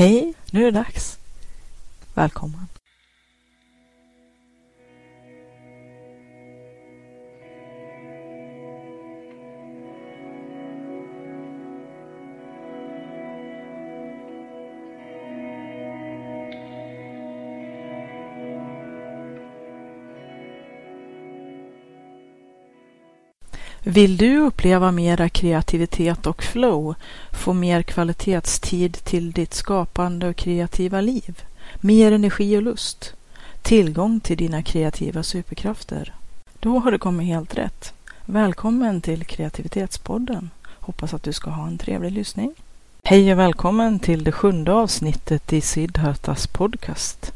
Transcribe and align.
Hej, 0.00 0.34
nu 0.50 0.60
är 0.60 0.64
det 0.64 0.78
dags. 0.78 1.18
Välkommen. 2.14 2.68
Vill 23.90 24.16
du 24.16 24.38
uppleva 24.38 24.90
mera 24.90 25.28
kreativitet 25.28 26.26
och 26.26 26.42
flow, 26.42 26.94
få 27.32 27.52
mer 27.52 27.82
kvalitetstid 27.82 29.04
till 29.04 29.32
ditt 29.32 29.54
skapande 29.54 30.28
och 30.28 30.36
kreativa 30.36 31.00
liv, 31.00 31.42
mer 31.80 32.12
energi 32.12 32.56
och 32.56 32.62
lust, 32.62 33.14
tillgång 33.62 34.20
till 34.20 34.36
dina 34.36 34.62
kreativa 34.62 35.22
superkrafter? 35.22 36.14
Då 36.60 36.78
har 36.78 36.92
du 36.92 36.98
kommit 36.98 37.26
helt 37.26 37.58
rätt. 37.58 37.92
Välkommen 38.24 39.00
till 39.00 39.24
Kreativitetspodden. 39.24 40.50
Hoppas 40.66 41.14
att 41.14 41.22
du 41.22 41.32
ska 41.32 41.50
ha 41.50 41.66
en 41.66 41.78
trevlig 41.78 42.12
lyssning. 42.12 42.54
Hej 43.02 43.32
och 43.32 43.38
välkommen 43.38 43.98
till 43.98 44.24
det 44.24 44.32
sjunde 44.32 44.72
avsnittet 44.72 45.52
i 45.52 45.60
Siddhartas 45.60 46.46
podcast. 46.46 47.32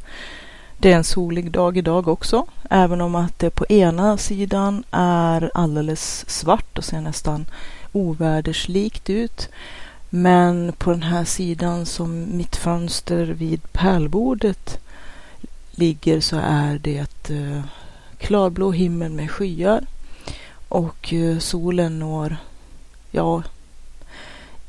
Det 0.84 0.92
är 0.92 0.96
en 0.96 1.04
solig 1.04 1.50
dag 1.50 1.76
idag 1.76 2.08
också, 2.08 2.46
även 2.70 3.00
om 3.00 3.14
att 3.14 3.38
det 3.38 3.50
på 3.50 3.66
ena 3.66 4.16
sidan 4.16 4.84
är 4.90 5.50
alldeles 5.54 6.30
svart 6.30 6.78
och 6.78 6.84
ser 6.84 7.00
nästan 7.00 7.46
oväderslikt 7.92 9.10
ut. 9.10 9.48
Men 10.10 10.72
på 10.78 10.90
den 10.90 11.02
här 11.02 11.24
sidan 11.24 11.86
som 11.86 12.36
mitt 12.36 12.56
fönster 12.56 13.24
vid 13.26 13.72
pärlbordet 13.72 14.78
ligger 15.70 16.20
så 16.20 16.36
är 16.36 16.78
det 16.78 17.30
eh, 17.30 17.62
klarblå 18.18 18.72
himmel 18.72 19.12
med 19.12 19.30
skyar 19.30 19.86
och 20.68 21.12
eh, 21.12 21.38
solen 21.38 21.98
når, 21.98 22.36
ja, 23.10 23.42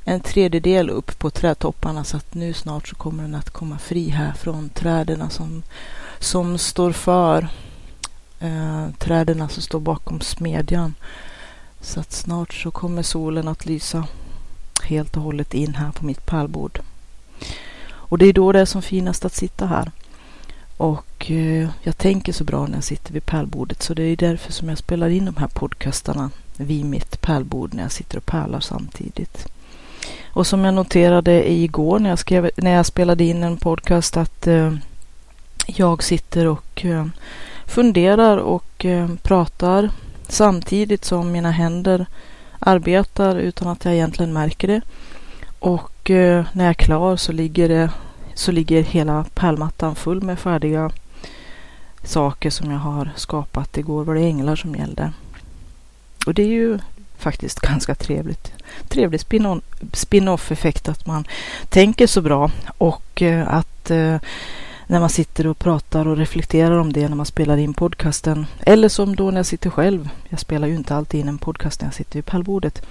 en 0.03 0.19
tredjedel 0.19 0.89
upp 0.89 1.19
på 1.19 1.30
trädtopparna 1.30 2.03
så 2.03 2.17
att 2.17 2.33
nu 2.33 2.53
snart 2.53 2.88
så 2.88 2.95
kommer 2.95 3.23
den 3.23 3.36
att 3.36 3.49
komma 3.49 3.77
fri 3.77 4.09
här 4.09 4.33
från 4.33 4.69
träden 4.69 5.30
som 5.30 5.63
som 6.25 6.57
står 6.57 6.91
för 6.91 7.47
eh, 8.39 8.87
träden 8.97 9.49
som 9.49 9.63
står 9.63 9.79
bakom 9.79 10.21
smedjan. 10.21 10.93
Så 11.81 11.99
att 11.99 12.11
snart 12.11 12.53
så 12.53 12.71
kommer 12.71 13.03
solen 13.03 13.47
att 13.47 13.65
lysa 13.65 14.07
helt 14.83 15.17
och 15.17 15.23
hållet 15.23 15.53
in 15.53 15.75
här 15.75 15.91
på 15.91 16.05
mitt 16.05 16.25
pärlbord. 16.25 16.79
Och 17.87 18.17
det 18.17 18.25
är 18.25 18.33
då 18.33 18.51
det 18.51 18.59
är 18.59 18.65
som 18.65 18.81
finast 18.81 19.25
att 19.25 19.33
sitta 19.33 19.65
här. 19.65 19.91
Och 20.77 21.31
eh, 21.31 21.69
jag 21.83 21.97
tänker 21.97 22.33
så 22.33 22.43
bra 22.43 22.67
när 22.67 22.75
jag 22.75 22.83
sitter 22.83 23.13
vid 23.13 23.25
pärlbordet 23.25 23.83
så 23.83 23.93
det 23.93 24.03
är 24.03 24.15
därför 24.15 24.51
som 24.51 24.69
jag 24.69 24.77
spelar 24.77 25.09
in 25.09 25.25
de 25.25 25.37
här 25.37 25.47
podcastarna 25.47 26.29
vid 26.57 26.85
mitt 26.85 27.21
pärlbord 27.21 27.73
när 27.73 27.83
jag 27.83 27.91
sitter 27.91 28.17
och 28.17 28.25
pärlar 28.25 28.59
samtidigt. 28.59 29.47
Och 30.33 30.47
som 30.47 30.65
jag 30.65 30.73
noterade 30.73 31.51
igår 31.51 31.99
när 31.99 32.09
jag, 32.09 32.19
skrev, 32.19 32.49
när 32.57 32.71
jag 32.71 32.85
spelade 32.85 33.23
in 33.23 33.43
en 33.43 33.57
podcast 33.57 34.17
att 34.17 34.47
eh, 34.47 34.73
jag 35.66 36.03
sitter 36.03 36.47
och 36.47 36.85
eh, 36.85 37.05
funderar 37.66 38.38
och 38.38 38.85
eh, 38.85 39.09
pratar 39.21 39.89
samtidigt 40.27 41.05
som 41.05 41.31
mina 41.31 41.52
händer 41.52 42.05
arbetar 42.59 43.35
utan 43.35 43.67
att 43.67 43.86
jag 43.86 43.93
egentligen 43.93 44.33
märker 44.33 44.67
det. 44.67 44.81
Och 45.59 46.09
eh, 46.09 46.45
när 46.53 46.66
jag 46.66 46.69
är 46.69 46.73
klar 46.73 47.16
så 47.16 47.31
ligger, 47.31 47.69
det, 47.69 47.91
så 48.33 48.52
ligger 48.52 48.83
hela 48.83 49.25
pärlmattan 49.33 49.95
full 49.95 50.21
med 50.21 50.39
färdiga 50.39 50.91
saker 52.03 52.49
som 52.49 52.71
jag 52.71 52.80
har 52.80 53.09
skapat. 53.16 53.77
Igår 53.77 54.03
var 54.03 54.16
det 54.16 54.21
änglar 54.21 54.55
som 54.55 54.75
gällde. 54.75 55.11
Och 56.26 56.33
det 56.33 56.43
är 56.43 56.47
ju 56.47 56.80
faktiskt 57.17 57.59
ganska 57.67 57.95
trevligt. 57.95 58.52
Trevlig 58.87 59.21
spin-off 59.93 60.52
effekt 60.52 60.89
att 60.89 61.05
man 61.05 61.27
tänker 61.70 62.08
så 62.08 62.21
bra 62.21 62.52
och 62.77 63.21
att 63.45 63.92
när 64.87 64.99
man 64.99 65.09
sitter 65.09 65.47
och 65.47 65.59
pratar 65.59 66.07
och 66.07 66.17
reflekterar 66.17 66.77
om 66.77 66.93
det 66.93 67.09
när 67.09 67.15
man 67.15 67.25
spelar 67.25 67.57
in 67.57 67.73
podcasten. 67.73 68.45
Eller 68.59 68.89
som 68.89 69.15
då 69.15 69.31
när 69.31 69.39
jag 69.39 69.45
sitter 69.45 69.69
själv. 69.69 70.09
Jag 70.29 70.39
spelar 70.39 70.67
ju 70.67 70.75
inte 70.75 70.95
alltid 70.95 71.19
in 71.19 71.27
en 71.27 71.37
podcast 71.37 71.81
när 71.81 71.87
jag 71.87 71.93
sitter 71.93 72.13
vid 72.13 72.25
pärlbordet. 72.25 72.85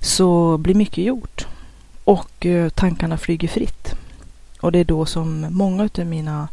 Så 0.00 0.58
blir 0.58 0.74
mycket 0.74 1.04
gjort. 1.04 1.46
Och 2.04 2.46
eh, 2.46 2.68
tankarna 2.68 3.18
flyger 3.18 3.48
fritt. 3.48 3.94
Och 4.60 4.72
det 4.72 4.78
är 4.78 4.84
då 4.84 5.06
som 5.06 5.46
många 5.50 5.88
av 5.98 6.06
mina 6.06 6.48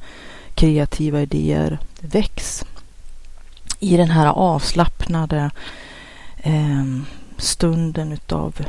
kreativa 0.55 1.21
idéer 1.21 1.79
väcks. 1.99 2.65
I 3.79 3.97
den 3.97 4.09
här 4.09 4.27
avslappnade 4.27 5.51
eh, 6.37 6.85
stunden 7.37 8.11
utav 8.11 8.65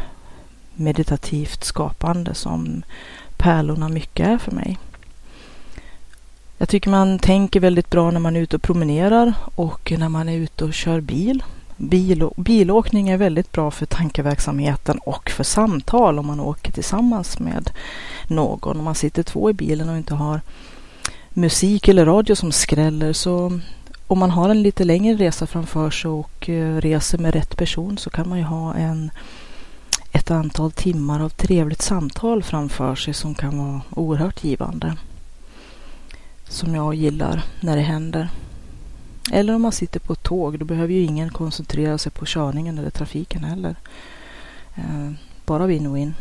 meditativt 0.75 1.65
skapande 1.65 2.35
som 2.35 2.83
pärlorna 3.37 3.89
mycket 3.89 4.27
är 4.27 4.39
för 4.39 4.53
mig. 4.53 4.79
Jag 6.59 6.69
tycker 6.69 6.91
man 6.91 7.19
tänker 7.19 7.61
väldigt 7.61 7.91
bra 7.91 8.11
när 8.11 8.21
man 8.21 8.37
är 8.37 8.41
ute 8.41 8.57
och 8.57 8.63
promenerar 8.63 9.35
och 9.55 9.93
när 9.99 10.09
man 10.09 10.29
är 10.29 10.37
ute 10.37 10.65
och 10.65 10.75
kör 10.75 11.01
bil. 11.01 11.43
bil 11.77 12.29
bilåkning 12.37 13.09
är 13.09 13.17
väldigt 13.17 13.53
bra 13.53 13.71
för 13.71 13.87
tankeverksamheten 13.87 14.99
och 14.99 15.31
för 15.31 15.45
samtal 15.45 16.19
om 16.19 16.27
man 16.27 16.41
åker 16.41 16.73
tillsammans 16.73 17.39
med 17.39 17.71
någon. 18.27 18.79
Om 18.79 18.85
man 18.85 18.95
sitter 18.95 19.23
två 19.23 19.51
i 19.51 19.53
bilen 19.53 19.89
och 19.89 19.97
inte 19.97 20.15
har 20.15 20.41
musik 21.31 21.89
eller 21.89 22.05
radio 22.05 22.37
som 22.37 22.53
skräller 22.53 23.13
så 23.13 23.61
om 24.07 24.19
man 24.19 24.31
har 24.31 24.49
en 24.49 24.63
lite 24.63 24.85
längre 24.85 25.17
resa 25.17 25.47
framför 25.47 25.91
sig 25.91 26.11
och 26.11 26.49
eh, 26.49 26.77
reser 26.77 27.19
med 27.19 27.35
rätt 27.35 27.57
person 27.57 27.99
så 27.99 28.11
kan 28.11 28.29
man 28.29 28.39
ju 28.39 28.45
ha 28.45 28.75
en, 28.75 29.11
ett 30.13 30.31
antal 30.31 30.73
timmar 30.73 31.21
av 31.21 31.29
trevligt 31.29 31.83
samtal 31.83 32.43
framför 32.43 32.95
sig 32.95 33.15
som 33.15 33.35
kan 33.35 33.59
vara 33.59 33.81
oerhört 33.91 34.45
givande 34.45 34.97
som 36.55 36.75
jag 36.75 36.95
gillar 36.95 37.43
när 37.61 37.77
det 37.77 37.83
händer. 37.83 38.29
Eller 39.33 39.55
om 39.55 39.63
man 39.63 39.73
sitter 39.73 40.01
på 40.01 40.13
ett 40.13 40.23
tåg, 40.23 40.59
då 40.59 40.65
behöver 40.65 40.95
ju 40.95 41.03
ingen 41.03 41.31
koncentrera 41.31 41.99
sig 41.99 42.13
på 42.13 42.27
körningen 42.27 42.79
eller 42.79 42.91
trafiken 42.91 43.45
heller. 43.45 43.77
Eh, 44.75 45.11
bara 45.47 45.67
win-win. 45.67 46.13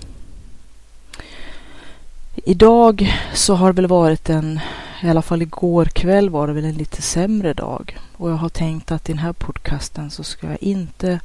Idag 2.36 3.14
så 3.34 3.56
har 3.56 3.74
det 3.74 3.82
väl 3.82 3.90
varit 3.90 4.30
en, 4.30 4.60
i 5.04 5.10
alla 5.10 5.22
fall 5.22 5.42
igår 5.42 5.86
kväll 5.86 6.30
var 6.30 6.48
det 6.48 6.54
väl 6.54 6.66
en 6.66 6.76
lite 6.76 7.02
sämre 7.02 7.54
dag. 7.54 7.98
Och 8.18 8.30
jag 8.30 8.36
har 8.36 8.50
tänkt 8.50 8.92
att 8.92 9.10
i 9.10 9.12
den 9.12 9.20
här 9.20 9.34
podcasten 9.34 10.12
så 10.12 10.24
ska 10.24 10.48
jag 10.48 10.64
inte 10.64 11.20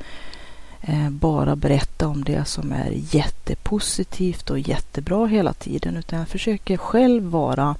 eh, 0.80 1.10
bara 1.10 1.56
berätta 1.56 2.08
om 2.08 2.24
det 2.24 2.44
som 2.44 2.72
är 2.72 2.90
jättepositivt 3.14 4.50
och 4.50 4.58
jättebra 4.58 5.26
hela 5.26 5.52
tiden. 5.52 5.96
Utan 5.96 6.18
jag 6.18 6.28
försöker 6.28 6.76
själv 6.76 7.24
vara 7.24 7.76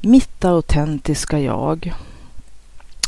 mitt 0.00 0.44
autentiska 0.44 1.38
jag. 1.40 1.94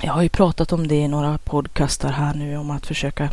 Jag 0.02 0.12
har 0.12 0.22
ju 0.22 0.28
pratat 0.28 0.72
om 0.72 0.88
det 0.88 0.94
i 0.94 1.08
några 1.08 1.38
podcastar 1.38 2.12
här 2.12 2.34
nu 2.34 2.56
om 2.56 2.70
att 2.70 2.86
försöka 2.86 3.30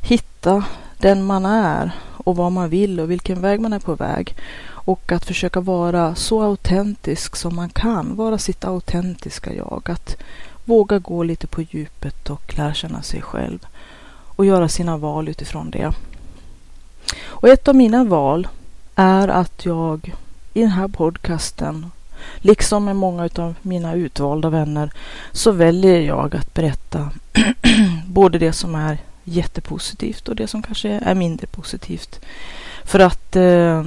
hitta 0.00 0.64
den 0.98 1.24
man 1.24 1.46
är 1.46 1.90
och 2.24 2.36
vad 2.36 2.52
man 2.52 2.68
vill 2.68 3.00
och 3.00 3.10
vilken 3.10 3.40
väg 3.40 3.60
man 3.60 3.72
är 3.72 3.78
på 3.78 3.94
väg. 3.94 4.36
Och 4.66 5.12
att 5.12 5.24
försöka 5.24 5.60
vara 5.60 6.14
så 6.14 6.42
autentisk 6.42 7.36
som 7.36 7.56
man 7.56 7.68
kan, 7.68 8.16
vara 8.16 8.38
sitt 8.38 8.64
autentiska 8.64 9.54
jag. 9.54 9.90
Att 9.90 10.16
våga 10.64 10.98
gå 10.98 11.22
lite 11.22 11.46
på 11.46 11.62
djupet 11.62 12.30
och 12.30 12.54
lära 12.56 12.74
känna 12.74 13.02
sig 13.02 13.22
själv 13.22 13.58
och 14.36 14.46
göra 14.46 14.68
sina 14.68 14.96
val 14.96 15.28
utifrån 15.28 15.70
det. 15.70 15.92
Och 17.24 17.48
ett 17.48 17.68
av 17.68 17.74
mina 17.76 18.04
val 18.04 18.48
är 18.94 19.28
att 19.28 19.64
jag 19.64 20.14
i 20.54 20.60
den 20.60 20.70
här 20.70 20.88
podcasten 20.88 21.90
Liksom 22.36 22.84
med 22.84 22.96
många 22.96 23.28
av 23.36 23.54
mina 23.62 23.94
utvalda 23.94 24.50
vänner 24.50 24.90
så 25.32 25.50
väljer 25.50 26.00
jag 26.00 26.36
att 26.36 26.54
berätta 26.54 27.10
både 28.06 28.38
det 28.38 28.52
som 28.52 28.74
är 28.74 28.98
jättepositivt 29.24 30.28
och 30.28 30.36
det 30.36 30.46
som 30.46 30.62
kanske 30.62 30.88
är 30.88 31.14
mindre 31.14 31.46
positivt. 31.46 32.20
För 32.84 33.00
att 33.00 33.36
eh, 33.36 33.84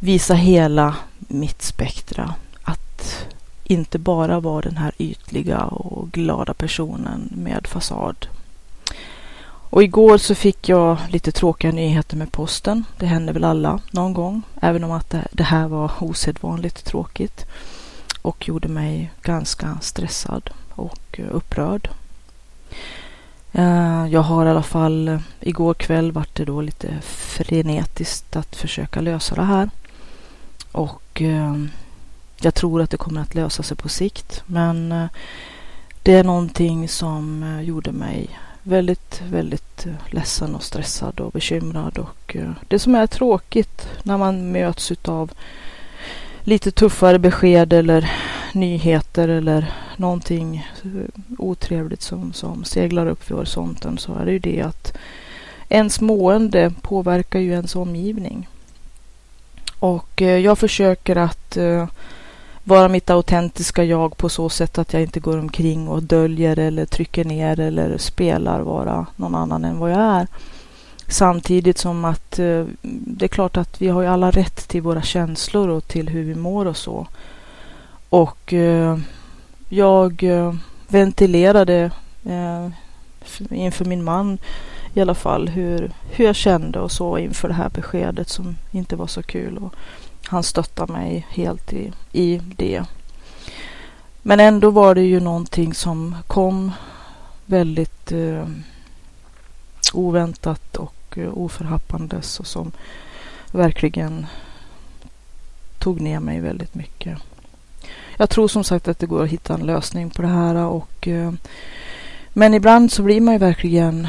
visa 0.00 0.34
hela 0.34 0.96
mitt 1.18 1.62
spektra. 1.62 2.34
Att 2.62 3.26
inte 3.64 3.98
bara 3.98 4.40
vara 4.40 4.60
den 4.60 4.76
här 4.76 4.92
ytliga 4.98 5.64
och 5.64 6.10
glada 6.12 6.54
personen 6.54 7.28
med 7.36 7.66
fasad. 7.66 8.26
Och 9.70 9.82
igår 9.82 10.18
så 10.18 10.34
fick 10.34 10.68
jag 10.68 10.98
lite 11.08 11.32
tråkiga 11.32 11.72
nyheter 11.72 12.16
med 12.16 12.32
posten. 12.32 12.84
Det 12.98 13.06
händer 13.06 13.32
väl 13.32 13.44
alla 13.44 13.80
någon 13.90 14.14
gång, 14.14 14.42
även 14.60 14.84
om 14.84 14.90
att 14.90 15.14
det, 15.32 15.44
här 15.44 15.68
var 15.68 15.92
osedvanligt 16.00 16.84
tråkigt 16.84 17.46
och 18.22 18.48
gjorde 18.48 18.68
mig 18.68 19.10
ganska 19.22 19.78
stressad 19.80 20.50
och 20.70 21.20
eh, 21.20 21.26
upprörd. 21.30 21.90
Eh, 23.52 24.06
jag 24.10 24.20
har 24.20 24.46
i 24.46 24.50
alla 24.50 24.62
fall 24.62 25.08
eh, 25.08 25.20
igår 25.40 25.74
kväll 25.74 26.12
varit 26.12 26.34
det 26.34 26.44
då 26.44 26.60
lite 26.60 27.00
frenetiskt 27.02 28.36
att 28.36 28.56
försöka 28.56 29.00
lösa 29.00 29.34
det 29.34 29.44
här. 29.44 29.70
och 30.72 31.22
jag 32.40 32.54
tror 32.54 32.82
att 32.82 32.90
det 32.90 32.96
kommer 32.96 33.20
att 33.20 33.34
lösa 33.34 33.62
sig 33.62 33.76
på 33.76 33.88
sikt. 33.88 34.42
Men 34.46 35.08
det 36.02 36.14
är 36.14 36.24
någonting 36.24 36.88
som 36.88 37.44
gjorde 37.64 37.92
mig 37.92 38.38
väldigt, 38.62 39.22
väldigt 39.30 39.86
eh, 39.86 39.92
ledsen 40.10 40.54
och 40.54 40.62
stressad 40.62 41.20
och 41.20 41.32
bekymrad. 41.32 41.98
Och 41.98 42.36
eh, 42.36 42.50
det 42.68 42.78
som 42.78 42.94
är 42.94 43.06
tråkigt 43.06 43.88
när 44.02 44.18
man 44.18 44.52
möts 44.52 44.92
utav 44.92 45.30
lite 46.40 46.70
tuffare 46.70 47.18
besked 47.18 47.72
eller 47.72 48.12
nyheter 48.52 49.28
eller 49.28 49.72
någonting 49.96 50.68
eh, 50.82 51.22
otrevligt 51.38 52.02
som, 52.02 52.32
som 52.32 52.64
seglar 52.64 53.06
upp 53.06 53.30
vid 53.30 53.36
horisonten 53.36 53.98
så 53.98 54.14
är 54.14 54.24
det 54.24 54.32
ju 54.32 54.38
det 54.38 54.62
att 54.62 54.96
ens 55.68 56.00
mående 56.00 56.72
påverkar 56.80 57.38
ju 57.38 57.52
ens 57.52 57.76
omgivning. 57.76 58.48
Och 59.78 60.20
jag 60.20 60.58
försöker 60.58 61.16
att 61.16 61.58
vara 62.64 62.88
mitt 62.88 63.10
autentiska 63.10 63.84
jag 63.84 64.16
på 64.16 64.28
så 64.28 64.48
sätt 64.48 64.78
att 64.78 64.92
jag 64.92 65.02
inte 65.02 65.20
går 65.20 65.38
omkring 65.38 65.88
och 65.88 66.02
döljer 66.02 66.58
eller 66.58 66.86
trycker 66.86 67.24
ner 67.24 67.60
eller 67.60 67.98
spelar 67.98 68.60
vara 68.60 69.06
någon 69.16 69.34
annan 69.34 69.64
än 69.64 69.78
vad 69.78 69.90
jag 69.90 70.00
är. 70.00 70.26
Samtidigt 71.08 71.78
som 71.78 72.04
att 72.04 72.38
eh, 72.38 72.64
det 72.82 73.24
är 73.24 73.28
klart 73.28 73.56
att 73.56 73.82
vi 73.82 73.88
har 73.88 74.02
ju 74.02 74.08
alla 74.08 74.30
rätt 74.30 74.68
till 74.68 74.82
våra 74.82 75.02
känslor 75.02 75.68
och 75.68 75.88
till 75.88 76.08
hur 76.08 76.24
vi 76.24 76.34
mår 76.34 76.66
och 76.66 76.76
så. 76.76 77.06
Och 78.08 78.52
eh, 78.52 78.98
jag 79.68 80.22
eh, 80.22 80.54
ventilerade 80.88 81.90
inför 83.50 83.84
min 83.84 84.04
man 84.04 84.38
i 84.94 85.00
alla 85.00 85.14
fall 85.14 85.48
hur, 85.48 85.92
hur 86.10 86.24
jag 86.24 86.36
kände 86.36 86.80
och 86.80 86.92
så 86.92 87.18
inför 87.18 87.48
det 87.48 87.54
här 87.54 87.68
beskedet 87.68 88.28
som 88.28 88.56
inte 88.70 88.96
var 88.96 89.06
så 89.06 89.22
kul. 89.22 89.58
Och 89.58 89.74
han 90.30 90.42
stöttar 90.42 90.86
mig 90.86 91.26
helt 91.30 91.72
i, 91.72 91.92
i 92.12 92.40
det. 92.56 92.84
Men 94.22 94.40
ändå 94.40 94.70
var 94.70 94.94
det 94.94 95.02
ju 95.02 95.20
någonting 95.20 95.74
som 95.74 96.16
kom 96.26 96.72
väldigt 97.46 98.12
eh, 98.12 98.46
oväntat 99.92 100.76
och 100.76 101.18
eh, 101.18 101.38
oförhappandes 101.38 102.40
och 102.40 102.46
som 102.46 102.72
verkligen 103.52 104.26
tog 105.78 106.00
ner 106.00 106.20
mig 106.20 106.40
väldigt 106.40 106.74
mycket. 106.74 107.18
Jag 108.16 108.30
tror 108.30 108.48
som 108.48 108.64
sagt 108.64 108.88
att 108.88 108.98
det 108.98 109.06
går 109.06 109.24
att 109.24 109.30
hitta 109.30 109.54
en 109.54 109.66
lösning 109.66 110.10
på 110.10 110.22
det 110.22 110.28
här 110.28 110.54
och 110.54 111.08
eh, 111.08 111.32
men 112.28 112.54
ibland 112.54 112.92
så 112.92 113.02
blir 113.02 113.20
man 113.20 113.34
ju 113.34 113.38
verkligen 113.38 114.08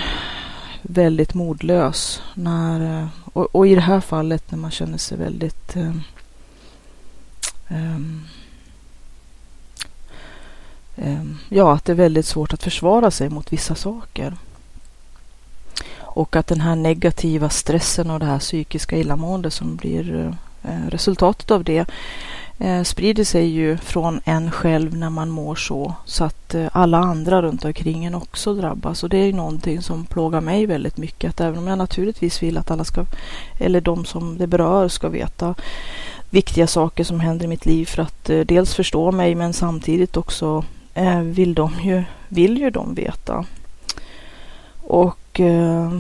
väldigt 0.82 1.34
modlös 1.34 2.22
när, 2.34 3.02
eh, 3.02 3.08
och, 3.34 3.56
och, 3.56 3.68
i 3.68 3.76
det 3.76 3.82
här 3.82 4.00
fallet 4.00 4.52
när 4.52 4.58
man 4.58 4.72
känner 4.72 4.98
sig 4.98 5.18
väldigt 5.18 5.76
eh, 5.76 5.92
um, 7.70 8.28
um, 10.96 11.38
ja, 11.50 11.74
att 11.74 11.86
det 11.86 11.92
är 11.92 11.96
väldigt 11.96 12.26
svårt 12.26 12.54
att 12.54 12.64
försvara 12.64 13.12
sig 13.12 13.30
mot 13.30 13.54
vissa 13.54 13.76
saker. 13.76 14.38
Och 16.00 16.36
att 16.36 16.48
den 16.48 16.62
här 16.62 16.76
negativa 16.76 17.50
stressen 17.50 18.10
och 18.10 18.20
det 18.20 18.26
här 18.26 18.40
psykiska 18.40 18.98
illamåendet 18.98 19.54
som 19.54 19.76
blir 19.76 20.34
eh, 20.64 20.88
resultatet 20.88 21.52
av 21.52 21.64
det 21.64 21.86
eh, 22.62 22.84
sprider 22.84 23.24
sig 23.24 23.46
ju 23.46 23.78
från 23.78 24.22
en 24.24 24.52
själv 24.52 24.98
när 24.98 25.10
man 25.10 25.30
mår 25.30 25.56
så, 25.56 25.94
så 26.06 26.24
att 26.24 26.56
eh, 26.56 26.68
alla 26.72 26.98
andra 26.98 27.42
runt 27.42 27.66
omkring 27.66 28.06
en 28.06 28.16
också 28.16 28.54
drabbas. 28.54 29.04
Och 29.04 29.10
det 29.10 29.18
är 29.18 29.26
ju 29.26 29.34
någonting 29.34 29.82
som 29.82 30.06
plågar 30.06 30.42
mig 30.42 30.66
väldigt 30.66 30.98
mycket. 30.98 31.30
Att 31.30 31.42
även 31.42 31.58
om 31.58 31.68
jag 31.68 31.78
naturligtvis 31.78 32.44
vill 32.44 32.58
att 32.58 32.72
alla 32.72 32.84
ska, 32.84 33.06
eller 33.60 33.82
de 33.82 34.06
som 34.06 34.38
det 34.38 34.48
berör 34.48 34.88
ska 34.88 35.10
veta 35.10 35.56
viktiga 36.32 36.68
saker 36.68 37.04
som 37.04 37.20
händer 37.20 37.46
i 37.46 37.48
mitt 37.48 37.66
liv 37.66 37.86
för 37.86 38.02
att 38.02 38.30
eh, 38.30 38.40
dels 38.40 38.76
förstå 38.76 39.12
mig 39.12 39.36
men 39.36 39.54
samtidigt 39.54 40.18
också 40.18 40.64
eh, 40.94 41.20
vill, 41.20 41.54
de 41.54 41.72
ju, 41.82 42.04
vill 42.28 42.58
ju 42.58 42.70
de 42.70 42.96
veta. 42.96 43.46
Och 44.82 45.40
eh, 45.40 46.00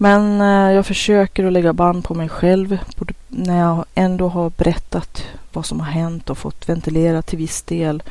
men 0.00 0.40
eh, 0.40 0.74
jag 0.74 0.86
försöker 0.86 1.44
att 1.44 1.52
lägga 1.52 1.72
band 1.72 2.04
på 2.04 2.14
mig 2.14 2.28
själv 2.28 2.78
när 3.28 3.58
jag 3.58 3.84
ändå 3.94 4.28
har 4.28 4.50
berättat 4.50 5.22
vad 5.52 5.66
som 5.66 5.80
har 5.80 5.86
hänt 5.86 6.30
och 6.30 6.38
fått 6.38 6.68
ventilera 6.68 7.22
till 7.22 7.38
viss 7.38 7.62
del 7.62 8.02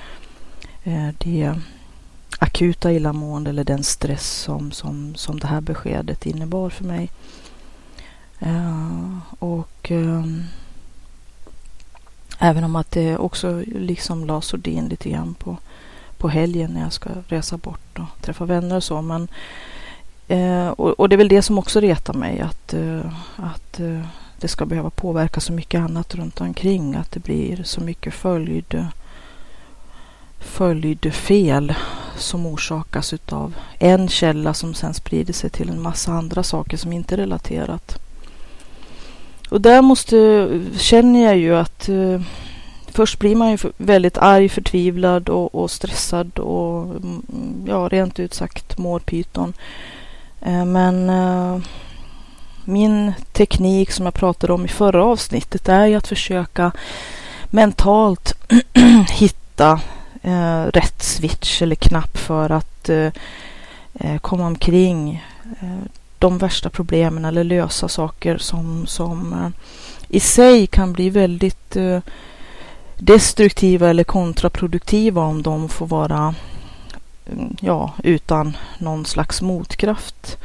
eh, 0.83 1.09
det 1.17 1.55
akuta 2.39 2.91
illamående 2.91 3.49
eller 3.49 3.63
den 3.63 3.83
stress 3.83 4.31
som, 4.31 4.71
som, 4.71 5.15
som 5.15 5.39
det 5.39 5.47
här 5.47 5.61
beskedet 5.61 6.25
innebar 6.25 6.69
för 6.69 6.83
mig. 6.83 7.11
Eh, 8.39 9.17
och 9.39 9.91
ehm, 9.91 10.43
även 12.39 12.63
om 12.63 12.75
att 12.75 12.91
det 12.91 13.17
också 13.17 13.63
liksom 13.65 14.25
la 14.25 14.41
sordin 14.41 14.87
lite 14.87 15.09
grann 15.09 15.33
på, 15.33 15.57
på 16.17 16.29
helgen 16.29 16.71
när 16.71 16.81
jag 16.81 16.93
ska 16.93 17.09
resa 17.27 17.57
bort 17.57 17.99
och 17.99 18.21
träffa 18.21 18.45
vänner 18.45 18.75
och 18.75 18.83
så. 18.83 19.01
Men, 19.01 19.27
Eh, 20.27 20.67
och, 20.67 20.99
och, 20.99 21.09
det 21.09 21.15
är 21.15 21.17
väl 21.17 21.27
det 21.27 21.41
som 21.41 21.59
också 21.59 21.79
retar 21.79 22.13
mig 22.13 22.39
att, 22.39 22.73
eh, 22.73 23.13
att 23.35 23.79
eh, 23.79 24.01
det 24.39 24.47
ska 24.47 24.65
behöva 24.65 24.89
påverka 24.89 25.39
så 25.39 25.53
mycket 25.53 25.81
annat 25.81 26.15
runt 26.15 26.41
omkring. 26.41 26.95
Att 26.95 27.11
det 27.11 27.19
blir 27.19 27.63
så 27.63 27.81
mycket 27.81 28.13
följd, 28.13 28.85
följdfel 30.39 31.73
som 32.17 32.45
orsakas 32.45 33.13
utav 33.13 33.55
en 33.79 34.07
källa 34.07 34.53
som 34.53 34.73
sen 34.73 34.93
sprider 34.93 35.33
sig 35.33 35.49
till 35.49 35.69
en 35.69 35.81
massa 35.81 36.11
andra 36.11 36.43
saker 36.43 36.77
som 36.77 36.93
inte 36.93 37.15
är 37.15 37.17
relaterat. 37.17 37.97
Och 39.49 39.61
där 39.61 39.81
måste, 39.81 40.47
känner 40.77 41.23
jag 41.23 41.37
ju 41.37 41.55
att 41.55 41.89
eh, 41.89 42.21
först 42.87 43.19
blir 43.19 43.35
man 43.35 43.51
ju 43.51 43.57
väldigt 43.77 44.17
arg, 44.17 44.49
förtvivlad 44.49 45.29
och, 45.29 45.55
och 45.55 45.71
stressad 45.71 46.39
och 46.39 46.83
mm, 46.83 47.23
ja, 47.67 47.87
rent 47.91 48.19
ut 48.19 48.33
sagt 48.33 48.77
mår 48.77 48.99
pyton. 48.99 49.53
Eh, 50.47 50.65
men 50.65 51.09
eh, 51.09 51.59
min 52.65 53.13
teknik 53.31 53.91
som 53.91 54.05
jag 54.05 54.13
pratade 54.13 54.53
om 54.53 54.65
i 54.65 54.67
förra 54.67 55.05
avsnittet 55.05 55.69
är 55.69 55.85
ju 55.85 55.95
att 55.95 56.07
försöka 56.07 56.71
mentalt 57.45 58.33
hitta 59.09 59.81
eh, 60.21 60.63
rätt 60.63 61.03
switch 61.03 61.61
eller 61.61 61.75
knapp 61.75 62.17
för 62.17 62.49
att 62.49 62.89
komma 64.21 64.45
omkring 64.45 65.25
de 66.19 66.37
värsta 66.37 66.69
problemen 66.69 67.25
eller 67.25 67.43
lösa 67.43 67.87
saker 67.87 68.37
som, 68.37 68.87
som 68.87 69.53
i 70.07 70.19
sig 70.19 70.67
kan 70.67 70.93
bli 70.93 71.09
väldigt 71.09 71.77
destruktiva 72.97 73.89
eller 73.89 74.03
kontraproduktiva 74.03 75.21
om 75.21 75.41
de 75.41 75.69
får 75.69 75.87
vara 75.87 76.35
ja, 77.59 77.93
utan 78.03 78.57
någon 78.77 79.05
slags 79.05 79.41
motkraft. 79.41 80.37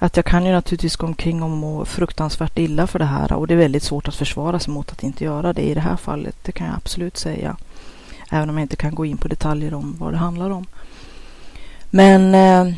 Att 0.00 0.16
jag 0.16 0.24
kan 0.24 0.46
ju 0.46 0.52
naturligtvis 0.52 0.96
gå 0.96 1.06
omkring 1.06 1.42
och 1.42 1.50
må 1.50 1.84
fruktansvärt 1.84 2.58
illa 2.58 2.86
för 2.86 2.98
det 2.98 3.04
här 3.04 3.32
och 3.32 3.46
det 3.46 3.54
är 3.54 3.58
väldigt 3.58 3.82
svårt 3.82 4.08
att 4.08 4.14
försvara 4.14 4.58
sig 4.58 4.72
mot 4.72 4.92
att 4.92 5.02
inte 5.02 5.24
göra 5.24 5.52
det 5.52 5.62
i 5.62 5.74
det 5.74 5.80
här 5.80 5.96
fallet. 5.96 6.36
Det 6.42 6.52
kan 6.52 6.66
jag 6.66 6.76
absolut 6.76 7.16
säga. 7.16 7.56
Även 8.30 8.50
om 8.50 8.58
jag 8.58 8.64
inte 8.64 8.76
kan 8.76 8.94
gå 8.94 9.04
in 9.04 9.16
på 9.16 9.28
detaljer 9.28 9.74
om 9.74 9.96
vad 9.98 10.12
det 10.12 10.18
handlar 10.18 10.50
om. 10.50 10.66
Men 11.90 12.34
eh, 12.34 12.74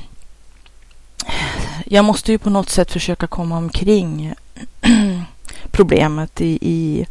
jag 1.86 2.04
måste 2.04 2.32
ju 2.32 2.38
på 2.38 2.50
något 2.50 2.68
sätt 2.68 2.90
försöka 2.90 3.26
komma 3.26 3.56
omkring 3.56 4.34
problemet 5.70 6.40
i, 6.40 6.58
i 6.60 7.06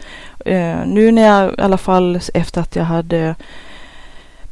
eh, 0.45 0.85
nu 0.85 1.11
när 1.11 1.21
jag 1.21 1.51
i 1.51 1.61
alla 1.61 1.77
fall 1.77 2.19
efter 2.33 2.61
att 2.61 2.75
jag 2.75 2.83
hade 2.83 3.35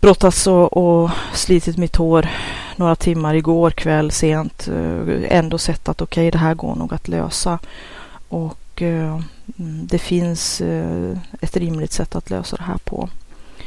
brottats 0.02 0.48
och, 0.48 0.78
och 0.78 1.10
slitit 1.34 1.78
mitt 1.78 1.96
hår 1.96 2.30
några 2.76 2.96
timmar 2.96 3.34
igår 3.34 3.72
kväll 3.72 4.12
sent 4.12 4.68
eh, 4.68 5.38
ändå 5.38 5.58
sett 5.58 5.90
att 5.90 6.02
okej, 6.02 6.22
okay, 6.22 6.32
det 6.32 6.38
här 6.38 6.54
går 6.54 6.76
nog 6.76 6.94
att 6.94 7.08
lösa. 7.08 7.60
Och 8.30 8.82
eh, 8.82 9.22
mm, 9.60 9.88
det 9.88 10.00
finns 10.00 10.62
eh, 10.62 11.18
ett 11.42 11.58
rimligt 11.58 11.92
sätt 11.92 12.16
att 12.16 12.30
lösa 12.30 12.56
det 12.56 12.64
här 12.64 12.78
på. 12.78 13.10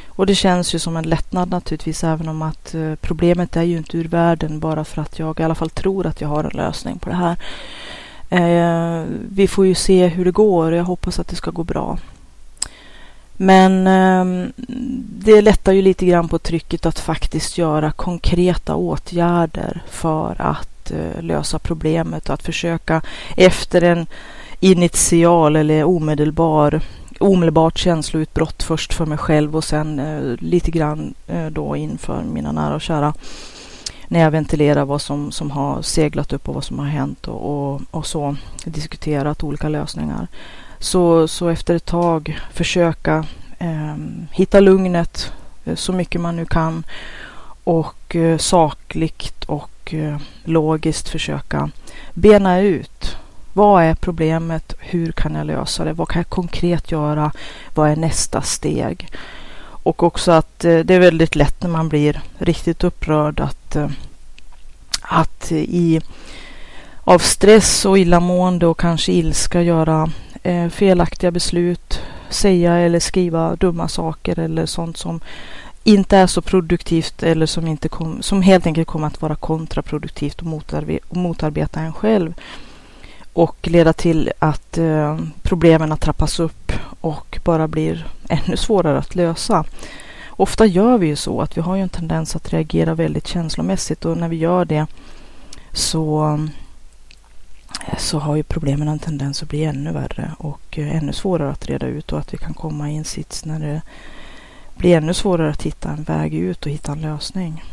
Och 0.07 0.25
det 0.25 0.35
känns 0.35 0.75
ju 0.75 0.79
som 0.79 0.97
en 0.97 1.09
lättnad 1.09 1.49
naturligtvis 1.49 2.03
även 2.03 2.27
om 2.27 2.41
att 2.41 2.73
eh, 2.73 2.95
problemet 2.95 3.57
är 3.57 3.63
ju 3.63 3.77
inte 3.77 3.97
ur 3.97 4.07
världen 4.07 4.59
bara 4.59 4.83
för 4.83 5.01
att 5.01 5.19
jag 5.19 5.39
i 5.39 5.43
alla 5.43 5.55
fall 5.55 5.69
tror 5.69 6.07
att 6.07 6.21
jag 6.21 6.27
har 6.27 6.43
en 6.43 6.57
lösning 6.57 6.99
på 6.99 7.09
det 7.09 7.15
här. 7.15 7.37
Vi 9.29 9.47
får 9.47 9.65
ju 9.65 9.75
se 9.75 10.07
hur 10.07 10.25
det 10.25 10.31
går 10.31 10.71
och 10.71 10.77
jag 10.77 10.83
hoppas 10.83 11.19
att 11.19 11.27
det 11.27 11.35
ska 11.35 11.51
gå 11.51 11.63
bra. 11.63 11.97
Men 13.37 13.87
eh, 13.87 14.49
det 15.25 15.41
lättar 15.41 15.71
ju 15.71 15.81
lite 15.81 16.05
grann 16.05 16.29
på 16.29 16.39
trycket 16.39 16.85
att 16.85 16.99
faktiskt 16.99 17.57
göra 17.57 17.91
konkreta 17.91 18.75
åtgärder 18.75 19.83
för 19.89 20.35
att 20.41 20.91
eh, 20.91 21.21
lösa 21.21 21.59
problemet 21.59 22.29
och 22.29 22.33
att 22.33 22.43
försöka 22.43 23.01
efter 23.37 23.81
en 23.81 24.07
initial 24.59 25.55
eller 25.55 25.83
omedelbar 25.83 26.81
omedelbart 27.19 27.77
känsloutbrott 27.77 28.63
först 28.63 28.93
för 28.93 29.05
mig 29.05 29.17
själv 29.17 29.55
och 29.55 29.63
sen 29.63 29.99
eh, 29.99 30.35
lite 30.39 30.71
grann 30.71 31.13
eh, 31.27 31.45
då 31.45 31.75
inför 31.75 32.23
mina 32.23 32.51
nära 32.51 32.75
och 32.75 32.81
kära. 32.81 33.13
när 34.07 34.19
jag 34.19 34.31
ventilerar 34.31 34.85
vad 34.85 35.01
som, 35.01 35.31
som 35.31 35.51
har 35.51 35.81
seglat 35.81 36.33
upp 36.33 36.49
och 36.49 36.55
vad 36.55 36.63
som 36.63 36.79
har 36.79 36.85
hänt 36.85 37.27
och, 37.27 37.73
och, 37.73 37.81
och 37.91 38.05
så 38.05 38.35
diskuterat 38.65 39.43
olika 39.43 39.69
lösningar. 39.69 40.27
Så, 40.83 41.27
så 41.27 41.49
efter 41.49 41.75
ett 41.75 41.85
tag 41.85 42.39
försöka 42.53 43.25
eh, 43.59 43.95
hitta 44.31 44.59
lugnet 44.59 45.31
eh, 45.65 45.75
så 45.75 45.93
mycket 45.93 46.21
man 46.21 46.35
nu 46.35 46.45
kan 46.45 46.83
och 47.63 48.15
eh, 48.15 48.37
sakligt 48.37 49.43
och 49.43 49.93
eh, 49.93 50.17
logiskt 50.43 51.09
försöka 51.09 51.69
bena 52.13 52.59
ut 52.59 53.17
vad 53.53 53.83
är 53.83 53.95
problemet? 53.95 54.73
Hur 54.79 55.11
kan 55.11 55.35
jag 55.35 55.47
lösa 55.47 55.83
det? 55.83 55.93
Vad 55.93 56.07
kan 56.07 56.19
jag 56.19 56.29
konkret 56.29 56.91
göra? 56.91 57.31
Vad 57.73 57.89
är 57.89 57.95
nästa 57.95 58.41
steg? 58.41 59.07
Och 59.83 60.03
också 60.03 60.31
att 60.31 60.65
eh, 60.65 60.79
det 60.79 60.93
är 60.93 60.99
väldigt 60.99 61.35
lätt 61.35 61.61
när 61.61 61.69
man 61.69 61.89
blir 61.89 62.21
riktigt 62.37 62.83
upprörd 62.83 63.39
att, 63.39 63.75
eh, 63.75 63.89
att 65.01 65.51
i, 65.51 66.01
av 67.03 67.19
stress 67.19 67.85
och 67.85 67.99
illamående 67.99 68.67
och 68.67 68.79
kanske 68.79 69.11
ilska 69.11 69.61
göra 69.61 70.09
eh, 70.43 70.69
felaktiga 70.69 71.31
beslut, 71.31 72.01
säga 72.29 72.73
eller 72.73 72.99
skriva 72.99 73.55
dumma 73.55 73.87
saker 73.87 74.39
eller 74.39 74.65
sånt 74.65 74.97
som 74.97 75.19
inte 75.83 76.17
är 76.17 76.27
så 76.27 76.41
produktivt 76.41 77.23
eller 77.23 77.45
som, 77.45 77.67
inte 77.67 77.89
kom, 77.89 78.21
som 78.21 78.41
helt 78.41 78.65
enkelt 78.65 78.87
kommer 78.87 79.07
att 79.07 79.21
vara 79.21 79.35
kontraproduktivt 79.35 80.39
och, 80.39 80.47
motarbe 80.47 80.99
och 81.09 81.17
motarbeta 81.17 81.79
en 81.79 81.93
själv 81.93 82.33
och 83.33 83.67
leda 83.67 83.93
till 83.93 84.31
att 84.39 84.77
eh, 84.77 85.19
problemen 85.41 85.97
trappas 85.97 86.39
upp 86.39 86.71
och 87.01 87.39
bara 87.43 87.67
blir 87.67 88.07
ännu 88.29 88.57
svårare 88.57 88.97
att 88.97 89.15
lösa. 89.15 89.65
Ofta 90.27 90.65
gör 90.65 90.97
vi 90.97 91.07
ju 91.07 91.15
så 91.15 91.41
att 91.41 91.57
vi 91.57 91.61
har 91.61 91.75
ju 91.75 91.81
en 91.81 91.89
tendens 91.89 92.35
att 92.35 92.53
reagera 92.53 92.93
väldigt 92.93 93.27
känslomässigt 93.27 94.05
och 94.05 94.17
när 94.17 94.29
vi 94.29 94.35
gör 94.35 94.65
det 94.65 94.85
så, 95.71 96.39
så 97.97 98.19
har 98.19 98.35
ju 98.35 98.43
problemen 98.43 98.87
en 98.87 98.99
tendens 98.99 99.43
att 99.43 99.49
bli 99.49 99.63
ännu 99.63 99.91
värre 99.91 100.31
och 100.37 100.79
eh, 100.79 100.95
ännu 100.95 101.13
svårare 101.13 101.51
att 101.51 101.65
reda 101.65 101.87
ut 101.87 102.11
och 102.11 102.19
att 102.19 102.33
vi 102.33 102.37
kan 102.37 102.53
komma 102.53 102.91
i 102.91 102.97
en 102.97 103.05
sits 103.05 103.45
när 103.45 103.59
det 103.59 103.81
blir 104.75 104.97
ännu 104.97 105.13
svårare 105.13 105.49
att 105.49 105.63
hitta 105.63 105.89
en 105.89 106.03
väg 106.03 106.33
ut 106.33 106.65
och 106.65 106.71
hitta 106.71 106.91
en 106.91 107.01
lösning 107.01 107.63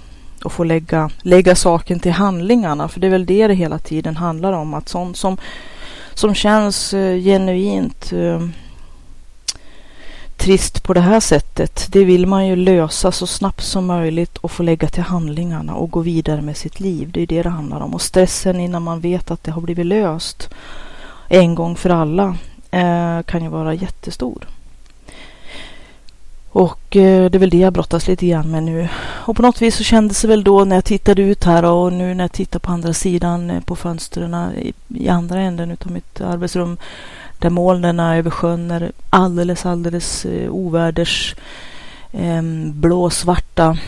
och 0.44 0.52
få 0.52 0.64
lägga, 0.64 1.10
lägga 1.22 1.54
saken 1.54 2.00
till 2.00 2.12
handlingarna. 2.12 2.88
För 2.88 3.00
det 3.00 3.06
är 3.06 3.10
väl 3.10 3.26
det 3.26 3.46
det 3.46 3.54
hela 3.54 3.78
tiden 3.78 4.16
handlar 4.16 4.52
om. 4.52 4.74
Att 4.74 4.88
sånt 4.88 5.16
som, 5.16 5.36
som 6.14 6.34
känns 6.34 6.94
eh, 6.94 7.16
genuint 7.16 8.12
eh, 8.12 8.48
trist 10.40 10.82
på 10.82 10.94
det 10.94 11.00
här 11.00 11.20
sättet. 11.20 11.86
Det 11.90 12.04
vill 12.04 12.26
man 12.26 12.46
ju 12.46 12.56
lösa 12.56 13.12
så 13.12 13.26
snabbt 13.26 13.62
som 13.62 13.86
möjligt 13.86 14.38
och 14.38 14.50
få 14.50 14.62
lägga 14.62 14.88
till 14.88 15.02
handlingarna 15.02 15.74
och 15.74 15.90
gå 15.90 16.00
vidare 16.00 16.42
med 16.42 16.56
sitt 16.56 16.80
liv. 16.80 17.10
Det 17.12 17.22
är 17.22 17.26
det 17.26 17.42
det 17.42 17.48
handlar 17.48 17.80
om. 17.80 17.94
Och 17.94 18.02
stressen 18.02 18.60
innan 18.60 18.82
man 18.82 19.00
vet 19.00 19.30
att 19.30 19.44
det 19.44 19.50
har 19.50 19.60
blivit 19.60 19.86
löst 19.86 20.48
en 21.28 21.54
gång 21.54 21.76
för 21.76 21.90
alla 21.90 22.36
eh, 22.70 23.22
kan 23.22 23.42
ju 23.42 23.48
vara 23.48 23.74
jättestor. 23.74 24.46
Och 26.52 26.96
eh, 26.96 27.30
det 27.30 27.36
är 27.36 27.40
väl 27.40 27.50
det 27.50 27.58
jag 27.58 27.72
brottas 27.72 28.08
lite 28.08 28.26
grann 28.26 28.50
med 28.50 28.62
nu. 28.62 28.88
Och 28.98 29.36
på 29.36 29.42
något 29.42 29.62
vis 29.62 29.76
så 29.76 29.84
kändes 29.84 30.22
det 30.22 30.28
väl 30.28 30.44
då 30.44 30.64
när 30.64 30.76
jag 30.76 30.84
tittade 30.84 31.22
ut 31.22 31.44
här 31.44 31.64
och 31.64 31.92
nu 31.92 32.14
när 32.14 32.24
jag 32.24 32.32
tittar 32.32 32.58
på 32.58 32.72
andra 32.72 32.92
sidan 32.92 33.50
eh, 33.50 33.60
på 33.60 33.76
fönstren 33.76 34.34
i, 34.34 34.72
i 34.88 35.08
andra 35.08 35.40
änden 35.40 35.70
utav 35.70 35.92
mitt 35.92 36.20
arbetsrum 36.20 36.76
där 37.40 37.50
molnen 37.50 38.00
över 38.00 38.30
sjön 38.30 38.70
är 38.70 38.92
alldeles, 39.10 39.66
alldeles 39.66 40.24
eh, 40.24 40.50
ovärders 40.50 41.34
eh, 42.12 42.42
blåsvarta. 42.72 43.78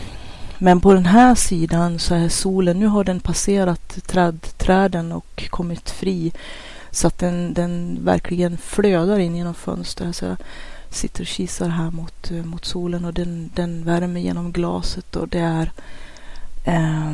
Men 0.57 0.81
på 0.81 0.93
den 0.93 1.05
här 1.05 1.35
sidan 1.35 1.99
så 1.99 2.15
är 2.15 2.29
solen, 2.29 2.79
nu 2.79 2.87
har 2.87 3.03
den 3.03 3.19
passerat 3.19 4.07
träd, 4.07 4.41
träden 4.57 5.11
och 5.11 5.47
kommit 5.49 5.89
fri 5.89 6.31
så 6.91 7.07
att 7.07 7.19
den, 7.19 7.53
den 7.53 7.99
verkligen 8.05 8.57
flödar 8.57 9.19
in 9.19 9.35
genom 9.35 9.53
fönstret. 9.53 10.15
Så 10.15 10.35
sitter 10.89 11.21
och 11.21 11.27
kisar 11.27 11.69
här 11.69 11.91
mot, 11.91 12.31
eh, 12.31 12.43
mot 12.43 12.65
solen 12.65 13.05
och 13.05 13.13
den, 13.13 13.49
den 13.55 13.83
värmer 13.85 14.21
genom 14.21 14.51
glaset 14.51 15.15
och 15.15 15.27
det 15.27 15.39
är 15.39 15.71
eh, 16.63 17.13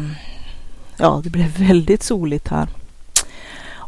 ja, 0.98 1.22
det 1.24 1.29
blev 1.29 1.58
väldigt 1.58 2.03
soligt 2.03 2.48
här. 2.48 2.67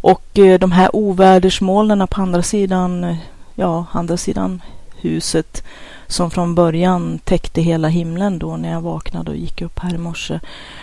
Och 0.02 0.40
eh, 0.40 0.60
de 0.60 0.72
här 0.72 0.96
ovädersmolnen 0.96 2.08
på 2.08 2.22
andra 2.22 2.42
sidan, 2.42 3.04
eh, 3.04 3.18
ja, 3.56 3.86
andra 3.92 4.18
sidan 4.18 4.62
huset 4.96 5.64
som 6.08 6.32
från 6.32 6.56
början 6.56 7.20
täckte 7.24 7.62
hela 7.62 7.88
himlen 7.88 8.40
då 8.40 8.58
när 8.58 8.72
jag 8.72 8.82
vaknade 8.82 9.32
och 9.32 9.38
gick 9.38 9.62
upp 9.62 9.80
här 9.80 9.94
i 9.94 9.98
morse. 9.98 10.40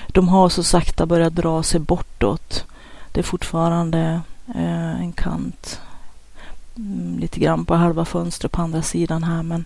De 0.07 0.29
har 0.29 0.49
så 0.49 0.63
sakta 0.63 1.07
börjat 1.07 1.35
dra 1.35 1.63
sig 1.63 1.81
bortåt. 1.81 2.65
Det 3.13 3.21
är 3.21 3.25
fortfarande 3.25 4.21
eh, 4.55 5.01
en 5.01 5.13
kant 5.13 5.81
mm, 6.77 7.19
lite 7.19 7.41
grann 7.41 7.65
på 7.65 7.75
halva 7.75 8.05
fönstret 8.05 8.53
på 8.53 8.63
andra 8.63 8.83
sidan 8.83 9.23
här. 9.23 9.43
Men, 9.43 9.65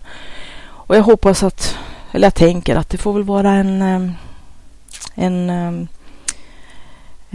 och 0.65 0.95
jag 0.95 1.03
hoppas 1.03 1.43
att, 1.43 1.77
eller 2.11 2.25
jag 2.25 2.35
tänker 2.35 2.75
att 2.75 2.89
det 2.89 2.97
får 2.97 3.13
väl 3.13 3.23
vara 3.23 3.51
en, 3.51 3.81
eh, 3.81 4.11
en, 5.15 5.87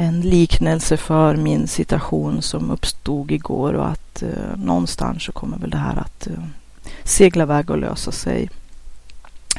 en 0.01 0.21
liknelse 0.21 0.97
för 0.97 1.37
min 1.37 1.69
situation 1.69 2.43
som 2.43 2.71
uppstod 2.71 3.31
igår 3.31 3.75
och 3.75 3.89
att 3.89 4.23
eh, 4.23 4.57
någonstans 4.57 5.23
så 5.25 5.33
kommer 5.33 5.59
väl 5.59 5.71
det 5.71 5.79
här 5.79 5.97
att 5.97 6.27
eh, 6.27 6.43
segla 7.05 7.43
iväg 7.43 7.71
och 7.71 7.79
lösa 7.79 8.13
sig. 8.13 8.51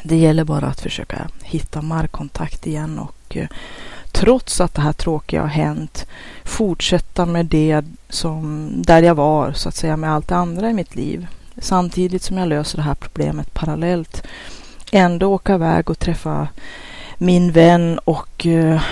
Det 0.02 0.16
gäller 0.16 0.44
bara 0.44 0.66
att 0.66 0.80
försöka 0.80 1.28
hitta 1.42 1.82
markkontakt 1.82 2.66
igen 2.66 2.98
och 2.98 3.36
eh, 3.36 3.48
trots 4.12 4.60
att 4.60 4.74
det 4.74 4.82
här 4.82 4.92
tråkiga 4.92 5.40
har 5.40 5.48
hänt 5.48 6.06
fortsätta 6.44 7.26
med 7.26 7.46
det 7.46 7.84
som 8.08 8.70
där 8.76 9.02
jag 9.02 9.14
var 9.14 9.52
så 9.52 9.68
att 9.68 9.76
säga 9.76 9.96
med 9.96 10.12
allt 10.12 10.28
det 10.28 10.36
andra 10.36 10.70
i 10.70 10.74
mitt 10.74 10.94
liv. 10.94 11.26
Samtidigt 11.58 12.22
som 12.22 12.38
jag 12.38 12.48
löser 12.48 12.76
det 12.76 12.84
här 12.84 12.94
problemet 12.94 13.54
parallellt. 13.54 14.22
Ändå 14.92 15.34
åka 15.34 15.54
iväg 15.54 15.90
och 15.90 15.98
träffa 15.98 16.48
min 17.18 17.52
vän 17.52 17.98
och 17.98 18.46
eh, 18.46 18.82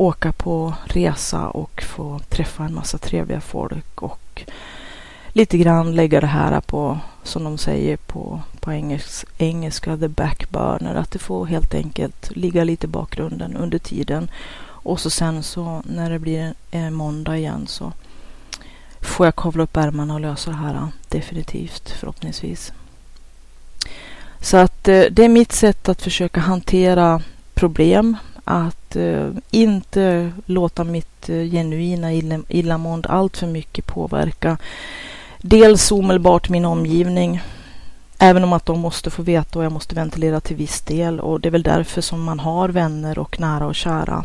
åka 0.00 0.32
på 0.32 0.74
resa 0.84 1.48
och 1.48 1.82
få 1.82 2.20
träffa 2.28 2.64
en 2.64 2.74
massa 2.74 2.98
trevliga 2.98 3.40
folk 3.40 4.02
och 4.02 4.42
lite 5.28 5.58
grann 5.58 5.94
lägga 5.94 6.20
det 6.20 6.26
här 6.26 6.60
på, 6.60 6.98
som 7.22 7.44
de 7.44 7.58
säger 7.58 7.96
på, 7.96 8.40
på 8.60 8.72
engelska, 9.38 9.96
the 9.96 10.08
backburner. 10.08 10.94
Att 10.94 11.10
det 11.10 11.18
får 11.18 11.46
helt 11.46 11.74
enkelt 11.74 12.36
ligga 12.36 12.64
lite 12.64 12.86
i 12.86 12.88
bakgrunden 12.88 13.56
under 13.56 13.78
tiden. 13.78 14.30
Och 14.62 15.00
så 15.00 15.10
sen 15.10 15.42
så 15.42 15.82
när 15.84 16.10
det 16.10 16.18
blir 16.18 16.54
en 16.70 16.94
måndag 16.94 17.36
igen 17.36 17.66
så 17.66 17.92
får 19.00 19.26
jag 19.26 19.36
kavla 19.36 19.62
upp 19.62 19.76
ärmarna 19.76 20.14
och 20.14 20.20
lösa 20.20 20.50
det 20.50 20.56
här 20.56 20.88
definitivt 21.08 21.90
förhoppningsvis. 21.90 22.72
Så 24.40 24.56
att 24.56 24.88
eh, 24.88 25.02
det 25.10 25.24
är 25.24 25.28
mitt 25.28 25.52
sätt 25.52 25.88
att 25.88 26.02
försöka 26.02 26.40
hantera 26.40 27.22
problem. 27.54 28.16
Att 28.50 28.96
eh, 28.96 29.28
inte 29.50 30.32
låta 30.46 30.84
mitt 30.84 31.28
eh, 31.28 31.44
genuina 31.50 32.12
illamående 32.48 33.08
allt 33.08 33.36
för 33.36 33.46
mycket 33.46 33.86
påverka 33.86 34.56
dels 35.42 35.92
omedelbart 35.92 36.48
min 36.48 36.64
omgivning. 36.64 37.40
Även 38.18 38.44
om 38.44 38.52
att 38.52 38.66
de 38.66 38.80
måste 38.80 39.10
få 39.10 39.22
veta 39.22 39.58
och 39.58 39.64
jag 39.64 39.72
måste 39.72 39.94
ventilera 39.94 40.40
till 40.40 40.56
viss 40.56 40.80
del. 40.80 41.20
Och 41.20 41.40
det 41.40 41.48
är 41.48 41.50
väl 41.50 41.62
därför 41.62 42.00
som 42.00 42.22
man 42.22 42.40
har 42.40 42.68
vänner 42.68 43.18
och 43.18 43.40
nära 43.40 43.66
och 43.66 43.74
kära. 43.74 44.24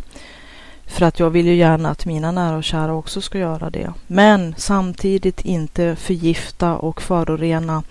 För 0.86 1.06
att 1.06 1.18
jag 1.18 1.30
vill 1.30 1.46
ju 1.46 1.54
gärna 1.54 1.90
att 1.90 2.06
mina 2.06 2.30
nära 2.30 2.56
och 2.56 2.64
kära 2.64 2.94
också 2.94 3.20
ska 3.20 3.38
göra 3.38 3.70
det. 3.70 3.92
Men 4.06 4.54
samtidigt 4.58 5.40
inte 5.40 5.96
förgifta 5.96 6.76
och 6.76 7.02
förorena 7.02 7.82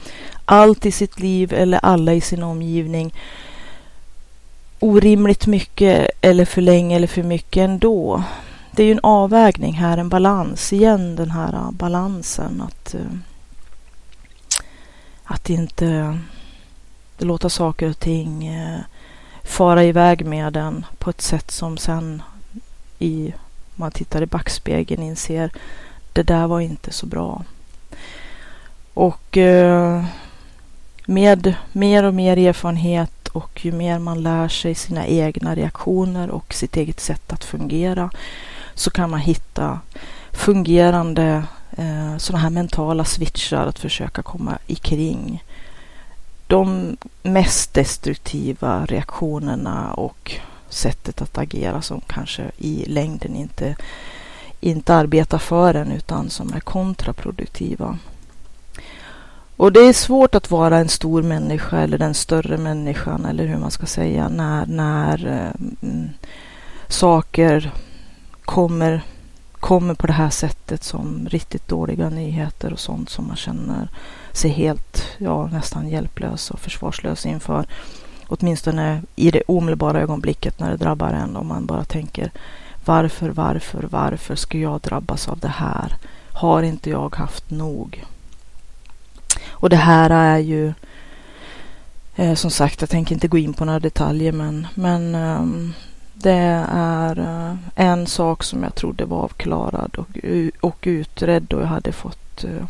allt 0.45 0.85
i 0.85 0.91
sitt 0.91 1.19
liv 1.19 1.53
eller 1.53 1.79
alla 1.83 2.13
i 2.13 2.21
sin 2.21 2.43
omgivning 2.43 3.13
orimligt 4.79 5.47
mycket 5.47 6.09
eller 6.21 6.45
för 6.45 6.61
länge 6.61 6.95
eller 6.95 7.07
för 7.07 7.23
mycket 7.23 7.61
ändå. 7.61 8.23
Det 8.71 8.83
är 8.83 8.87
ju 8.87 8.91
en 8.91 8.99
avvägning 9.03 9.73
här, 9.73 9.97
en 9.97 10.09
balans. 10.09 10.73
Igen 10.73 11.15
den 11.15 11.31
här 11.31 11.71
balansen 11.71 12.61
att, 12.61 12.93
eh, 12.93 13.17
att 15.23 15.49
inte 15.49 16.19
låta 17.17 17.49
saker 17.49 17.89
och 17.89 17.99
ting 17.99 18.47
eh, 18.47 18.79
fara 19.43 19.83
iväg 19.83 20.25
med 20.25 20.53
den 20.53 20.85
på 20.97 21.09
ett 21.09 21.21
sätt 21.21 21.51
som 21.51 21.77
sen 21.77 22.21
i, 22.99 23.33
man 23.75 23.91
tittar 23.91 24.21
i 24.21 24.25
backspegeln 24.25 25.03
inser 25.03 25.51
det 26.13 26.23
där 26.23 26.47
var 26.47 26.59
inte 26.59 26.91
så 26.91 27.05
bra. 27.05 27.43
Och 28.93 29.37
eh, 29.37 30.05
med 31.05 31.53
mer 31.71 32.03
och 32.03 32.13
mer 32.13 32.37
erfarenhet 32.37 33.14
och 33.35 33.65
ju 33.65 33.71
mer 33.71 33.99
man 33.99 34.23
lär 34.23 34.47
sig 34.47 34.75
sina 34.75 35.07
egna 35.07 35.55
reaktioner 35.55 36.29
och 36.29 36.53
sitt 36.53 36.77
eget 36.77 36.99
sätt 36.99 37.33
att 37.33 37.43
fungera 37.43 38.09
så 38.73 38.91
kan 38.91 39.09
man 39.09 39.19
hitta 39.19 39.79
fungerande 40.31 41.43
eh, 41.77 42.17
sådana 42.17 42.43
här 42.43 42.49
mentala 42.49 43.05
switchar 43.05 43.67
att 43.67 43.79
försöka 43.79 44.21
komma 44.21 44.57
ikring 44.67 45.43
de 46.47 46.97
mest 47.23 47.73
destruktiva 47.73 48.85
reaktionerna 48.85 49.93
och 49.93 50.31
sättet 50.69 51.21
att 51.21 51.37
agera 51.37 51.81
som 51.81 52.01
kanske 52.07 52.51
i 52.57 52.85
längden 52.87 53.35
inte, 53.35 53.75
inte 54.59 54.95
arbetar 54.95 55.37
för 55.37 55.73
en 55.73 55.91
utan 55.91 56.29
som 56.29 56.53
är 56.53 56.59
kontraproduktiva. 56.59 57.97
Och 59.57 59.71
det 59.71 59.79
är 59.79 59.93
svårt 59.93 60.35
att 60.35 60.51
vara 60.51 60.77
en 60.77 60.89
stor 60.89 61.21
människa 61.21 61.79
eller 61.79 61.97
den 61.97 62.13
större 62.13 62.57
människan 62.57 63.25
eller 63.25 63.45
hur 63.45 63.57
man 63.57 63.71
ska 63.71 63.85
säga 63.85 64.29
när, 64.29 64.65
när 64.65 65.27
eh, 65.27 65.89
mm, 65.89 66.09
saker 66.87 67.71
kommer, 68.45 69.01
kommer 69.59 69.93
på 69.93 70.07
det 70.07 70.13
här 70.13 70.29
sättet 70.29 70.83
som 70.83 71.27
riktigt 71.29 71.67
dåliga 71.67 72.09
nyheter 72.09 72.73
och 72.73 72.79
sånt 72.79 73.09
som 73.09 73.27
man 73.27 73.35
känner 73.35 73.89
sig 74.31 74.51
helt, 74.51 75.03
ja 75.17 75.47
nästan 75.47 75.89
hjälplös 75.89 76.51
och 76.51 76.59
försvarslös 76.59 77.25
inför. 77.25 77.65
Åtminstone 78.27 79.01
i 79.15 79.31
det 79.31 79.41
omedelbara 79.47 80.01
ögonblicket 80.01 80.59
när 80.59 80.71
det 80.71 80.77
drabbar 80.77 81.09
en 81.09 81.35
och 81.35 81.45
man 81.45 81.65
bara 81.65 81.83
tänker 81.83 82.31
varför, 82.85 83.29
varför, 83.29 83.87
varför 83.91 84.35
ska 84.35 84.57
jag 84.57 84.81
drabbas 84.81 85.27
av 85.27 85.39
det 85.39 85.47
här? 85.47 85.95
Har 86.31 86.63
inte 86.63 86.89
jag 86.89 87.15
haft 87.15 87.51
nog? 87.51 88.03
Och 89.65 89.69
det 89.69 89.75
här 89.75 90.09
är 90.09 90.37
ju 90.37 90.73
eh, 92.15 92.33
som 92.33 92.51
sagt, 92.51 92.81
jag 92.81 92.89
tänker 92.89 93.15
inte 93.15 93.27
gå 93.27 93.37
in 93.37 93.53
på 93.53 93.65
några 93.65 93.79
detaljer 93.79 94.31
men, 94.31 94.67
men 94.75 95.15
eh, 95.15 95.71
det 96.13 96.65
är 96.71 97.19
eh, 97.19 97.55
en 97.75 98.07
sak 98.07 98.43
som 98.43 98.63
jag 98.63 98.75
trodde 98.75 99.05
var 99.05 99.17
avklarad 99.17 99.95
och, 99.95 100.17
och 100.61 100.77
utredd 100.81 101.53
och 101.53 101.61
jag 101.61 101.67
hade 101.67 101.91
fått, 101.91 102.43
eh, 102.43 102.65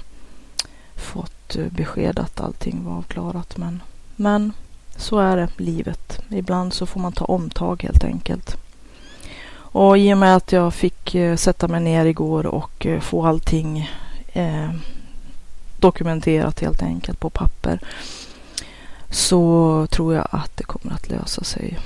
fått 0.95 1.55
eh, 1.55 1.65
besked 1.69 2.19
att 2.19 2.41
allting 2.41 2.85
var 2.85 2.97
avklarat. 2.97 3.57
Men, 3.57 3.81
men 4.15 4.53
så 4.95 5.19
är 5.19 5.37
det 5.37 5.49
livet. 5.57 6.21
Ibland 6.29 6.73
så 6.73 6.85
får 6.85 6.99
man 6.99 7.13
ta 7.13 7.25
omtag 7.25 7.83
helt 7.83 8.03
enkelt. 8.03 8.57
Och 9.57 9.97
i 9.97 10.13
och 10.13 10.17
med 10.17 10.35
att 10.35 10.51
jag 10.51 10.73
fick 10.73 11.15
eh, 11.15 11.35
sätta 11.35 11.67
mig 11.67 11.81
ner 11.81 12.05
igår 12.05 12.45
och 12.45 12.87
få 13.01 13.25
allting 13.25 13.89
eh, 14.33 14.69
dokumenterat 15.82 16.60
helt 16.60 16.82
enkelt 16.82 17.20
på 17.20 17.29
papper 17.29 17.79
så 19.10 19.88
tror 19.89 20.13
jag 20.13 20.27
att 20.32 20.58
det 20.58 20.63
kommer 20.63 20.96
att 20.96 21.10
lösa 21.10 21.44
sig 21.44 21.79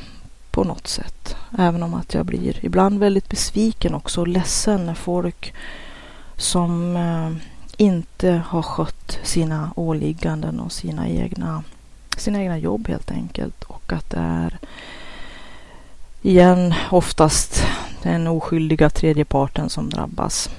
på 0.51 0.63
något 0.63 0.87
sätt. 0.87 1.35
Även 1.57 1.83
om 1.83 1.93
att 1.93 2.13
jag 2.13 2.25
blir 2.25 2.65
ibland 2.65 2.99
väldigt 2.99 3.29
besviken 3.29 3.93
också 3.93 4.21
och 4.21 4.27
ledsen 4.27 4.85
när 4.85 4.93
folk 4.93 5.53
som 6.37 6.95
eh, 6.95 7.31
inte 7.77 8.41
har 8.47 8.61
skött 8.61 9.19
sina 9.23 9.71
åligganden 9.75 10.59
och 10.59 10.71
sina 10.71 11.09
egna, 11.09 11.63
sina 12.17 12.41
egna 12.41 12.57
jobb 12.57 12.87
helt 12.87 13.11
enkelt. 13.11 13.63
Och 13.63 13.93
att 13.93 14.09
det 14.09 14.19
är 14.19 14.59
igen 16.21 16.73
oftast 16.91 17.63
den 18.03 18.27
oskyldiga 18.27 18.89
tredje 18.89 19.25
parten 19.25 19.69
som 19.69 19.89
drabbas. 19.89 20.49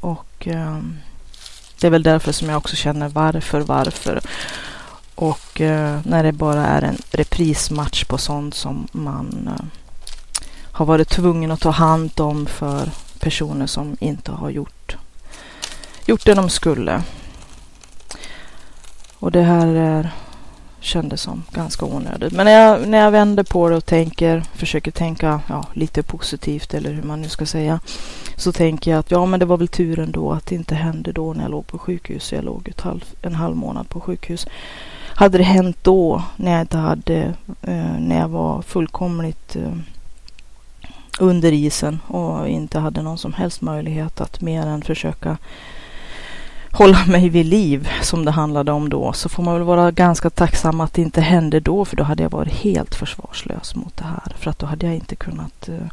Och 0.00 0.48
eh, 0.48 0.78
det 1.82 1.88
är 1.88 1.90
väl 1.90 2.02
därför 2.02 2.32
som 2.32 2.48
jag 2.48 2.56
också 2.56 2.76
känner 2.76 3.08
varför, 3.08 3.60
varför. 3.60 4.20
Och 5.14 5.60
eh, 5.60 6.00
när 6.04 6.22
det 6.22 6.32
bara 6.32 6.66
är 6.66 6.82
en 6.82 6.98
reprismatch 7.10 8.04
på 8.04 8.18
sånt 8.18 8.54
som 8.54 8.88
man 8.92 9.48
eh, 9.48 9.64
har 10.72 10.86
varit 10.86 11.08
tvungen 11.08 11.50
att 11.50 11.60
ta 11.60 11.70
hand 11.70 12.20
om 12.20 12.46
för 12.46 12.90
personer 13.18 13.66
som 13.66 13.96
inte 14.00 14.32
har 14.32 14.50
gjort, 14.50 14.96
gjort 16.06 16.26
det 16.26 16.34
de 16.34 16.50
skulle. 16.50 17.02
Och 19.18 19.32
det 19.32 19.42
här 19.42 19.66
är 19.66 20.10
kändes 20.82 21.20
som 21.20 21.42
ganska 21.52 21.86
onödigt. 21.86 22.32
Men 22.32 22.46
när 22.46 22.52
jag, 22.52 22.88
när 22.88 22.98
jag 22.98 23.10
vänder 23.10 23.42
på 23.42 23.68
det 23.68 23.76
och 23.76 23.86
tänker, 23.86 24.42
försöker 24.54 24.90
tänka 24.90 25.40
ja, 25.48 25.64
lite 25.72 26.02
positivt 26.02 26.74
eller 26.74 26.92
hur 26.92 27.02
man 27.02 27.20
nu 27.20 27.28
ska 27.28 27.46
säga. 27.46 27.80
Så 28.36 28.52
tänker 28.52 28.90
jag 28.90 29.00
att 29.00 29.10
ja 29.10 29.26
men 29.26 29.40
det 29.40 29.46
var 29.46 29.56
väl 29.56 29.68
tur 29.68 29.98
ändå 29.98 30.32
att 30.32 30.46
det 30.46 30.54
inte 30.54 30.74
hände 30.74 31.12
då 31.12 31.32
när 31.32 31.42
jag 31.42 31.50
låg 31.50 31.66
på 31.66 31.78
sjukhus. 31.78 32.32
Jag 32.32 32.44
låg 32.44 32.68
ett 32.68 32.80
halv, 32.80 33.04
en 33.22 33.34
halv 33.34 33.56
månad 33.56 33.88
på 33.88 34.00
sjukhus. 34.00 34.46
Hade 35.14 35.38
det 35.38 35.44
hänt 35.44 35.76
då 35.82 36.22
när 36.36 36.52
jag 36.52 36.60
inte 36.60 36.78
hade, 36.78 37.34
eh, 37.62 37.98
när 37.98 38.18
jag 38.18 38.28
var 38.28 38.62
fullkomligt 38.62 39.56
eh, 39.56 39.72
under 41.20 41.52
isen 41.52 41.98
och 42.06 42.48
inte 42.48 42.78
hade 42.78 43.02
någon 43.02 43.18
som 43.18 43.32
helst 43.32 43.60
möjlighet 43.60 44.20
att 44.20 44.40
mer 44.40 44.66
än 44.66 44.82
försöka 44.82 45.38
hålla 46.72 47.06
mig 47.06 47.28
vid 47.28 47.46
liv 47.46 47.88
som 48.02 48.24
det 48.24 48.30
handlade 48.30 48.72
om 48.72 48.88
då 48.88 49.12
så 49.12 49.28
får 49.28 49.42
man 49.42 49.54
väl 49.54 49.62
vara 49.62 49.90
ganska 49.90 50.30
tacksam 50.30 50.80
att 50.80 50.94
det 50.94 51.02
inte 51.02 51.20
hände 51.20 51.60
då 51.60 51.84
för 51.84 51.96
då 51.96 52.04
hade 52.04 52.22
jag 52.22 52.30
varit 52.30 52.52
helt 52.52 52.94
försvarslös 52.94 53.74
mot 53.74 53.96
det 53.96 54.04
här. 54.04 54.32
För 54.38 54.50
att 54.50 54.58
då 54.58 54.66
hade 54.66 54.86
jag 54.86 54.94
inte 54.94 55.16
kunnat 55.16 55.68
eh, 55.68 55.86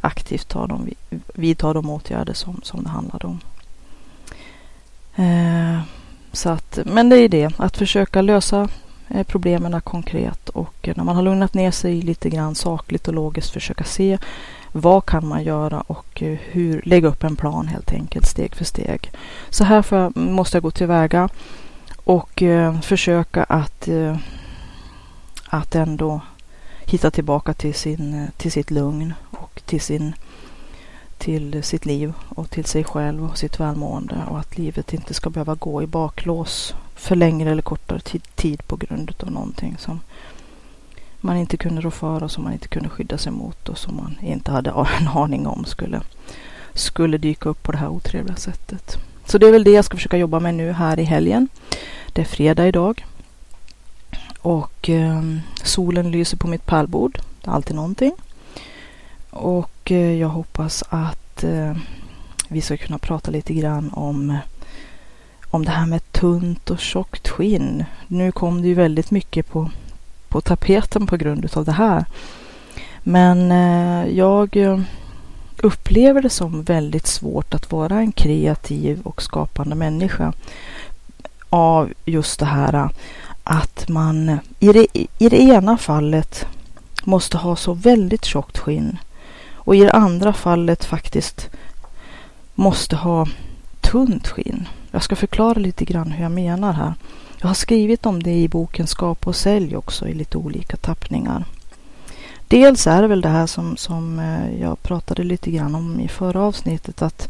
aktivt 0.00 0.48
ta 0.48 0.66
de, 0.66 0.88
vidta 1.34 1.72
de 1.72 1.90
åtgärder 1.90 2.34
som, 2.34 2.60
som 2.62 2.82
det 2.82 2.88
handlade 2.88 3.26
om. 3.26 3.40
Eh, 5.16 5.80
så 6.32 6.48
att, 6.48 6.78
men 6.84 7.08
det 7.08 7.16
är 7.16 7.28
det, 7.28 7.50
att 7.56 7.76
försöka 7.76 8.22
lösa 8.22 8.68
eh, 9.08 9.26
problemen 9.26 9.80
konkret 9.80 10.48
och 10.48 10.88
när 10.96 11.04
man 11.04 11.16
har 11.16 11.22
lugnat 11.22 11.54
ner 11.54 11.70
sig 11.70 12.02
lite 12.02 12.30
grann 12.30 12.54
sakligt 12.54 13.08
och 13.08 13.14
logiskt 13.14 13.50
försöka 13.50 13.84
se 13.84 14.18
vad 14.72 15.06
kan 15.06 15.26
man 15.26 15.42
göra 15.42 15.80
och 15.80 16.22
eh, 16.22 16.38
hur 16.50 16.82
lägga 16.84 17.08
upp 17.08 17.24
en 17.24 17.36
plan 17.36 17.66
helt 17.66 17.92
enkelt 17.92 18.26
steg 18.26 18.54
för 18.54 18.64
steg. 18.64 19.10
Så 19.50 19.64
här 19.64 19.86
jag, 19.90 20.16
måste 20.16 20.56
jag 20.56 20.62
gå 20.62 20.70
tillväga 20.70 21.28
och 22.04 22.42
eh, 22.42 22.80
försöka 22.80 23.44
att, 23.44 23.88
eh, 23.88 24.16
att 25.48 25.74
ändå 25.74 26.20
hitta 26.80 27.10
tillbaka 27.10 27.54
till, 27.54 27.74
sin, 27.74 28.14
eh, 28.14 28.28
till 28.36 28.52
sitt 28.52 28.70
lugn 28.70 29.14
och 29.30 29.62
till, 29.64 29.80
sin, 29.80 30.14
till 31.18 31.62
sitt 31.62 31.86
liv 31.86 32.12
och 32.28 32.50
till 32.50 32.64
sig 32.64 32.84
själv 32.84 33.24
och 33.24 33.38
sitt 33.38 33.60
välmående 33.60 34.22
och 34.30 34.38
att 34.38 34.58
livet 34.58 34.92
inte 34.92 35.14
ska 35.14 35.30
behöva 35.30 35.54
gå 35.54 35.82
i 35.82 35.86
baklås 35.86 36.74
för 36.94 37.16
längre 37.16 37.50
eller 37.50 37.62
kortare 37.62 38.00
tid, 38.00 38.22
tid 38.34 38.66
på 38.66 38.76
grund 38.76 39.14
av 39.20 39.30
någonting 39.30 39.76
som 39.78 40.00
man 41.20 41.36
inte 41.36 41.56
kunde 41.56 41.80
rå 41.80 41.90
för 41.90 42.22
och 42.22 42.30
som 42.30 42.44
man 42.44 42.52
inte 42.52 42.68
kunde 42.68 42.88
skydda 42.88 43.18
sig 43.18 43.32
mot 43.32 43.68
och 43.68 43.78
som 43.78 43.96
man 43.96 44.18
inte 44.22 44.50
hade 44.50 44.70
en 45.00 45.08
aning 45.08 45.46
om 45.46 45.64
skulle, 45.64 46.00
skulle 46.74 47.18
dyka 47.18 47.48
upp 47.48 47.62
på 47.62 47.72
det 47.72 47.78
här 47.78 47.88
otrevliga 47.88 48.36
sättet. 48.36 48.98
Så 49.26 49.38
det 49.38 49.46
är 49.46 49.52
väl 49.52 49.64
det 49.64 49.70
jag 49.70 49.84
ska 49.84 49.96
försöka 49.96 50.16
jobba 50.16 50.40
med 50.40 50.54
nu 50.54 50.72
här 50.72 50.98
i 50.98 51.04
helgen. 51.04 51.48
Det 52.12 52.20
är 52.20 52.26
fredag 52.26 52.68
idag. 52.68 53.06
Och 54.40 54.90
eh, 54.90 55.22
solen 55.62 56.10
lyser 56.10 56.36
på 56.36 56.48
mitt 56.48 56.66
pärlbord. 56.66 57.18
Det 57.40 57.50
är 57.50 57.54
alltid 57.54 57.76
någonting. 57.76 58.12
Och 59.30 59.92
eh, 59.92 60.14
jag 60.14 60.28
hoppas 60.28 60.84
att 60.88 61.44
eh, 61.44 61.76
vi 62.48 62.60
ska 62.60 62.76
kunna 62.76 62.98
prata 62.98 63.30
lite 63.30 63.54
grann 63.54 63.90
om, 63.92 64.38
om 65.50 65.64
det 65.64 65.70
här 65.70 65.86
med 65.86 66.12
tunt 66.12 66.70
och 66.70 66.78
tjockt 66.78 67.28
skinn. 67.28 67.84
Nu 68.06 68.32
kom 68.32 68.62
det 68.62 68.68
ju 68.68 68.74
väldigt 68.74 69.10
mycket 69.10 69.48
på 69.48 69.70
på 70.28 70.40
tapeten 70.40 71.06
på 71.06 71.16
grund 71.16 71.50
av 71.54 71.64
det 71.64 71.72
här. 71.72 72.04
Men 73.02 73.52
eh, 73.52 74.16
jag 74.16 74.56
eh, 74.56 74.80
upplever 75.62 76.22
det 76.22 76.30
som 76.30 76.62
väldigt 76.62 77.06
svårt 77.06 77.54
att 77.54 77.72
vara 77.72 77.98
en 77.98 78.12
kreativ 78.12 79.00
och 79.02 79.22
skapande 79.22 79.74
människa 79.74 80.32
av 81.50 81.92
just 82.04 82.40
det 82.40 82.46
här 82.46 82.74
eh, 82.74 82.88
att 83.44 83.88
man 83.88 84.38
i 84.60 84.72
det, 84.72 84.86
i 85.18 85.28
det 85.28 85.40
ena 85.40 85.76
fallet 85.76 86.46
måste 87.04 87.36
ha 87.36 87.56
så 87.56 87.72
väldigt 87.74 88.24
tjockt 88.24 88.58
skinn 88.58 88.98
och 89.54 89.76
i 89.76 89.80
det 89.80 89.92
andra 89.92 90.32
fallet 90.32 90.84
faktiskt 90.84 91.50
måste 92.54 92.96
ha 92.96 93.26
tunt 93.80 94.28
skinn. 94.28 94.68
Jag 94.90 95.02
ska 95.02 95.16
förklara 95.16 95.58
lite 95.58 95.84
grann 95.84 96.10
hur 96.10 96.22
jag 96.22 96.32
menar 96.32 96.72
här. 96.72 96.94
Jag 97.40 97.48
har 97.48 97.54
skrivit 97.54 98.06
om 98.06 98.22
det 98.22 98.34
i 98.34 98.48
boken 98.48 98.86
Skapa 98.86 99.30
och 99.30 99.36
sälj 99.36 99.76
också 99.76 100.08
i 100.08 100.14
lite 100.14 100.38
olika 100.38 100.76
tappningar. 100.76 101.44
Dels 102.48 102.86
är 102.86 103.02
det 103.02 103.08
väl 103.08 103.20
det 103.20 103.28
här 103.28 103.46
som, 103.46 103.76
som 103.76 104.18
eh, 104.18 104.60
jag 104.60 104.82
pratade 104.82 105.24
lite 105.24 105.50
grann 105.50 105.74
om 105.74 106.00
i 106.00 106.08
förra 106.08 106.42
avsnittet 106.42 107.02
att, 107.02 107.28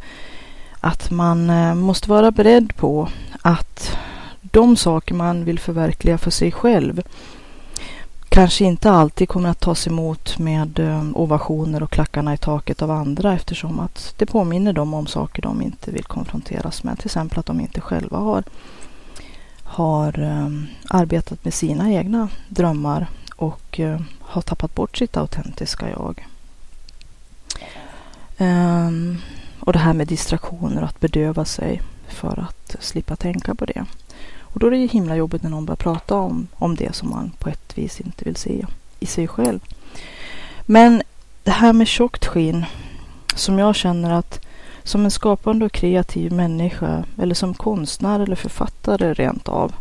att 0.80 1.10
man 1.10 1.50
eh, 1.50 1.74
måste 1.74 2.10
vara 2.10 2.30
beredd 2.30 2.76
på 2.76 3.08
att 3.42 3.96
de 4.42 4.76
saker 4.76 5.14
man 5.14 5.44
vill 5.44 5.58
förverkliga 5.58 6.18
för 6.18 6.30
sig 6.30 6.52
själv 6.52 7.02
kanske 8.28 8.64
inte 8.64 8.90
alltid 8.90 9.28
kommer 9.28 9.48
att 9.48 9.60
tas 9.60 9.86
emot 9.86 10.38
med 10.38 10.78
eh, 10.78 11.04
ovationer 11.14 11.82
och 11.82 11.90
klackarna 11.90 12.34
i 12.34 12.36
taket 12.36 12.82
av 12.82 12.90
andra 12.90 13.34
eftersom 13.34 13.80
att 13.80 14.14
det 14.16 14.26
påminner 14.26 14.72
dem 14.72 14.94
om 14.94 15.06
saker 15.06 15.42
de 15.42 15.62
inte 15.62 15.90
vill 15.90 16.04
konfronteras 16.04 16.84
med. 16.84 16.98
Till 16.98 17.06
exempel 17.06 17.38
att 17.38 17.46
de 17.46 17.60
inte 17.60 17.80
själva 17.80 18.18
har 18.18 18.44
har 19.78 20.18
um, 20.18 20.66
arbetat 20.88 21.44
med 21.44 21.54
sina 21.54 21.92
egna 21.92 22.28
drömmar 22.48 23.06
och 23.36 23.78
uh, 23.78 24.00
har 24.20 24.42
tappat 24.42 24.74
bort 24.74 24.96
sitt 24.96 25.16
autentiska 25.16 25.90
jag. 25.90 26.26
Um, 28.38 29.18
och 29.60 29.72
det 29.72 29.78
här 29.78 29.92
med 29.92 30.06
distraktioner, 30.06 30.82
att 30.82 31.00
bedöva 31.00 31.44
sig 31.44 31.82
för 32.08 32.38
att 32.40 32.76
slippa 32.80 33.16
tänka 33.16 33.54
på 33.54 33.64
det. 33.64 33.84
Och 34.40 34.60
då 34.60 34.66
är 34.66 34.70
det 34.70 34.76
ju 34.76 34.86
himla 34.86 35.16
jobbigt 35.16 35.42
när 35.42 35.50
någon 35.50 35.66
börjar 35.66 35.76
prata 35.76 36.14
om, 36.14 36.48
om 36.54 36.74
det 36.74 36.94
som 36.94 37.10
man 37.10 37.32
på 37.38 37.48
ett 37.48 37.78
vis 37.78 38.00
inte 38.00 38.24
vill 38.24 38.36
se 38.36 38.66
i 39.00 39.06
sig 39.06 39.28
själv. 39.28 39.60
Men 40.66 41.02
det 41.44 41.50
här 41.50 41.72
med 41.72 41.88
tjockt 41.88 42.26
skinn 42.26 42.64
som 43.34 43.58
jag 43.58 43.74
känner 43.74 44.10
att 44.10 44.47
som 44.88 45.04
en 45.04 45.10
skapande 45.10 45.64
och 45.64 45.72
kreativ 45.72 46.32
människa 46.32 47.04
eller 47.18 47.34
som 47.34 47.54
konstnär 47.54 48.20
eller 48.20 48.36
författare 48.36 49.12
rent 49.12 49.48
av. 49.48 49.72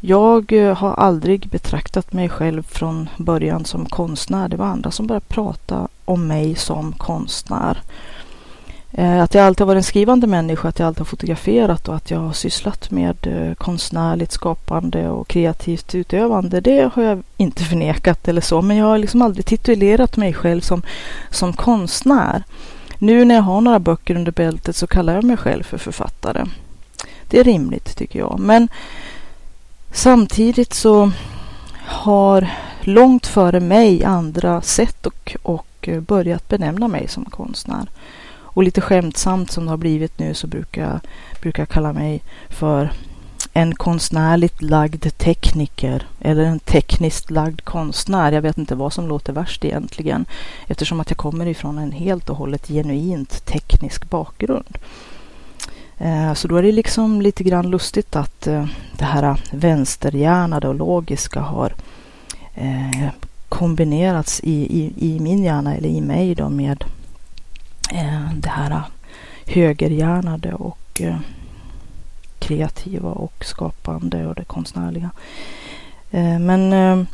Jag 0.00 0.52
eh, 0.52 0.76
har 0.76 0.94
aldrig 0.94 1.48
betraktat 1.48 2.12
mig 2.12 2.28
själv 2.28 2.62
från 2.62 3.08
början 3.16 3.64
som 3.64 3.86
konstnär. 3.86 4.48
Det 4.48 4.56
var 4.56 4.66
andra 4.66 4.90
som 4.90 5.06
började 5.06 5.26
prata 5.26 5.88
om 6.04 6.26
mig 6.26 6.54
som 6.54 6.92
konstnär. 6.92 7.82
Eh, 8.92 9.22
att 9.22 9.34
jag 9.34 9.46
alltid 9.46 9.60
har 9.60 9.66
varit 9.66 9.76
en 9.76 9.84
skrivande 9.84 10.26
människa, 10.26 10.68
att 10.68 10.78
jag 10.78 10.86
alltid 10.86 11.00
har 11.00 11.04
fotograferat 11.04 11.88
och 11.88 11.96
att 11.96 12.10
jag 12.10 12.18
har 12.18 12.32
sysslat 12.32 12.90
med 12.90 13.26
eh, 13.26 13.54
konstnärligt 13.54 14.32
skapande 14.32 15.08
och 15.10 15.28
kreativt 15.28 15.94
utövande. 15.94 16.60
Det 16.60 16.90
har 16.94 17.02
jag 17.02 17.22
inte 17.36 17.64
förnekat 17.64 18.28
eller 18.28 18.40
så, 18.40 18.62
men 18.62 18.76
jag 18.76 18.86
har 18.86 18.98
liksom 18.98 19.22
aldrig 19.22 19.46
titulerat 19.46 20.16
mig 20.16 20.34
själv 20.34 20.60
som, 20.60 20.82
som 21.30 21.52
konstnär. 21.52 22.42
Nu 23.04 23.24
när 23.24 23.34
jag 23.34 23.42
har 23.42 23.60
några 23.60 23.78
böcker 23.78 24.16
under 24.16 24.32
bältet 24.32 24.76
så 24.76 24.86
kallar 24.86 25.14
jag 25.14 25.24
mig 25.24 25.36
själv 25.36 25.62
för 25.62 25.78
författare. 25.78 26.44
Det 27.28 27.40
är 27.40 27.44
rimligt 27.44 27.96
tycker 27.96 28.18
jag. 28.18 28.40
Men 28.40 28.68
samtidigt 29.92 30.74
så 30.74 31.12
har 31.86 32.48
långt 32.80 33.26
före 33.26 33.60
mig 33.60 34.04
andra 34.04 34.62
sett 34.62 35.06
och, 35.06 35.36
och 35.42 35.88
eh, 35.88 36.00
börjat 36.00 36.48
benämna 36.48 36.88
mig 36.88 37.08
som 37.08 37.24
konstnär. 37.24 37.88
Och 38.26 38.62
lite 38.62 38.80
skämtsamt 38.80 39.50
som 39.50 39.64
det 39.64 39.70
har 39.70 39.76
blivit 39.76 40.18
nu 40.18 40.34
så 40.34 40.46
brukar 40.46 40.82
jag, 40.82 41.00
brukar 41.40 41.62
jag 41.62 41.68
kalla 41.68 41.92
mig 41.92 42.22
för 42.48 42.90
en 43.56 43.74
konstnärligt 43.74 44.62
lagd 44.62 45.06
tekniker 45.18 46.06
eller 46.20 46.44
en 46.44 46.58
tekniskt 46.58 47.30
lagd 47.30 47.60
konstnär. 47.60 48.32
Jag 48.32 48.42
vet 48.42 48.58
inte 48.58 48.74
vad 48.74 48.92
som 48.92 49.08
låter 49.08 49.32
värst 49.32 49.64
egentligen 49.64 50.24
eftersom 50.66 51.00
att 51.00 51.10
jag 51.10 51.16
kommer 51.16 51.46
ifrån 51.46 51.78
en 51.78 51.92
helt 51.92 52.30
och 52.30 52.36
hållet 52.36 52.68
genuint 52.68 53.46
teknisk 53.46 54.10
bakgrund. 54.10 54.78
Eh, 55.98 56.34
så 56.34 56.48
då 56.48 56.56
är 56.56 56.62
det 56.62 56.72
liksom 56.72 57.22
lite 57.22 57.44
grann 57.44 57.70
lustigt 57.70 58.16
att 58.16 58.46
eh, 58.46 58.66
det 58.98 59.04
här 59.04 59.40
vänsterhjärnade 59.50 60.68
och 60.68 60.74
logiska 60.74 61.40
har 61.40 61.74
eh, 62.54 63.08
kombinerats 63.48 64.40
i, 64.40 64.80
i, 64.80 64.92
i 64.96 65.20
min 65.20 65.44
hjärna 65.44 65.76
eller 65.76 65.88
i 65.88 66.00
mig 66.00 66.34
då 66.34 66.48
med 66.48 66.84
det 68.34 68.48
här 68.48 68.82
högerhjärnade 69.46 70.54
och 70.54 71.02
kreativa 72.44 73.10
och 73.10 73.44
skapande 73.44 74.26
och 74.26 74.34
det 74.34 74.44
konstnärliga. 74.44 75.10
Eh, 76.10 76.38
men 76.38 76.72
eh, 76.72 77.06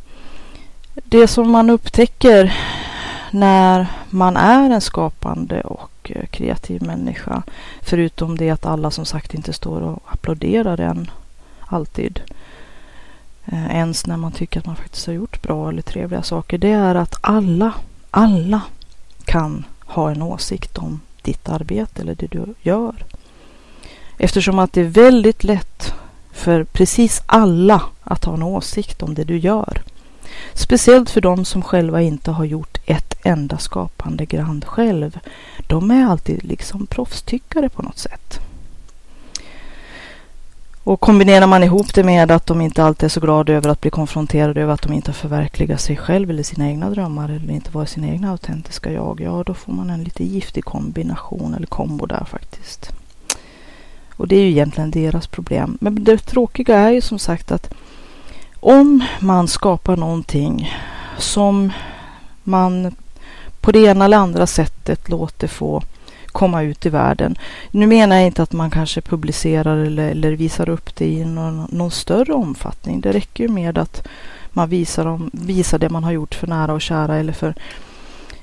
det 0.94 1.28
som 1.28 1.50
man 1.50 1.70
upptäcker 1.70 2.54
när 3.30 3.86
man 4.10 4.36
är 4.36 4.70
en 4.70 4.80
skapande 4.80 5.60
och 5.60 6.12
eh, 6.14 6.26
kreativ 6.26 6.82
människa, 6.82 7.42
förutom 7.82 8.36
det 8.36 8.50
att 8.50 8.66
alla 8.66 8.90
som 8.90 9.04
sagt 9.04 9.34
inte 9.34 9.52
står 9.52 9.80
och 9.80 10.02
applåderar 10.06 10.80
en 10.80 11.10
alltid, 11.60 12.20
ens 13.70 14.06
när 14.06 14.16
man 14.16 14.32
tycker 14.32 14.60
att 14.60 14.66
man 14.66 14.76
faktiskt 14.76 15.06
har 15.06 15.14
gjort 15.14 15.42
bra 15.42 15.68
eller 15.68 15.82
trevliga 15.82 16.22
saker, 16.22 16.58
det 16.58 16.72
är 16.72 16.94
att 16.94 17.16
alla, 17.20 17.72
alla 18.10 18.60
kan 19.24 19.64
ha 19.84 20.10
en 20.10 20.22
åsikt 20.22 20.78
om 20.78 21.00
ditt 21.22 21.48
arbete 21.48 22.02
eller 22.02 22.14
det 22.14 22.26
du 22.26 22.54
gör. 22.62 22.94
Eftersom 24.22 24.58
att 24.58 24.72
det 24.72 24.80
är 24.80 24.84
väldigt 24.84 25.44
lätt 25.44 25.94
för 26.32 26.64
precis 26.64 27.22
alla 27.26 27.82
att 28.02 28.24
ha 28.24 28.34
en 28.34 28.42
åsikt 28.42 29.02
om 29.02 29.14
det 29.14 29.24
du 29.24 29.38
gör. 29.38 29.82
Speciellt 30.54 31.10
för 31.10 31.20
de 31.20 31.44
som 31.44 31.62
själva 31.62 32.02
inte 32.02 32.30
har 32.30 32.44
gjort 32.44 32.78
ett 32.86 33.14
enda 33.22 33.58
skapande 33.58 34.24
grand 34.24 34.64
själv. 34.64 35.18
De 35.66 35.90
är 35.90 36.04
alltid 36.04 36.44
liksom 36.44 36.86
proffstyckare 36.86 37.68
på 37.68 37.82
något 37.82 37.98
sätt. 37.98 38.40
Och 40.84 41.00
kombinerar 41.00 41.46
man 41.46 41.64
ihop 41.64 41.94
det 41.94 42.04
med 42.04 42.30
att 42.30 42.46
de 42.46 42.60
inte 42.60 42.84
alltid 42.84 43.04
är 43.04 43.08
så 43.08 43.20
glada 43.20 43.52
över 43.52 43.70
att 43.70 43.80
bli 43.80 43.90
konfronterade 43.90 44.60
över 44.60 44.74
att 44.74 44.82
de 44.82 44.92
inte 44.92 45.08
har 45.08 45.14
förverkligat 45.14 45.80
sig 45.80 45.96
själv 45.96 46.30
eller 46.30 46.42
sina 46.42 46.68
egna 46.68 46.90
drömmar 46.90 47.28
eller 47.28 47.50
inte 47.52 47.70
varit 47.70 47.88
sina 47.88 48.08
egna 48.08 48.30
autentiska 48.30 48.92
jag. 48.92 49.20
Ja, 49.20 49.42
då 49.46 49.54
får 49.54 49.72
man 49.72 49.90
en 49.90 50.04
lite 50.04 50.24
giftig 50.24 50.64
kombination 50.64 51.54
eller 51.54 51.66
kombo 51.66 52.06
där 52.06 52.24
faktiskt. 52.24 52.92
Och 54.20 54.28
det 54.28 54.36
är 54.36 54.42
ju 54.42 54.50
egentligen 54.50 54.90
deras 54.90 55.26
problem. 55.26 55.78
Men 55.80 56.04
det 56.04 56.18
tråkiga 56.18 56.78
är 56.78 56.90
ju 56.90 57.00
som 57.00 57.18
sagt 57.18 57.52
att 57.52 57.74
om 58.60 59.04
man 59.20 59.48
skapar 59.48 59.96
någonting 59.96 60.72
som 61.18 61.72
man 62.42 62.94
på 63.60 63.72
det 63.72 63.78
ena 63.78 64.04
eller 64.04 64.16
andra 64.16 64.46
sättet 64.46 65.08
låter 65.08 65.48
få 65.48 65.82
komma 66.26 66.62
ut 66.62 66.86
i 66.86 66.88
världen. 66.88 67.38
Nu 67.70 67.86
menar 67.86 68.16
jag 68.16 68.26
inte 68.26 68.42
att 68.42 68.52
man 68.52 68.70
kanske 68.70 69.00
publicerar 69.00 69.76
eller, 69.76 70.10
eller 70.10 70.32
visar 70.32 70.68
upp 70.68 70.96
det 70.96 71.06
i 71.06 71.24
någon, 71.24 71.66
någon, 71.72 71.90
större 71.90 72.32
omfattning. 72.32 73.00
Det 73.00 73.12
räcker 73.12 73.44
ju 73.44 73.50
med 73.50 73.78
att 73.78 74.06
man 74.50 74.68
visar, 74.68 75.06
om, 75.06 75.30
visar 75.32 75.78
det 75.78 75.90
man 75.90 76.04
har 76.04 76.12
gjort 76.12 76.34
för 76.34 76.46
nära 76.46 76.72
och 76.72 76.82
kära 76.82 77.16
eller 77.16 77.32
för 77.32 77.54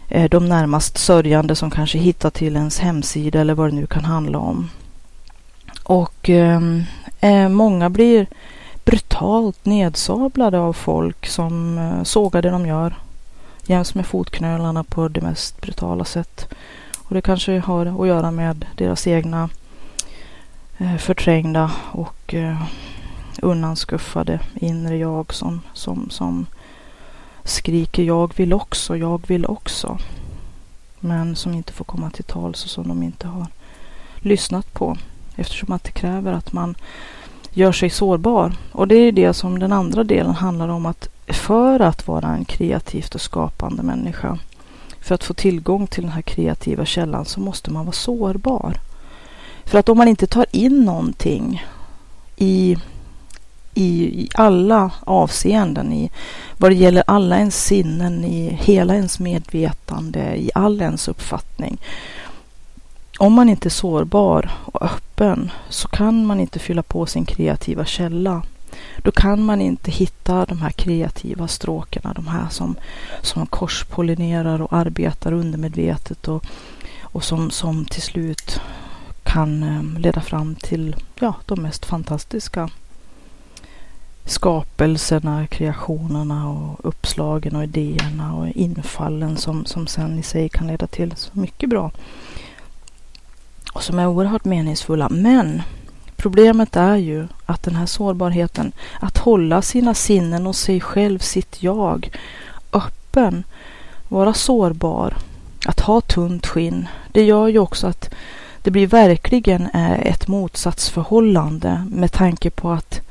eh, 0.07 0.29
de 0.29 0.49
närmast 0.49 0.97
sörjande 0.97 1.55
som 1.55 1.71
kanske 1.71 1.97
hittar 1.97 2.29
till 2.29 2.55
ens 2.55 2.79
hemsida 2.79 3.41
eller 3.41 3.53
vad 3.53 3.69
det 3.69 3.75
nu 3.75 3.87
kan 3.87 4.05
handla 4.05 4.39
om. 4.39 4.69
Och 5.87 6.29
ehm, 6.29 6.83
eh, 7.19 7.49
många 7.49 7.89
blir 7.89 8.27
brutalt 8.83 9.65
nedsablade 9.65 10.59
av 10.59 10.73
folk 10.73 11.27
som 11.27 11.77
eh, 11.77 12.03
sågar 12.03 12.41
det 12.41 12.49
de 12.49 12.65
gör 12.65 12.95
jäms 13.65 13.95
med 13.95 14.05
fotknölarna 14.05 14.83
på 14.83 15.07
det 15.07 15.21
mest 15.21 15.61
brutala 15.61 16.05
sätt. 16.05 16.47
Och 16.97 17.15
det 17.15 17.21
kanske 17.21 17.59
har 17.59 17.85
att 17.85 18.07
göra 18.07 18.31
med 18.31 18.65
deras 18.75 19.07
egna 19.07 19.49
eh, 20.77 20.97
förträngda 20.97 21.71
och 21.91 22.33
eh, 22.33 22.61
undanskuffade 23.41 24.39
inre 24.55 24.97
jag 24.97 25.33
som, 25.33 25.61
som, 25.73 26.09
som 26.09 26.45
skriker 27.43 28.03
jag 28.03 28.33
vill 28.37 28.53
också, 28.53 28.97
jag 28.97 29.27
vill 29.27 29.45
också. 29.45 29.97
Men 30.99 31.35
som 31.35 31.53
inte 31.53 31.73
får 31.73 31.85
komma 31.85 32.09
till 32.09 32.23
tals 32.23 32.63
och 32.63 32.69
som 32.69 32.87
de 32.87 33.03
inte 33.03 33.27
har 33.27 33.47
lyssnat 34.19 34.73
på 34.73 34.97
eftersom 35.37 35.71
att 35.71 35.83
det 35.83 35.91
kräver 35.91 36.33
att 36.33 36.53
man 36.53 36.75
gör 37.51 37.71
sig 37.71 37.89
sårbar. 37.89 38.53
Och 38.71 38.87
det 38.87 38.95
är 38.95 39.11
det 39.11 39.33
som 39.33 39.59
den 39.59 39.71
andra 39.71 40.03
delen 40.03 40.33
handlar 40.33 40.67
om 40.67 40.85
att 40.85 41.09
för 41.27 41.79
att 41.79 42.07
vara 42.07 42.27
en 42.27 42.45
kreativt 42.45 43.15
och 43.15 43.21
skapande 43.21 43.83
människa, 43.83 44.39
för 45.01 45.15
att 45.15 45.23
få 45.23 45.33
tillgång 45.33 45.87
till 45.87 46.03
den 46.03 46.11
här 46.11 46.21
kreativa 46.21 46.85
källan 46.85 47.25
så 47.25 47.39
måste 47.39 47.71
man 47.71 47.85
vara 47.85 47.93
sårbar. 47.93 48.73
För 49.65 49.79
att 49.79 49.89
om 49.89 49.97
man 49.97 50.07
inte 50.07 50.27
tar 50.27 50.45
in 50.51 50.85
någonting 50.85 51.65
i, 52.37 52.77
i, 53.73 54.03
i 54.03 54.29
alla 54.33 54.91
avseenden, 54.99 55.93
i 55.93 56.11
vad 56.57 56.71
det 56.71 56.75
gäller 56.75 57.03
alla 57.07 57.37
ens 57.37 57.63
sinnen, 57.65 58.25
i 58.25 58.57
hela 58.61 58.95
ens 58.95 59.19
medvetande, 59.19 60.35
i 60.35 60.51
all 60.55 60.81
ens 60.81 61.07
uppfattning, 61.07 61.77
om 63.17 63.33
man 63.33 63.49
inte 63.49 63.67
är 63.67 63.69
sårbar 63.69 64.51
och 64.65 64.81
öppen 64.81 65.51
så 65.69 65.87
kan 65.87 66.25
man 66.25 66.39
inte 66.39 66.59
fylla 66.59 66.83
på 66.83 67.05
sin 67.05 67.25
kreativa 67.25 67.85
källa. 67.85 68.41
Då 68.97 69.11
kan 69.11 69.45
man 69.45 69.61
inte 69.61 69.91
hitta 69.91 70.45
de 70.45 70.61
här 70.61 70.71
kreativa 70.71 71.47
stråkarna, 71.47 72.13
de 72.13 72.27
här 72.27 72.49
som, 72.49 72.75
som 73.21 73.45
korspollinerar 73.45 74.61
och 74.61 74.73
arbetar 74.73 75.31
undermedvetet 75.31 76.27
och, 76.27 76.45
och 77.01 77.23
som, 77.23 77.51
som 77.51 77.85
till 77.85 78.01
slut 78.01 78.61
kan 79.23 79.63
ehm, 79.63 79.97
leda 79.99 80.21
fram 80.21 80.55
till 80.55 80.95
ja, 81.19 81.35
de 81.45 81.61
mest 81.61 81.85
fantastiska 81.85 82.69
skapelserna, 84.25 85.47
kreationerna 85.47 86.49
och 86.49 86.79
uppslagen 86.83 87.55
och 87.55 87.63
idéerna 87.63 88.35
och 88.35 88.47
infallen 88.47 89.37
som, 89.37 89.65
som 89.65 89.87
sen 89.87 90.19
i 90.19 90.23
sig 90.23 90.49
kan 90.49 90.67
leda 90.67 90.87
till 90.87 91.13
så 91.15 91.29
mycket 91.33 91.69
bra 91.69 91.91
och 93.77 93.83
som 93.83 93.99
är 93.99 94.07
oerhört 94.07 94.45
meningsfulla. 94.45 95.09
Men 95.09 95.61
problemet 96.15 96.75
är 96.75 96.95
ju 96.95 97.27
att 97.45 97.63
den 97.63 97.75
här 97.75 97.85
sårbarheten, 97.85 98.71
att 98.99 99.17
hålla 99.17 99.61
sina 99.61 99.93
sinnen 99.93 100.47
och 100.47 100.55
sig 100.55 100.81
själv, 100.81 101.19
sitt 101.19 101.63
jag, 101.63 102.09
öppen, 102.71 103.43
vara 104.07 104.33
sårbar, 104.33 105.17
att 105.65 105.79
ha 105.79 106.01
tunt 106.01 106.47
skinn, 106.47 106.87
det 107.11 107.23
gör 107.23 107.47
ju 107.47 107.59
också 107.59 107.87
att 107.87 108.13
det 108.61 108.71
blir 108.71 108.87
verkligen 108.87 109.69
eh, 109.73 109.99
ett 109.99 110.27
motsatsförhållande 110.27 111.85
med 111.91 112.11
tanke 112.11 112.49
på 112.49 112.69
att 112.69 113.01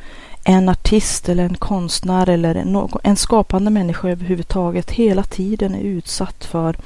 en 0.44 0.68
artist 0.68 1.28
eller 1.28 1.44
en 1.44 1.56
konstnär 1.56 2.28
eller 2.28 2.54
en 3.02 3.16
skapande 3.16 3.70
människa 3.70 4.08
överhuvudtaget 4.08 4.90
hela 4.90 5.22
tiden 5.22 5.74
är 5.74 5.80
utsatt 5.80 6.44
för 6.44 6.76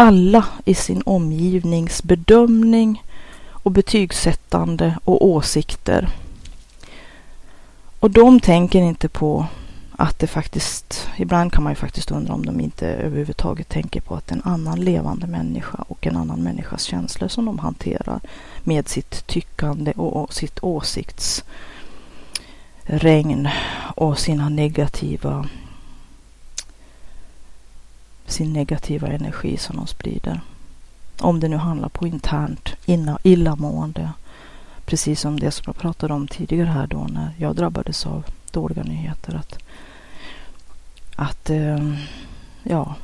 alla 0.00 0.44
i 0.64 0.74
sin 0.74 1.02
omgivnings 1.06 2.02
bedömning 2.02 3.02
och 3.48 3.70
betygsättande 3.70 4.98
och 5.04 5.26
åsikter. 5.26 6.08
Och 8.00 8.10
de 8.10 8.40
tänker 8.40 8.82
inte 8.82 9.08
på 9.08 9.46
att 9.92 10.18
det 10.18 10.26
faktiskt, 10.26 11.08
ibland 11.16 11.52
kan 11.52 11.62
man 11.62 11.72
ju 11.72 11.76
faktiskt 11.76 12.10
undra 12.10 12.34
om 12.34 12.46
de 12.46 12.60
inte 12.60 12.88
överhuvudtaget 12.88 13.68
tänker 13.68 14.00
på 14.00 14.14
att 14.14 14.32
en 14.32 14.42
annan 14.44 14.80
levande 14.80 15.26
människa 15.26 15.84
och 15.88 16.06
en 16.06 16.16
annan 16.16 16.42
människas 16.42 16.82
känslor 16.82 17.28
som 17.28 17.44
de 17.44 17.58
hanterar 17.58 18.20
med 18.64 18.88
sitt 18.88 19.26
tyckande 19.26 19.92
och 19.92 20.34
sitt 20.34 20.58
åsiktsregn 20.62 23.48
och 23.94 24.18
sina 24.18 24.48
negativa 24.48 25.48
sin 28.30 28.52
negativa 28.52 29.08
energi 29.08 29.56
som 29.56 29.76
de 29.76 29.86
sprider. 29.86 30.40
Om 31.20 31.40
det 31.40 31.48
nu 31.48 31.56
handlar 31.56 31.88
på 31.88 32.06
internt 32.06 32.68
illamående. 33.22 34.10
Precis 34.84 35.20
som 35.20 35.40
det 35.40 35.50
som 35.50 35.64
jag 35.66 35.76
pratade 35.76 36.14
om 36.14 36.28
tidigare 36.28 36.68
här 36.68 36.86
då 36.86 37.06
när 37.10 37.30
jag 37.38 37.56
drabbades 37.56 38.06
av 38.06 38.24
dåliga 38.50 38.82
nyheter. 38.82 39.34
Att, 39.34 39.58
att 41.16 41.50
eh, 41.50 41.94
ja, 42.62 42.94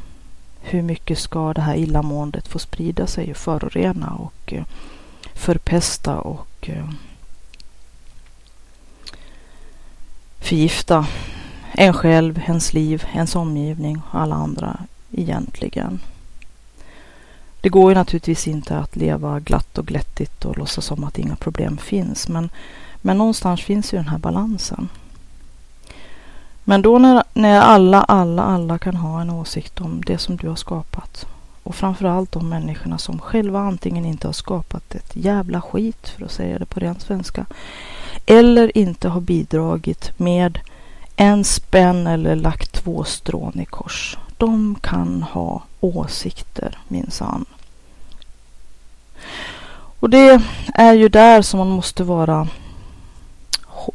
hur 0.61 0.83
mycket 0.83 1.19
ska 1.19 1.53
det 1.53 1.61
här 1.61 1.75
illamåendet 1.75 2.49
få 2.49 2.59
sprida 2.59 3.07
sig 3.07 3.31
och 3.31 3.37
förorena 3.37 4.11
och 4.11 4.53
eh, 4.53 4.65
förpesta 5.35 6.21
och 6.21 6.69
eh, 6.69 6.91
förgifta 10.39 11.07
en 11.73 11.93
själv, 11.93 12.39
ens 12.47 12.73
liv, 12.73 13.05
ens 13.15 13.37
omgivning 13.37 14.03
och 14.11 14.21
alla 14.21 14.35
andra 14.35 14.79
egentligen. 15.13 16.01
Det 17.61 17.69
går 17.69 17.91
ju 17.91 17.95
naturligtvis 17.95 18.49
inte 18.49 18.79
att 18.79 18.97
leva 18.97 19.41
glatt 19.41 19.79
och 19.79 19.87
glättigt 19.87 20.45
och 20.45 20.59
låtsas 20.59 20.85
som 20.85 21.05
att 21.05 21.19
inga 21.19 21.37
problem 21.37 21.77
finns. 21.77 22.29
Men, 22.29 22.51
men 23.01 23.19
någonstans 23.19 23.61
finns 23.61 23.93
ju 23.93 23.97
den 23.97 24.09
här 24.09 24.19
balansen. 24.19 24.89
Men 26.65 26.83
då 26.83 26.99
när, 26.99 27.25
när 27.35 27.61
alla, 27.61 28.03
alla, 28.03 28.43
alla 28.43 28.79
kan 28.79 28.97
ha 28.97 29.21
en 29.21 29.31
åsikt 29.31 29.81
om 29.81 30.01
det 30.07 30.19
som 30.19 30.37
du 30.37 30.49
har 30.49 30.57
skapat 30.57 31.27
och 31.63 31.75
framförallt 31.75 32.33
de 32.33 32.49
människorna 32.49 32.99
som 32.99 33.19
själva 33.19 33.61
antingen 33.61 34.05
inte 34.05 34.29
har 34.29 34.33
skapat 34.33 34.95
ett 34.95 35.17
jävla 35.17 35.61
skit, 35.61 36.09
för 36.09 36.25
att 36.25 36.33
säga 36.33 36.59
det 36.59 36.67
på 36.67 36.81
ren 36.81 37.01
svenska, 37.01 37.47
eller 38.27 38.79
inte 38.79 39.09
har 39.09 39.21
bidragit 39.21 40.19
med 40.19 40.59
en 41.17 41.45
spänn 41.45 42.07
eller 42.07 42.37
lagt 42.37 42.73
två 42.73 43.05
strån 43.05 43.61
i 43.61 43.65
kors. 43.65 44.19
De 44.37 44.77
kan 44.81 45.23
ha 45.23 45.63
åsikter 45.81 46.79
minsann. 46.89 47.45
Och 50.01 50.11
det 50.11 50.43
är 50.75 50.93
ju 50.93 51.09
där 51.09 51.43
som 51.43 51.59
man 51.59 51.69
måste 51.69 52.05
vara 52.05 52.49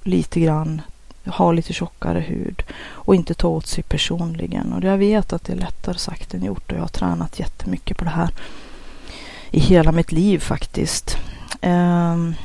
lite 0.04 0.40
grann, 0.40 0.82
ha 1.26 1.52
lite 1.52 1.74
tjockare 1.74 2.20
hud 2.20 2.64
och 2.84 3.16
inte 3.16 3.34
ta 3.34 3.48
åt 3.48 3.68
sig 3.68 3.84
personligen. 3.84 4.74
Och 4.74 4.84
jag 4.84 4.98
vet 4.98 5.34
att 5.34 5.44
det 5.44 5.54
är 5.54 5.58
lättare 5.58 5.98
sagt 5.98 6.34
än 6.34 6.44
gjort 6.44 6.72
och 6.72 6.78
jag 6.78 6.82
har 6.82 6.88
tränat 6.88 7.40
jättemycket 7.40 7.98
på 7.98 8.04
det 8.04 8.10
här 8.10 8.30
i 9.52 9.60
hela 9.60 9.92
mitt 9.92 10.12
liv 10.12 10.40
faktiskt. 10.40 11.18
Um, 11.62 12.36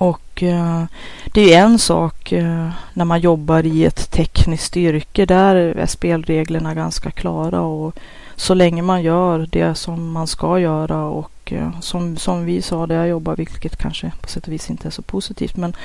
och 0.00 0.42
eh, 0.42 0.84
det 1.32 1.54
är 1.54 1.64
en 1.64 1.78
sak 1.78 2.32
eh, 2.32 2.70
när 2.94 3.04
man 3.04 3.20
jobbar 3.20 3.66
i 3.66 3.84
ett 3.84 4.10
tekniskt 4.10 4.76
yrke. 4.76 5.26
Där 5.26 5.54
är 5.54 5.86
spelreglerna 5.86 6.74
ganska 6.74 7.10
klara 7.10 7.60
och 7.60 7.94
så 8.36 8.54
länge 8.54 8.82
man 8.82 9.02
gör 9.02 9.48
det 9.52 9.74
som 9.74 10.12
man 10.12 10.26
ska 10.26 10.58
göra 10.58 11.04
och 11.04 11.52
eh, 11.52 11.80
som, 11.80 12.16
som 12.16 12.44
vi 12.44 12.62
sa 12.62 12.86
där 12.86 12.94
jag 12.94 13.08
jobbar, 13.08 13.36
vilket 13.36 13.76
kanske 13.76 14.12
på 14.20 14.28
sätt 14.28 14.46
och 14.46 14.52
vis 14.52 14.70
inte 14.70 14.88
är 14.88 14.90
så 14.90 15.02
positivt, 15.02 15.56
men 15.56 15.76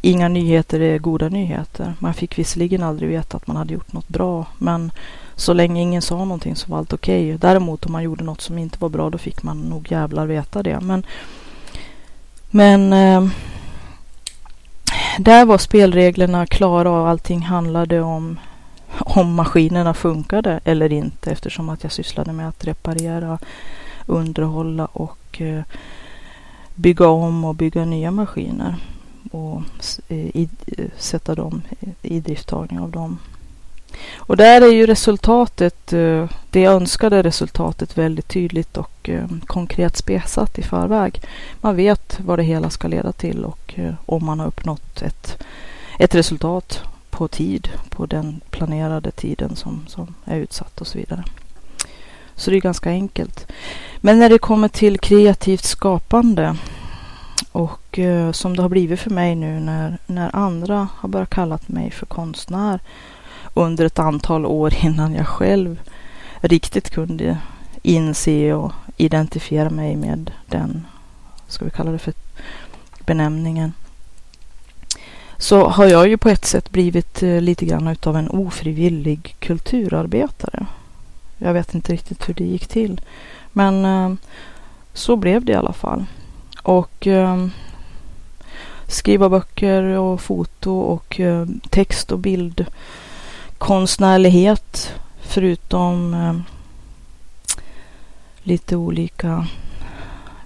inga 0.00 0.28
nyheter 0.28 0.80
är 0.80 0.98
goda 0.98 1.28
nyheter. 1.28 1.94
Man 1.98 2.14
fick 2.14 2.38
visserligen 2.38 2.82
aldrig 2.82 3.10
veta 3.10 3.36
att 3.36 3.46
man 3.46 3.56
hade 3.56 3.74
gjort 3.74 3.92
något 3.92 4.08
bra, 4.08 4.46
men 4.58 4.92
så 5.34 5.52
länge 5.52 5.82
ingen 5.82 6.02
sa 6.02 6.16
någonting 6.16 6.56
så 6.56 6.70
var 6.70 6.78
allt 6.78 6.92
okej. 6.92 7.26
Okay. 7.26 7.38
Däremot 7.38 7.86
om 7.86 7.92
man 7.92 8.02
gjorde 8.02 8.24
något 8.24 8.40
som 8.40 8.58
inte 8.58 8.78
var 8.80 8.88
bra, 8.88 9.10
då 9.10 9.18
fick 9.18 9.42
man 9.42 9.60
nog 9.60 9.92
jävlar 9.92 10.26
veta 10.26 10.62
det. 10.62 10.80
Men, 10.80 11.04
men 12.50 12.92
eh, 12.92 13.28
där 15.18 15.44
var 15.44 15.58
spelreglerna 15.58 16.46
klara 16.46 16.90
och 16.90 17.08
allting 17.08 17.42
handlade 17.42 18.00
om 18.00 18.38
om 18.98 19.34
maskinerna 19.34 19.94
funkade 19.94 20.60
eller 20.64 20.92
inte 20.92 21.30
eftersom 21.30 21.68
att 21.68 21.82
jag 21.82 21.92
sysslade 21.92 22.32
med 22.32 22.48
att 22.48 22.64
reparera, 22.64 23.38
underhålla 24.06 24.86
och 24.86 25.40
eh, 25.40 25.62
bygga 26.74 27.08
om 27.08 27.44
och 27.44 27.54
bygga 27.54 27.84
nya 27.84 28.10
maskiner 28.10 28.76
och 29.30 29.62
eh, 30.08 30.18
i, 30.18 30.48
eh, 30.66 30.84
sätta 30.96 31.34
dem 31.34 31.62
i 32.02 32.20
drifttagning 32.20 32.80
av 32.80 32.90
dem. 32.90 33.18
Och 34.16 34.36
där 34.36 34.60
är 34.60 34.72
ju 34.72 34.86
resultatet, 34.86 35.92
eh, 35.92 36.30
det 36.50 36.64
önskade 36.64 37.22
resultatet 37.22 37.98
väldigt 37.98 38.28
tydligt 38.28 38.76
och 38.76 39.08
eh, 39.08 39.24
konkret 39.46 39.96
spesat 39.96 40.58
i 40.58 40.62
förväg. 40.62 41.22
Man 41.60 41.76
vet 41.76 42.20
vad 42.20 42.38
det 42.38 42.42
hela 42.42 42.70
ska 42.70 42.88
leda 42.88 43.12
till 43.12 43.44
och 43.44 43.74
eh, 43.76 43.94
om 44.06 44.24
man 44.24 44.40
har 44.40 44.46
uppnått 44.46 45.02
ett, 45.02 45.42
ett 45.98 46.14
resultat 46.14 46.82
på 47.10 47.28
tid, 47.28 47.68
på 47.90 48.06
den 48.06 48.40
planerade 48.50 49.10
tiden 49.10 49.56
som, 49.56 49.84
som 49.88 50.14
är 50.24 50.36
utsatt 50.36 50.80
och 50.80 50.86
så 50.86 50.98
vidare. 50.98 51.24
Så 52.34 52.50
det 52.50 52.56
är 52.56 52.60
ganska 52.60 52.90
enkelt. 52.90 53.46
Men 53.96 54.18
när 54.18 54.28
det 54.28 54.38
kommer 54.38 54.68
till 54.68 54.98
kreativt 54.98 55.64
skapande 55.64 56.56
och 57.52 57.98
som 58.32 58.56
det 58.56 58.62
har 58.62 58.68
blivit 58.68 59.00
för 59.00 59.10
mig 59.10 59.34
nu 59.34 59.60
när, 59.60 59.98
när 60.06 60.36
andra 60.36 60.88
har 60.96 61.08
börjat 61.08 61.30
kalla 61.30 61.58
mig 61.66 61.90
för 61.90 62.06
konstnär 62.06 62.80
under 63.54 63.84
ett 63.84 63.98
antal 63.98 64.46
år 64.46 64.74
innan 64.82 65.14
jag 65.14 65.26
själv 65.26 65.80
riktigt 66.40 66.90
kunde 66.90 67.38
inse 67.82 68.54
och 68.54 68.72
identifiera 68.96 69.70
mig 69.70 69.96
med 69.96 70.30
den, 70.46 70.86
ska 71.46 71.64
vi 71.64 71.70
kalla 71.70 71.90
det 71.90 71.98
för 71.98 72.14
benämningen, 73.06 73.72
så 75.38 75.68
har 75.68 75.86
jag 75.86 76.08
ju 76.08 76.16
på 76.16 76.28
ett 76.28 76.44
sätt 76.44 76.70
blivit 76.70 77.22
eh, 77.22 77.40
lite 77.40 77.66
grann 77.66 77.88
utav 77.88 78.16
en 78.16 78.30
ofrivillig 78.30 79.36
kulturarbetare. 79.38 80.66
Jag 81.38 81.52
vet 81.52 81.74
inte 81.74 81.92
riktigt 81.92 82.28
hur 82.28 82.34
det 82.34 82.44
gick 82.44 82.66
till, 82.66 83.00
men 83.52 83.84
eh, 83.84 84.14
så 84.92 85.16
blev 85.16 85.44
det 85.44 85.52
i 85.52 85.56
alla 85.56 85.72
fall. 85.72 86.04
Och 86.62 87.06
eh, 87.06 87.46
skriva 88.86 89.28
böcker 89.28 89.82
och 89.82 90.20
foto 90.20 90.80
och 90.80 91.20
text 91.70 92.12
och 92.12 92.18
bild 92.18 92.66
Konstnärlighet 93.60 94.92
Förutom 95.20 96.14
eh, 96.14 96.34
lite 98.42 98.76
olika 98.76 99.46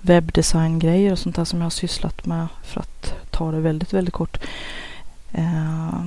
webbdesigngrejer 0.00 1.12
och 1.12 1.18
sånt 1.18 1.36
där 1.36 1.44
som 1.44 1.58
jag 1.58 1.64
har 1.64 1.70
sysslat 1.70 2.26
med 2.26 2.46
för 2.62 2.80
att 2.80 3.14
ta 3.30 3.50
det 3.50 3.60
väldigt, 3.60 3.92
väldigt 3.92 4.14
kort. 4.14 4.38
Eh, 5.32 6.04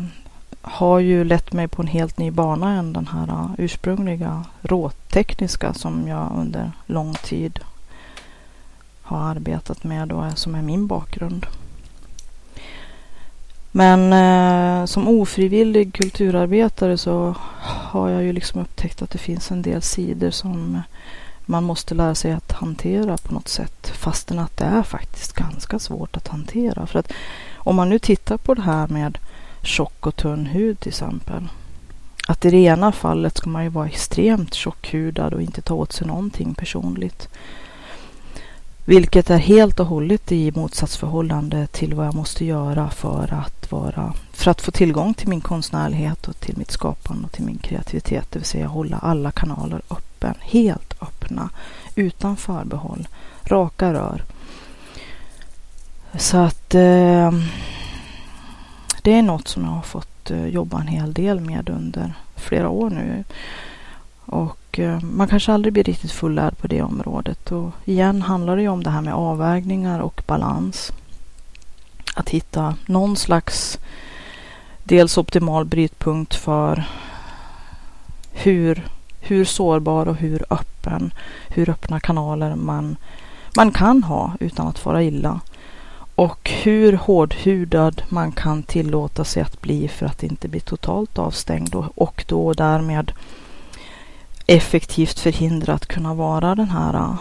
har 0.62 1.00
ju 1.00 1.24
lett 1.24 1.54
mig 1.54 1.67
på 1.67 1.82
en 1.82 1.88
helt 1.88 2.17
ny 2.17 2.32
bana 2.32 2.74
än 2.74 2.93
den 2.93 3.08
här 3.08 3.28
uh, 3.28 3.52
ursprungliga 3.58 4.46
råtekniska 4.62 5.74
som 5.74 6.08
jag 6.08 6.32
under 6.36 6.72
lång 6.86 7.13
tid 7.13 7.60
har 9.02 9.20
arbetat 9.20 9.84
med 9.84 10.12
och 10.12 10.38
som 10.38 10.56
är 10.56 10.62
min 10.62 10.88
bakgrund. 10.88 11.46
Men 13.72 14.14
eh, 14.14 14.86
som 14.86 15.08
ofrivillig 15.08 15.94
kulturarbetare 15.94 16.98
så 16.98 17.36
har 17.62 18.10
jag 18.10 18.24
ju 18.24 18.34
liksom 18.34 18.62
upptäckt 18.62 19.02
att 19.02 19.10
det 19.10 19.18
finns 19.18 19.52
en 19.52 19.62
del 19.62 19.82
sidor 19.82 20.32
som 20.32 20.82
man 21.46 21.64
måste 21.64 21.96
lära 21.96 22.16
sig 22.16 22.32
att 22.32 22.52
hantera 22.52 23.18
på 23.18 23.34
något 23.34 23.48
sätt. 23.48 23.88
Fastän 23.88 24.40
att 24.40 24.58
det 24.58 24.66
är 24.66 24.84
faktiskt 24.84 25.34
ganska 25.34 25.80
svårt 25.80 26.18
att 26.18 26.28
hantera. 26.28 26.88
För 26.88 27.00
att 27.00 27.12
om 27.56 27.76
man 27.76 27.90
nu 27.90 28.00
tittar 28.00 28.38
på 28.38 28.54
det 28.54 28.62
här 28.62 28.88
med 28.88 29.18
tjock 29.62 30.08
och 30.08 30.16
tunn 30.16 30.46
hud 30.46 30.80
till 30.80 30.90
exempel. 30.90 31.48
Att 32.28 32.46
i 32.46 32.50
det 32.50 32.58
ena 32.58 32.92
fallet 32.92 33.38
ska 33.38 33.50
man 33.50 33.64
ju 33.64 33.70
vara 33.70 33.88
extremt 33.88 34.54
tjockhudad 34.54 35.34
och 35.34 35.42
inte 35.42 35.62
ta 35.62 35.74
åt 35.74 35.94
sig 35.94 36.08
någonting 36.08 36.54
personligt. 36.54 37.30
Vilket 38.89 39.30
är 39.30 39.38
helt 39.38 39.80
och 39.80 39.86
hållet 39.86 40.32
i 40.32 40.52
motsatsförhållande 40.52 41.67
till 41.67 41.93
vad 41.93 42.08
jag 42.08 42.15
måste 42.15 42.45
göra 42.45 42.89
för 42.89 43.34
att, 43.34 43.71
vara, 43.71 44.13
för 44.32 44.52
att 44.52 44.62
få 44.62 44.71
tillgång 44.71 45.13
till 45.13 45.28
min 45.28 45.41
konstnärlighet 45.41 46.28
och 46.28 46.39
till 46.39 46.58
mitt 46.58 46.71
skapande 46.71 47.26
och 47.26 47.32
till 47.32 47.43
min 47.43 47.58
kreativitet. 47.58 48.32
Det 48.32 48.39
vill 48.39 48.45
säga 48.45 48.67
hålla 48.67 48.97
alla 48.97 49.32
kanaler 49.32 49.82
öppen, 49.89 50.34
helt 50.39 50.93
öppna, 51.02 51.50
utan 51.95 52.38
förbehåll, 52.38 53.08
raka 53.43 53.93
rör. 53.93 54.23
Så 56.17 56.38
att 56.38 56.76
eh, 56.76 57.32
det 59.02 59.13
är 59.13 59.21
något 59.21 59.47
som 59.47 59.63
jag 59.63 59.71
har 59.71 59.82
fått 59.82 60.32
eh, 60.32 60.45
jobba 60.45 60.82
en 60.82 60.88
hel 60.88 61.13
del 61.13 61.39
med 61.39 61.69
under 61.69 62.13
flera 62.36 62.69
år 62.69 62.89
nu. 62.89 63.23
Och 64.26 64.58
Eh, 64.80 65.02
man 65.02 65.28
kanske 65.28 65.54
aldrig 65.54 65.74
blir 65.74 65.84
riktigt 65.84 66.12
fullärd 66.12 66.58
på 66.58 66.68
det 66.68 66.82
området. 66.82 67.52
Och 67.52 67.72
igen 67.86 68.22
handlar 68.22 68.56
det 68.56 68.62
ju 68.62 68.68
om 68.68 68.84
det 68.84 68.90
här 68.90 69.02
med 69.02 69.13
avvägningar 69.13 70.00
och 70.00 70.22
balans. 70.28 70.92
Att 72.16 72.30
hitta 72.30 72.76
någon 72.86 73.16
slags 73.16 73.80
dels 74.84 75.18
optimal 75.18 75.66
brytpunkt 75.66 76.36
för 76.36 76.84
hur, 78.32 78.88
hur 79.20 79.46
sårbar 79.46 80.08
och 80.08 80.16
hur 80.16 80.46
öppen, 80.50 81.13
hur 81.50 81.70
öppna 81.70 82.00
kanaler 82.00 82.56
man, 82.56 82.98
man 83.56 83.72
kan 83.72 84.04
ha 84.04 84.34
utan 84.40 84.68
att 84.68 84.80
fara 84.80 85.04
illa. 85.04 85.40
Och 86.16 86.50
hur 86.50 86.94
hårdhudad 86.94 88.02
man 88.10 88.32
kan 88.32 88.63
tillåta 88.63 89.24
sig 89.24 89.44
att 89.44 89.62
bli 89.62 89.88
för 89.88 90.06
att 90.06 90.24
inte 90.24 90.48
bli 90.48 90.60
totalt 90.60 91.20
avstängd 91.20 91.76
och, 91.76 91.86
och 91.96 92.26
då 92.28 92.54
därmed 92.54 93.12
effektivt 94.48 95.20
förhindra 95.20 95.74
att 95.74 95.86
kunna 95.86 96.14
vara 96.14 96.56
den 96.56 96.70
här, 96.70 96.94
äh, 96.94 97.16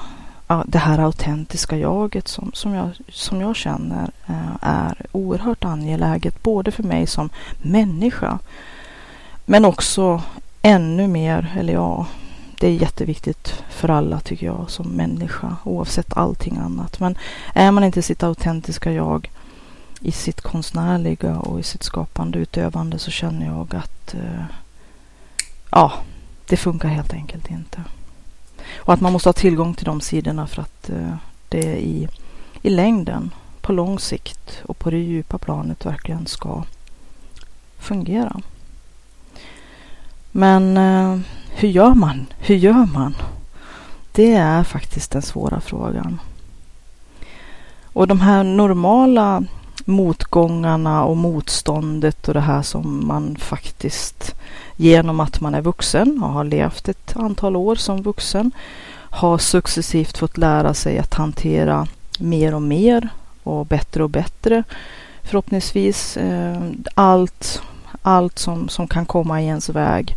äh, 0.49 0.63
det 0.67 0.79
här 0.79 0.99
autentiska 0.99 1.77
jaget 1.77 2.29
som, 2.29 2.51
som, 2.55 2.75
jag, 2.75 2.91
som 3.09 3.41
jag 3.41 3.57
känner 3.57 4.11
äh, 4.27 4.57
är 4.61 5.07
oerhört 5.13 5.65
angeläget 5.65 6.43
både 6.43 6.71
för 6.71 6.83
mig 6.83 7.07
som 7.07 7.31
människa 7.63 8.39
men 9.45 9.65
också 9.65 10.23
ännu 10.63 11.09
mer, 11.09 11.55
eller 11.59 11.73
ja, 11.73 12.07
det 12.61 12.67
är 12.67 12.73
jätteviktigt 12.73 13.63
för 13.71 13.89
alla 13.89 14.21
tycker 14.21 14.47
jag 14.47 14.65
som 14.69 14.89
människa 14.89 15.57
oavsett 15.65 16.17
allting 16.17 16.57
annat. 16.57 17.01
Men 17.01 17.19
är 17.55 17.71
man 17.71 17.85
inte 17.85 18.03
sitt 18.03 18.23
autentiska 18.23 18.93
jag 18.93 19.31
i 20.01 20.13
sitt 20.13 20.41
konstnärliga 20.41 21.39
och 21.39 21.61
i 21.61 21.63
sitt 21.63 21.83
skapande 21.83 22.39
utövande 22.39 22.99
så 22.99 23.11
känner 23.11 23.47
jag 23.47 23.75
att 23.75 24.15
eh, 24.15 24.45
ja, 25.71 25.93
det 26.49 26.57
funkar 26.57 26.89
helt 26.89 27.13
enkelt 27.13 27.51
inte. 27.51 27.85
Och 28.77 28.93
att 28.93 29.01
man 29.01 29.13
måste 29.13 29.29
ha 29.29 29.33
tillgång 29.33 29.75
till 29.75 29.85
de 29.85 30.01
sidorna 30.01 30.47
för 30.47 30.63
att 30.63 30.91
eh, 30.91 31.17
det 31.49 31.79
i, 31.79 32.09
i 32.63 32.71
längden, 32.71 33.31
på 33.61 33.73
lång 33.73 33.99
sikt 33.99 34.63
och 34.65 34.79
på 34.79 34.91
det 34.91 34.99
djupa 34.99 35.39
planet 35.39 35.87
verkligen 35.87 36.27
ska 36.27 36.63
fungera. 37.79 38.41
Men 40.33 40.77
eh, 40.77 41.19
hur 41.49 41.69
gör 41.69 41.95
man? 41.95 42.27
Hur 42.39 42.57
gör 42.57 42.87
man? 42.93 43.15
Det 44.13 44.35
är 44.35 44.65
faktiskt 44.65 45.11
den 45.11 45.23
svåra 45.23 45.61
frågan. 45.61 46.21
Och 47.83 48.07
de 48.07 48.21
här 48.21 48.45
normala 48.45 49.45
motgångarna 49.85 51.05
och 51.05 51.17
motståndet 51.17 52.29
och 52.29 52.35
det 52.35 52.41
här 52.41 52.63
som 52.63 53.07
man 53.07 53.37
faktiskt 53.37 54.35
genom 54.77 55.21
att 55.21 55.41
man 55.41 55.55
är 55.55 55.61
vuxen 55.61 56.23
och 56.23 56.31
har 56.31 56.45
levt 56.45 56.89
ett 56.89 57.17
antal 57.17 57.57
år 57.57 57.75
som 57.75 58.03
vuxen 58.03 58.51
har 59.11 59.39
successivt 59.39 60.19
fått 60.19 60.39
lära 60.39 60.75
sig 60.75 60.99
att 60.99 61.15
hantera 61.15 61.87
mer 62.19 62.55
och 62.55 62.63
mer 62.63 63.09
och 63.43 63.67
bättre 63.67 64.03
och 64.03 64.11
bättre 64.11 64.65
förhoppningsvis 65.23 66.17
eh, 66.17 66.63
allt, 66.95 67.63
allt 68.03 68.39
som, 68.39 68.69
som 68.69 68.89
kan 68.89 69.07
komma 69.07 69.43
i 69.43 69.47
ens 69.47 69.69
väg. 69.69 70.17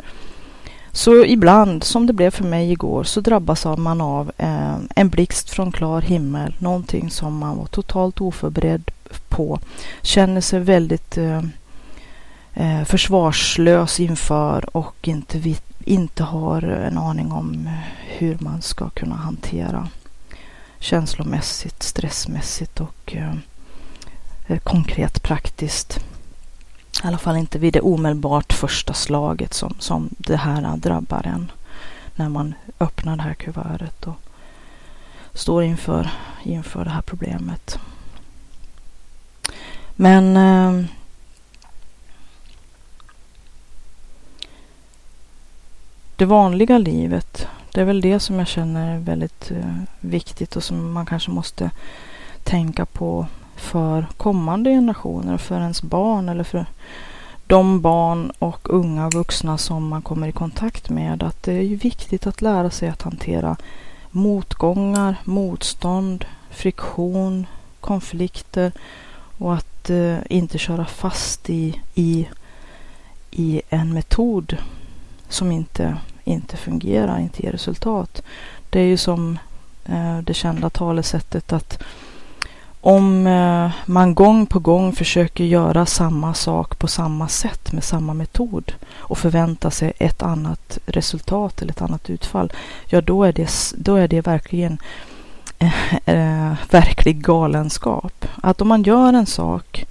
Så 0.92 1.26
ibland, 1.26 1.84
som 1.84 2.08
det 2.08 2.14
blev 2.14 2.32
för 2.32 2.44
mig 2.44 2.72
igår, 2.72 3.04
så 3.04 3.22
drabbas 3.22 3.66
man 3.78 4.02
av 4.02 4.32
eh, 4.38 4.76
en 4.96 5.10
blixt 5.10 5.50
från 5.50 5.72
klar 5.72 6.02
himmel. 6.02 6.56
Någonting 6.60 7.10
som 7.10 7.38
man 7.38 7.58
var 7.58 7.66
totalt 7.66 8.22
oförberedd 8.22 8.92
på. 9.28 9.60
Känner 10.02 10.42
sig 10.42 10.60
väldigt 10.60 11.18
eh, 11.18 11.42
Eh, 12.60 12.84
försvarslös 12.84 14.00
inför 14.00 14.78
och 14.78 15.08
inte, 15.08 15.56
inte 15.80 16.24
har 16.24 16.62
en 16.62 16.98
aning 16.98 17.32
om 17.32 17.70
hur 18.08 18.38
man 18.40 18.62
ska 18.62 18.90
kunna 18.90 19.16
hantera 19.16 19.88
känslomässigt, 20.80 21.84
stressmässigt 21.84 22.82
och 22.82 23.16
eh, 23.16 23.36
eh, 24.48 24.60
konkret 24.60 25.24
praktiskt. 25.24 26.00
I 27.04 27.08
alla 27.08 27.18
fall 27.18 27.38
inte 27.38 27.60
vid 27.60 27.74
det 27.74 27.82
omedelbart 27.82 28.54
första 28.54 28.94
slaget 28.94 29.54
som, 29.54 29.76
som 29.80 30.10
det 30.18 30.38
här 30.38 30.78
drabbar 30.78 31.28
en. 31.28 31.52
När 32.16 32.30
man 32.30 32.54
öppnar 32.80 33.16
det 33.16 33.24
här 33.24 33.34
kuvertet 33.34 34.08
och 34.08 34.18
står 35.34 35.64
inför, 35.64 36.10
inför 36.44 36.86
det 36.86 36.92
här 36.92 37.02
problemet. 37.02 37.80
Men 39.96 40.38
det 46.20 46.26
vanliga 46.26 46.78
livet, 46.78 47.48
det 47.74 47.82
är 47.82 47.86
väl 47.86 48.02
det 48.02 48.20
som 48.20 48.40
jag 48.40 48.48
känner 48.48 48.96
är 48.96 49.00
väldigt 49.00 49.52
eh, 49.52 49.76
viktigt 50.00 50.56
och 50.56 50.64
som 50.64 50.92
man 50.92 51.06
kanske 51.06 51.32
måste 51.32 51.72
tänka 52.44 52.86
på 52.86 53.28
för 53.56 54.08
kommande 54.18 54.70
generationer, 54.70 55.34
och 55.34 55.42
för 55.42 55.60
ens 55.60 55.82
barn 55.82 56.30
eller 56.30 56.44
för 56.44 56.66
de 57.48 57.82
barn 57.82 58.32
och 58.40 58.74
unga 58.74 59.10
vuxna 59.10 59.58
som 59.58 59.88
man 59.88 60.02
kommer 60.02 60.28
i 60.28 60.32
kontakt 60.32 60.90
med. 60.90 61.24
Att 61.24 61.44
det 61.44 61.54
är 61.54 61.62
ju 61.62 61.76
viktigt 61.76 62.28
att 62.28 62.42
lära 62.42 62.70
sig 62.70 62.90
att 62.90 63.02
hantera 63.02 63.58
motgångar, 64.12 65.16
motstånd, 65.24 66.26
friktion, 66.50 67.48
konflikter 67.80 68.72
och 69.38 69.54
att 69.54 69.90
eh, 69.90 70.18
inte 70.30 70.58
köra 70.58 70.86
fast 70.86 71.50
i, 71.50 71.82
i, 71.96 72.28
i 73.32 73.62
en 73.70 73.94
metod 73.94 74.58
som 75.30 75.52
inte, 75.52 75.98
inte 76.30 76.58
fungerar, 76.58 77.20
inte 77.20 77.44
ger 77.44 77.52
resultat. 77.52 78.22
Det 78.70 78.80
är 78.80 78.86
ju 78.86 78.98
som 78.98 79.40
eh, 79.86 80.18
det 80.18 80.34
kända 80.34 80.70
talesättet 80.70 81.54
att 81.54 81.84
om 82.82 83.28
eh, 83.28 83.72
man 83.86 84.16
gång 84.16 84.46
på 84.46 84.60
gång 84.60 84.94
försöker 84.94 85.44
göra 85.44 85.86
samma 85.86 86.34
sak 86.34 86.80
på 86.80 86.88
samma 86.88 87.28
sätt 87.28 87.72
med 87.72 87.84
samma 87.84 88.14
metod 88.14 88.72
och 88.98 89.18
förväntar 89.18 89.70
sig 89.70 89.94
ett 89.98 90.24
annat 90.24 90.78
resultat 90.86 91.62
eller 91.62 91.72
ett 91.72 91.82
annat 91.82 92.10
utfall, 92.10 92.54
ja 92.86 93.02
då 93.02 93.24
är 93.24 93.34
det, 93.34 93.50
då 93.78 93.96
är 93.96 94.08
det 94.08 94.28
verkligen 94.28 94.78
äh, 96.06 96.54
verklig 96.72 97.22
galenskap. 97.22 98.26
Att 98.44 98.62
om 98.62 98.68
man 98.68 98.84
gör 98.84 99.14
en 99.14 99.26
sak 99.26 99.86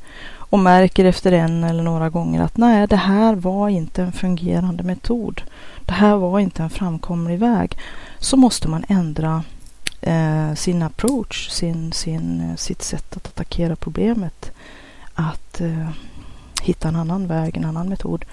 och 0.50 0.58
märker 0.58 1.04
efter 1.04 1.32
en 1.32 1.64
eller 1.64 1.82
några 1.82 2.10
gånger 2.10 2.42
att 2.42 2.56
nej, 2.56 2.86
det 2.86 2.96
här 2.96 3.34
var 3.34 3.68
inte 3.68 4.02
en 4.02 4.12
fungerande 4.12 4.82
metod. 4.82 5.42
Det 5.88 5.94
här 5.94 6.16
var 6.16 6.40
inte 6.40 6.62
en 6.62 6.70
framkomlig 6.70 7.38
väg. 7.38 7.78
Så 8.18 8.36
måste 8.36 8.68
man 8.68 8.84
ändra 8.88 9.44
eh, 10.00 10.54
sin 10.54 10.82
approach, 10.82 11.50
sin, 11.50 11.92
sin, 11.92 12.40
eh, 12.40 12.56
sitt 12.56 12.82
sätt 12.82 13.16
att 13.16 13.26
attackera 13.26 13.76
problemet. 13.76 14.52
Att 15.14 15.60
eh, 15.60 15.88
hitta 16.62 16.88
en 16.88 16.96
annan 16.96 17.26
väg, 17.26 17.56
en 17.56 17.64
annan 17.64 17.88
metod. 17.88 18.24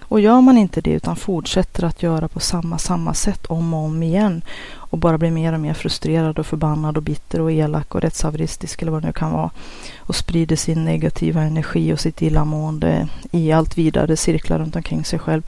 Och 0.00 0.20
gör 0.20 0.40
man 0.40 0.58
inte 0.58 0.80
det 0.80 0.90
utan 0.90 1.16
fortsätter 1.16 1.84
att 1.84 2.02
göra 2.02 2.28
på 2.28 2.40
samma, 2.40 2.78
samma 2.78 3.14
sätt 3.14 3.46
om 3.46 3.74
och 3.74 3.84
om 3.84 4.02
igen 4.02 4.42
och 4.74 4.98
bara 4.98 5.18
blir 5.18 5.30
mer 5.30 5.52
och 5.52 5.60
mer 5.60 5.74
frustrerad 5.74 6.38
och 6.38 6.46
förbannad 6.46 6.96
och 6.96 7.02
bitter 7.02 7.40
och 7.40 7.52
elak 7.52 7.94
och 7.94 8.00
rättshaveristisk 8.00 8.82
eller 8.82 8.92
vad 8.92 9.02
det 9.02 9.06
nu 9.06 9.12
kan 9.12 9.32
vara 9.32 9.50
och 9.98 10.16
sprider 10.16 10.56
sin 10.56 10.84
negativa 10.84 11.42
energi 11.42 11.92
och 11.92 12.00
sitt 12.00 12.22
illamående 12.22 13.08
i 13.30 13.52
allt 13.52 13.78
vidare 13.78 14.16
cirklar 14.16 14.58
runt 14.58 14.76
omkring 14.76 15.04
sig 15.04 15.18
själv 15.18 15.42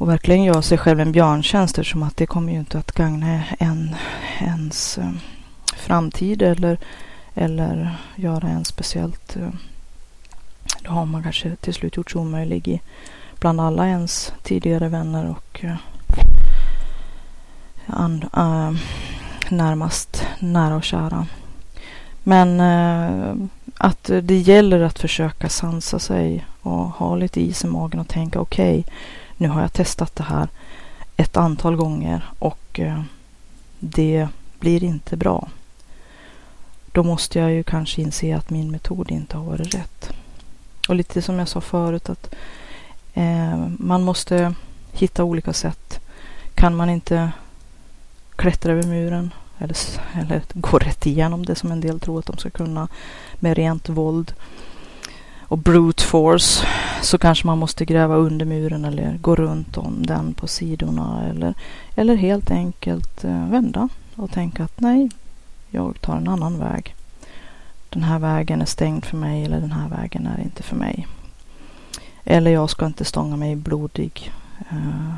och 0.00 0.08
verkligen 0.08 0.44
göra 0.44 0.62
sig 0.62 0.78
själv 0.78 1.00
en 1.00 1.12
björntjänst 1.12 1.78
eftersom 1.78 2.02
att 2.02 2.16
det 2.16 2.26
kommer 2.26 2.52
ju 2.52 2.58
inte 2.58 2.78
att 2.78 2.92
gagna 2.92 3.42
en, 3.58 3.96
ens 4.40 4.98
eh, 4.98 5.10
framtid 5.76 6.42
eller, 6.42 6.78
eller 7.34 7.96
göra 8.16 8.48
en 8.48 8.64
speciellt 8.64 9.36
eh, 9.36 9.48
då 10.84 10.90
har 10.90 11.06
man 11.06 11.22
kanske 11.22 11.56
till 11.56 11.74
slut 11.74 11.96
gjort 11.96 12.10
sig 12.10 12.20
omöjlig 12.20 12.68
i, 12.68 12.80
bland 13.40 13.60
alla 13.60 13.88
ens 13.88 14.32
tidigare 14.42 14.88
vänner 14.88 15.30
och 15.30 15.64
eh, 15.64 15.76
an, 17.86 18.24
uh, 18.36 18.80
närmast 19.48 20.26
nära 20.38 20.76
och 20.76 20.84
kära. 20.84 21.26
Men 22.22 22.60
uh, 22.60 23.46
att 23.76 24.10
det 24.22 24.38
gäller 24.38 24.80
att 24.80 24.98
försöka 24.98 25.48
sansa 25.48 25.98
sig 25.98 26.46
och 26.62 26.84
ha 26.84 27.16
lite 27.16 27.40
is 27.40 27.64
i 27.64 27.66
magen 27.66 28.00
och 28.00 28.08
tänka 28.08 28.40
okej, 28.40 28.78
okay, 28.78 28.94
nu 29.40 29.48
har 29.48 29.60
jag 29.60 29.72
testat 29.72 30.16
det 30.16 30.22
här 30.22 30.48
ett 31.16 31.36
antal 31.36 31.76
gånger 31.76 32.30
och 32.38 32.80
eh, 32.80 33.02
det 33.78 34.28
blir 34.58 34.84
inte 34.84 35.16
bra. 35.16 35.48
Då 36.92 37.02
måste 37.02 37.38
jag 37.38 37.52
ju 37.52 37.62
kanske 37.62 38.02
inse 38.02 38.36
att 38.36 38.50
min 38.50 38.70
metod 38.70 39.10
inte 39.10 39.36
har 39.36 39.44
varit 39.44 39.74
rätt. 39.74 40.12
Och 40.88 40.94
lite 40.94 41.22
som 41.22 41.38
jag 41.38 41.48
sa 41.48 41.60
förut 41.60 42.08
att 42.08 42.34
eh, 43.14 43.68
man 43.78 44.02
måste 44.02 44.54
hitta 44.92 45.24
olika 45.24 45.52
sätt. 45.52 46.00
Kan 46.54 46.76
man 46.76 46.90
inte 46.90 47.32
klättra 48.36 48.72
över 48.72 48.86
muren 48.86 49.34
eller, 49.58 49.76
eller 50.14 50.42
gå 50.54 50.78
rätt 50.78 51.06
igenom 51.06 51.46
det 51.46 51.54
som 51.54 51.72
en 51.72 51.80
del 51.80 52.00
tror 52.00 52.18
att 52.18 52.26
de 52.26 52.36
ska 52.36 52.50
kunna 52.50 52.88
med 53.34 53.56
rent 53.56 53.88
våld 53.88 54.34
och 55.50 55.58
brute 55.58 56.02
force 56.02 56.66
så 57.02 57.18
kanske 57.18 57.46
man 57.46 57.58
måste 57.58 57.84
gräva 57.84 58.16
under 58.16 58.46
muren 58.46 58.84
eller 58.84 59.18
gå 59.20 59.36
runt 59.36 59.76
om 59.76 60.06
den 60.06 60.34
på 60.34 60.46
sidorna 60.46 61.26
eller, 61.30 61.54
eller 61.94 62.14
helt 62.14 62.50
enkelt 62.50 63.24
eh, 63.24 63.48
vända 63.48 63.88
och 64.16 64.30
tänka 64.30 64.64
att 64.64 64.80
nej, 64.80 65.10
jag 65.70 66.00
tar 66.00 66.16
en 66.16 66.28
annan 66.28 66.58
väg. 66.58 66.94
Den 67.88 68.02
här 68.02 68.18
vägen 68.18 68.62
är 68.62 68.66
stängd 68.66 69.04
för 69.04 69.16
mig 69.16 69.44
eller 69.44 69.60
den 69.60 69.72
här 69.72 69.88
vägen 69.88 70.26
är 70.26 70.40
inte 70.40 70.62
för 70.62 70.76
mig. 70.76 71.06
Eller 72.24 72.50
jag 72.50 72.70
ska 72.70 72.86
inte 72.86 73.04
stånga 73.04 73.36
mig 73.36 73.56
blodig 73.56 74.32
eh, 74.70 75.14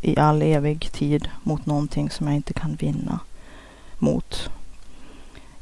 i 0.00 0.18
all 0.18 0.42
evig 0.42 0.92
tid 0.92 1.28
mot 1.42 1.66
någonting 1.66 2.10
som 2.10 2.26
jag 2.26 2.36
inte 2.36 2.52
kan 2.52 2.74
vinna 2.74 3.20
mot. 3.98 4.50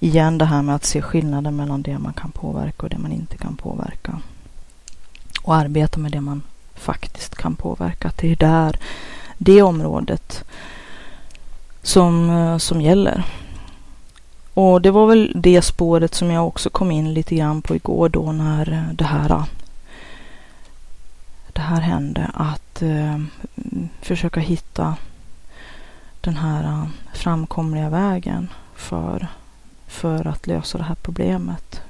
Igen 0.00 0.38
det 0.38 0.44
här 0.44 0.62
med 0.62 0.74
att 0.74 0.84
se 0.84 1.02
skillnaden 1.02 1.56
mellan 1.56 1.82
det 1.82 1.98
man 1.98 2.12
kan 2.12 2.30
påverka 2.30 2.82
och 2.82 2.90
det 2.90 2.98
man 2.98 3.12
inte 3.12 3.36
kan 3.36 3.56
påverka. 3.56 4.20
Och 5.42 5.54
arbeta 5.54 6.00
med 6.00 6.12
det 6.12 6.20
man 6.20 6.42
faktiskt 6.74 7.34
kan 7.36 7.56
påverka. 7.56 8.12
Det 8.16 8.32
är 8.32 8.36
där, 8.36 8.78
det 9.38 9.62
området 9.62 10.44
som, 11.82 12.30
eh, 12.30 12.58
som 12.58 12.80
gäller. 12.80 13.24
Och 14.54 14.82
det 14.82 14.90
var 14.90 15.06
väl 15.06 15.32
det 15.34 15.62
spåret 15.62 16.14
som 16.14 16.30
jag 16.30 16.46
också 16.46 16.70
kom 16.70 16.90
in 16.90 17.14
lite 17.14 17.34
grann 17.34 17.62
på 17.62 17.76
igår 17.76 18.08
då 18.08 18.32
när 18.32 18.72
eh, 18.72 18.94
det 18.94 19.04
här 19.04 19.30
eh, 19.30 19.44
det 21.52 21.60
här 21.62 21.80
hände. 21.80 22.30
Att 22.34 22.82
eh, 22.82 23.18
försöka 24.00 24.40
hitta 24.40 24.96
den 26.20 26.36
här 26.36 26.88
framkomliga 27.14 27.88
vägen 27.90 28.48
för, 28.74 29.28
för 29.96 30.26
att 30.26 30.46
lösa 30.46 30.78
det 30.78 30.84
här 30.84 30.94
problemet 30.94 31.80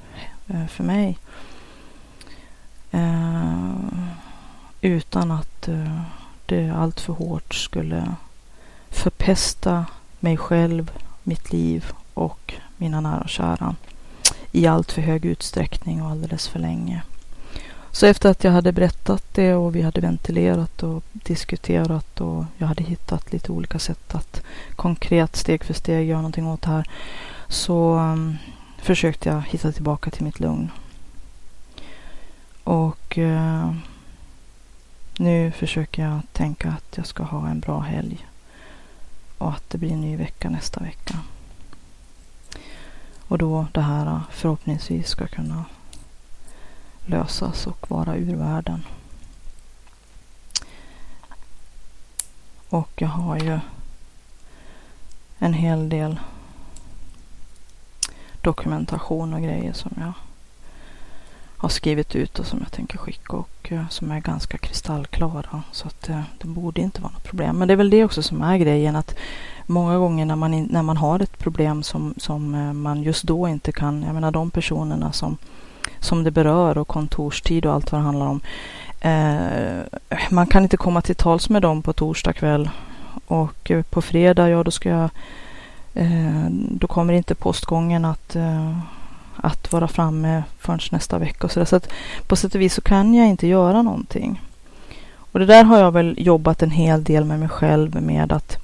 eh, 0.47 0.67
för 0.67 0.83
mig. 0.83 1.17
Eh, 2.91 3.75
utan 4.81 5.31
att 5.31 5.67
eh, 5.67 6.01
det 6.45 6.69
allt 6.69 6.99
för 6.99 7.13
hårt 7.13 7.55
skulle 7.55 8.15
förpesta 8.89 9.85
mig 10.19 10.37
själv, 10.37 10.91
mitt 11.23 11.51
liv 11.53 11.85
och 12.13 12.53
mina 12.77 13.01
nära 13.01 13.21
och 13.21 13.29
kära 13.29 13.75
i 14.51 14.67
allt 14.67 14.91
för 14.91 15.01
hög 15.01 15.25
utsträckning 15.25 16.01
och 16.01 16.11
alldeles 16.11 16.47
för 16.47 16.59
länge. 16.59 17.01
Så 17.91 18.05
efter 18.05 18.29
att 18.29 18.43
jag 18.43 18.51
hade 18.51 18.71
berättat 18.71 19.23
det 19.33 19.53
och 19.53 19.75
vi 19.75 19.81
hade 19.81 20.01
ventilerat 20.01 20.83
och 20.83 21.03
diskuterat 21.13 22.21
och 22.21 22.45
jag 22.57 22.67
hade 22.67 22.83
hittat 22.83 23.33
lite 23.33 23.51
olika 23.51 23.79
sätt 23.79 24.15
att 24.15 24.41
konkret 24.75 25.35
steg 25.35 25.63
för 25.63 25.73
steg 25.73 26.07
göra 26.07 26.21
någonting 26.21 26.47
åt 26.47 26.61
det 26.61 26.69
här 26.69 26.89
så 27.49 27.95
um, 27.99 28.37
försökte 28.77 29.29
jag 29.29 29.41
hitta 29.41 29.71
tillbaka 29.71 30.11
till 30.11 30.23
mitt 30.23 30.39
lugn. 30.39 30.71
Och 32.63 33.17
uh, 33.17 33.73
nu 35.17 35.51
försöker 35.51 36.03
jag 36.03 36.19
tänka 36.33 36.69
att 36.69 36.97
jag 36.97 37.05
ska 37.07 37.23
ha 37.23 37.49
en 37.49 37.59
bra 37.59 37.79
helg 37.79 38.27
och 39.37 39.49
att 39.51 39.69
det 39.69 39.77
blir 39.77 39.91
en 39.91 40.01
ny 40.01 40.17
vecka 40.17 40.49
nästa 40.49 40.79
vecka. 40.79 41.19
Och 43.27 43.37
då 43.37 43.67
det 43.71 43.81
här 43.81 44.05
eh, 44.05 44.21
förhoppningsvis 44.31 45.07
ska 45.07 45.27
kunna 45.27 45.65
lösas 47.05 47.67
och 47.67 47.91
vara 47.91 48.15
ur 48.15 48.35
världen. 48.35 48.83
Och 52.69 52.91
jag 52.95 53.07
har 53.07 53.37
ju 53.37 53.59
en 55.39 55.53
hel 55.53 55.89
del 55.89 56.19
dokumentation 58.47 59.33
och 59.33 59.41
grejer 59.41 59.73
som 59.73 59.91
jag 59.97 60.13
har 61.57 61.69
skrivit 61.69 62.15
ut 62.15 62.39
och 62.39 62.45
som 62.45 62.59
jag 62.59 62.71
tänker 62.71 62.97
skicka 62.97 63.35
och 63.35 63.71
eh, 63.71 63.87
som 63.89 64.11
är 64.11 64.19
ganska 64.19 64.57
kristallklara. 64.57 65.63
Så 65.71 65.87
att 65.87 66.01
det, 66.01 66.23
det 66.37 66.47
borde 66.47 66.81
inte 66.81 67.01
vara 67.01 67.11
något 67.11 67.23
problem. 67.23 67.57
Men 67.57 67.67
det 67.67 67.73
är 67.73 67.75
väl 67.75 67.89
det 67.89 68.03
också 68.03 68.21
som 68.21 68.41
är 68.41 68.57
grejen 68.57 68.95
att 68.95 69.15
många 69.65 69.97
gånger 69.97 70.25
när 70.25 70.35
man, 70.35 70.63
när 70.63 70.81
man 70.81 70.97
har 70.97 71.19
ett 71.19 71.39
problem 71.39 71.83
som, 71.83 72.13
som 72.17 72.55
eh, 72.55 72.73
man 72.73 73.03
just 73.03 73.23
då 73.23 73.47
inte 73.47 73.71
kan, 73.71 74.03
jag 74.03 74.13
menar 74.13 74.31
de 74.31 74.51
personerna 74.51 75.11
som 75.11 75.37
som 75.99 76.23
det 76.23 76.31
berör 76.31 76.77
och 76.77 76.87
kontorstid 76.87 77.65
och 77.65 77.73
allt 77.73 77.91
vad 77.91 78.01
det 78.01 78.05
handlar 78.05 78.27
om. 78.27 78.41
Eh, 78.99 79.99
man 80.29 80.47
kan 80.47 80.63
inte 80.63 80.77
komma 80.77 81.01
till 81.01 81.15
tals 81.15 81.49
med 81.49 81.61
dem 81.61 81.81
på 81.81 81.93
torsdag 81.93 82.33
kväll 82.33 82.69
och 83.27 83.71
på 83.89 84.01
fredag, 84.01 84.49
ja 84.49 84.63
då 84.63 84.71
ska 84.71 84.89
jag 84.89 85.09
Eh, 85.97 86.47
då 86.51 86.87
kommer 86.87 87.13
inte 87.13 87.35
postgången 87.35 88.05
att, 88.05 88.35
eh, 88.35 88.77
att 89.35 89.71
vara 89.71 89.87
framme 89.87 90.43
förrän 90.59 90.79
nästa 90.91 91.17
vecka. 91.17 91.45
Och 91.47 91.51
så, 91.51 91.65
så 91.65 91.75
att 91.75 91.89
på 92.27 92.35
sätt 92.35 92.55
och 92.55 92.61
vis 92.61 92.73
så 92.73 92.81
kan 92.81 93.13
jag 93.13 93.27
inte 93.27 93.47
göra 93.47 93.81
någonting. 93.81 94.41
Och 95.31 95.39
det 95.39 95.45
där 95.45 95.63
har 95.63 95.79
jag 95.79 95.91
väl 95.91 96.15
jobbat 96.17 96.63
en 96.63 96.71
hel 96.71 97.03
del 97.03 97.25
med 97.25 97.39
mig 97.39 97.49
själv 97.49 98.01
med 98.01 98.31
att 98.31 98.57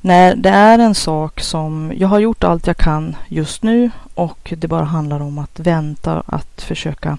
när 0.00 0.36
det 0.36 0.48
är 0.48 0.78
en 0.78 0.94
sak 0.94 1.40
som 1.40 1.92
jag 1.96 2.08
har 2.08 2.18
gjort 2.18 2.44
allt 2.44 2.66
jag 2.66 2.76
kan 2.76 3.16
just 3.28 3.62
nu 3.62 3.90
och 4.14 4.52
det 4.56 4.68
bara 4.68 4.84
handlar 4.84 5.20
om 5.20 5.38
att 5.38 5.60
vänta, 5.60 6.22
att 6.26 6.62
försöka 6.62 7.18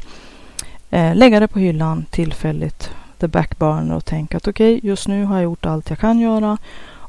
eh, 0.90 1.16
lägga 1.16 1.40
det 1.40 1.48
på 1.48 1.60
hyllan 1.60 2.06
tillfälligt, 2.10 2.90
the 3.20 3.28
backburner 3.28 3.96
och 3.96 4.06
tänka 4.06 4.38
att 4.38 4.48
okej, 4.48 4.78
okay, 4.78 4.90
just 4.90 5.08
nu 5.08 5.26
har 5.26 5.36
jag 5.36 5.44
gjort 5.44 5.66
allt 5.66 5.90
jag 5.90 6.00
kan 6.00 6.20
göra 6.20 6.58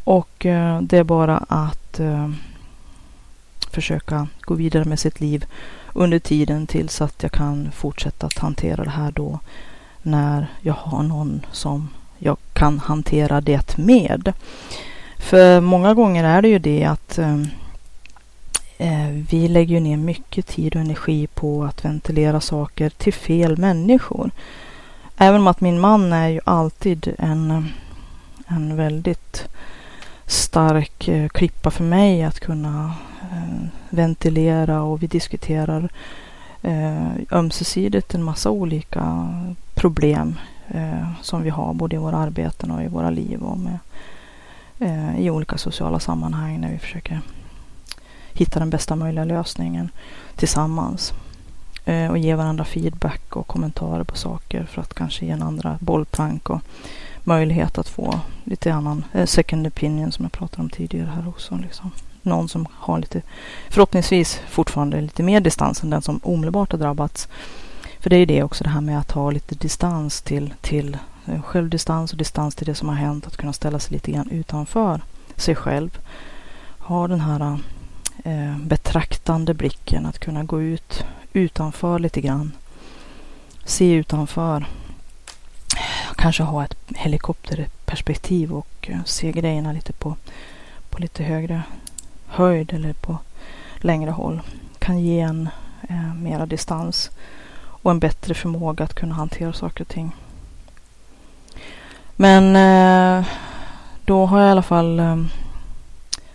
och 0.04 0.46
eh, 0.46 0.80
det 0.80 0.98
är 0.98 1.04
bara 1.04 1.36
att 1.48 2.00
eh, 2.00 2.30
försöka 3.70 4.28
gå 4.40 4.54
vidare 4.54 4.84
med 4.84 4.98
sitt 4.98 5.20
liv 5.20 5.46
under 5.92 6.18
tiden 6.18 6.66
tills 6.66 7.00
att 7.00 7.22
jag 7.22 7.32
kan 7.32 7.70
fortsätta 7.72 8.26
att 8.26 8.38
hantera 8.38 8.84
det 8.84 8.90
här 8.90 9.12
då 9.12 9.38
när 10.02 10.46
jag 10.60 10.74
har 10.74 11.02
någon 11.02 11.46
som 11.52 11.88
jag 12.18 12.36
kan 12.52 12.78
hantera 12.78 13.40
det 13.40 13.78
med. 13.78 14.32
För 15.18 15.60
många 15.60 15.94
gånger 15.94 16.24
är 16.24 16.42
det 16.42 16.48
ju 16.48 16.58
det 16.58 16.84
att 16.84 17.18
eh, 17.18 17.40
eh 18.78 19.10
vi 19.30 19.48
lägger 19.48 19.80
ner 19.80 19.96
mycket 19.96 20.46
tid 20.46 20.74
och 20.74 20.80
energi 20.80 21.26
på 21.26 21.64
att 21.64 21.84
ventilera 21.84 22.40
saker 22.40 22.90
till 22.90 23.14
fel 23.14 23.56
människor. 23.56 24.30
Även 25.16 25.40
om 25.40 25.46
att 25.46 25.60
min 25.60 25.80
man 25.80 26.12
är 26.12 26.28
ju 26.28 26.40
alltid 26.44 27.14
en, 27.18 27.68
en 28.46 28.76
väldigt 28.76 29.48
stark 30.32 31.08
eh, 31.08 31.28
klippa 31.28 31.70
för 31.70 31.84
mig 31.84 32.22
att 32.22 32.40
kunna 32.40 32.94
eh, 33.32 33.66
ventilera 33.90 34.82
och 34.82 35.02
vi 35.02 35.06
diskuterar 35.06 35.88
eh, 36.62 37.10
ömsesidigt 37.30 38.14
en 38.14 38.22
massa 38.22 38.50
olika 38.50 39.28
problem 39.74 40.38
som 41.22 41.42
vi 41.42 41.50
har 41.50 41.74
både 41.74 41.96
i 41.96 41.98
våra 41.98 42.16
arbeten 42.16 42.70
och 42.70 42.82
i 42.82 42.88
våra 42.88 43.10
liv 43.10 43.42
och 43.42 43.58
med 43.58 43.78
i 45.18 45.30
olika 45.30 45.58
sociala 45.58 46.00
sammanhang 46.00 46.60
när 46.60 46.70
vi 46.70 46.78
försöker 46.78 47.20
hitta 48.32 48.58
den 48.58 48.70
bästa 48.70 48.96
möjliga 48.96 49.24
lösningen 49.24 49.90
tillsammans. 50.36 51.12
Och 52.10 52.18
ge 52.18 52.34
varandra 52.34 52.64
feedback 52.64 53.36
och 53.36 53.46
kommentarer 53.46 54.04
på 54.04 54.16
saker 54.16 54.64
för 54.64 54.80
att 54.80 54.94
kanske 54.94 55.26
ge 55.26 55.30
en 55.30 55.42
andra 55.42 55.78
bollplank 55.80 56.50
och 56.50 56.60
möjlighet 57.24 57.78
att 57.78 57.88
få 57.88 58.20
lite 58.44 58.74
annan 58.74 59.04
eh, 59.12 59.26
second 59.26 59.66
opinion 59.66 60.12
som 60.12 60.24
jag 60.24 60.32
pratade 60.32 60.62
om 60.62 60.70
tidigare 60.70 61.08
här 61.14 61.28
också. 61.28 61.56
Liksom. 61.56 61.90
Någon 62.22 62.48
som 62.48 62.66
har 62.72 62.98
lite, 62.98 63.22
förhoppningsvis 63.68 64.40
fortfarande 64.48 65.00
lite 65.00 65.22
mer 65.22 65.40
distans 65.40 65.82
än 65.82 65.90
den 65.90 66.02
som 66.02 66.20
omedelbart 66.22 66.72
har 66.72 66.78
drabbats. 66.78 67.28
För 68.00 68.10
det 68.10 68.16
är 68.16 68.20
ju 68.20 68.26
det 68.26 68.42
också 68.42 68.64
det 68.64 68.70
här 68.70 68.80
med 68.80 68.98
att 68.98 69.10
ha 69.10 69.30
lite 69.30 69.54
distans 69.54 70.22
till, 70.22 70.54
till 70.60 70.96
eh, 71.26 71.42
självdistans 71.42 72.12
och 72.12 72.18
distans 72.18 72.54
till 72.54 72.66
det 72.66 72.74
som 72.74 72.88
har 72.88 72.96
hänt. 72.96 73.26
Att 73.26 73.36
kunna 73.36 73.52
ställa 73.52 73.78
sig 73.78 73.92
lite 73.92 74.10
grann 74.10 74.30
utanför 74.30 75.00
sig 75.36 75.54
själv. 75.54 75.98
Ha 76.78 77.08
den 77.08 77.20
här 77.20 77.58
eh, 78.24 78.58
betraktande 78.58 79.54
blicken. 79.54 80.06
Att 80.06 80.18
kunna 80.18 80.44
gå 80.44 80.62
ut 80.62 81.04
utanför 81.32 81.98
lite 81.98 82.20
grann. 82.20 82.52
Se 83.64 83.92
utanför. 83.92 84.66
Kanske 86.22 86.42
ha 86.42 86.64
ett 86.64 86.76
helikopterperspektiv 86.96 88.52
och 88.52 88.90
eh, 88.90 89.04
se 89.04 89.32
grejerna 89.32 89.72
lite 89.72 89.92
på, 89.92 90.16
på 90.90 90.98
lite 90.98 91.22
högre 91.22 91.62
höjd 92.26 92.72
eller 92.72 92.92
på 92.92 93.18
längre 93.76 94.10
håll. 94.10 94.40
Kan 94.78 95.00
ge 95.00 95.20
en 95.20 95.48
eh, 95.88 96.14
mera 96.14 96.46
distans 96.46 97.10
och 97.56 97.90
en 97.90 97.98
bättre 97.98 98.34
förmåga 98.34 98.84
att 98.84 98.94
kunna 98.94 99.14
hantera 99.14 99.52
saker 99.52 99.84
och 99.84 99.88
ting. 99.88 100.12
Men 102.16 102.56
eh, 102.56 103.26
då 104.04 104.26
har 104.26 104.40
jag 104.40 104.48
i 104.48 104.50
alla 104.50 104.62
fall 104.62 105.00
eh, 105.00 105.24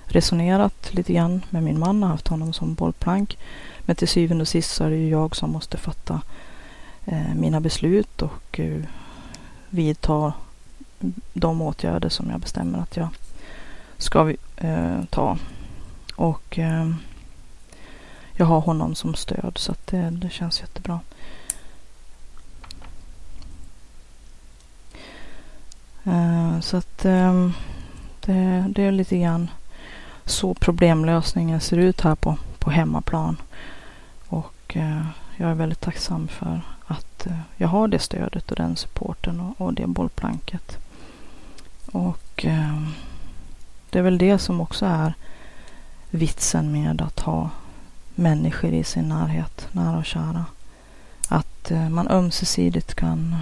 resonerat 0.06 0.94
lite 0.94 1.14
grann 1.14 1.42
med 1.50 1.64
min 1.64 1.80
man 1.80 2.04
och 2.04 2.10
haft 2.10 2.28
honom 2.28 2.54
som 2.54 2.74
bollplank. 2.74 3.38
Men 3.80 3.96
till 3.96 4.08
syvende 4.08 4.42
och 4.42 4.48
sist 4.48 4.72
så 4.72 4.84
är 4.84 4.90
det 4.90 4.98
ju 4.98 5.10
jag 5.10 5.36
som 5.36 5.52
måste 5.52 5.78
fatta 5.78 6.22
eh, 7.06 7.36
mina 7.36 7.60
beslut 7.60 8.22
och 8.22 8.60
eh, 8.60 8.84
vidta 9.70 10.34
de 11.34 11.62
åtgärder 11.62 12.10
som 12.10 12.30
jag 12.30 12.40
bestämmer 12.40 12.80
att 12.80 12.98
jag 12.98 13.10
ska 13.98 14.34
eh, 14.58 15.04
ta. 15.10 15.38
Och 16.16 16.60
eh, 16.60 16.92
jag 18.34 18.46
har 18.46 18.62
honom 18.62 18.96
som 18.96 19.16
stöd 19.16 19.58
så 19.58 19.72
att 19.72 19.88
det, 19.88 20.10
det 20.10 20.30
känns 20.30 20.62
jättebra. 20.62 21.00
Eh, 26.04 26.60
så 26.60 26.78
att 26.78 27.06
eh, 27.06 27.50
det, 28.26 28.66
det, 28.70 28.84
är 28.84 28.92
lite 28.92 29.18
grann 29.18 29.50
så 30.26 30.54
problemlösningen 30.54 31.62
ser 31.62 31.78
ut 31.78 32.02
här 32.02 32.16
på, 32.16 32.38
på 32.60 32.70
hemmaplan. 32.70 33.38
Och 34.28 34.78
eh, 34.78 35.06
jag 35.38 35.50
är 35.50 35.56
väldigt 35.56 35.82
tacksam 35.82 36.28
för 36.28 36.62
att 36.88 37.26
eh, 37.26 37.40
jag 37.58 37.68
har 37.68 37.88
det 37.88 38.00
stödet 38.00 38.52
och 38.52 38.58
den 38.58 38.76
supporten 38.76 39.40
och, 39.40 39.62
och 39.62 39.74
det 39.74 39.88
bollplanket. 39.88 40.78
Och 41.92 42.46
eh, 42.46 42.82
det 43.90 44.00
är 44.00 44.04
väl 44.04 44.18
det 44.18 44.40
som 44.40 44.62
också 44.62 44.86
är 44.86 45.14
vitsen 46.10 46.72
med 46.72 47.02
att 47.02 47.20
ha 47.20 47.50
människor 48.16 48.74
i 48.74 48.84
sin 48.84 49.10
närhet, 49.10 49.68
nära 49.72 49.98
och 49.98 50.06
kära. 50.06 50.46
Att 51.28 51.72
eh, 51.72 51.90
man 51.90 52.08
ömsesidigt 52.08 52.96
kan 52.96 53.36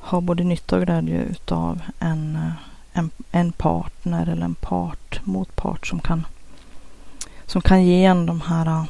ha 0.00 0.20
både 0.20 0.44
nytta 0.44 0.76
och 0.76 0.82
glädje 0.82 1.22
utav 1.22 1.80
en, 1.98 2.36
eh, 2.36 2.52
en, 2.92 3.10
en 3.30 3.52
partner 3.52 4.26
eller 4.26 4.44
en 4.44 4.54
part, 4.54 5.20
motpart 5.24 5.86
som 5.86 6.00
kan, 6.00 6.26
som 7.46 7.62
kan 7.62 7.84
ge 7.84 8.04
en 8.04 8.26
de 8.26 8.40
här 8.40 8.66
eh, 8.66 8.84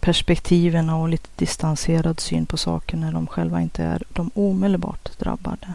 perspektiven 0.00 0.90
och 0.90 1.08
lite 1.08 1.28
distanserad 1.36 2.20
syn 2.20 2.46
på 2.46 2.56
saker 2.56 2.96
när 2.96 3.12
de 3.12 3.26
själva 3.26 3.60
inte 3.60 3.84
är 3.84 4.02
de 4.08 4.30
omedelbart 4.34 5.18
drabbade. 5.18 5.72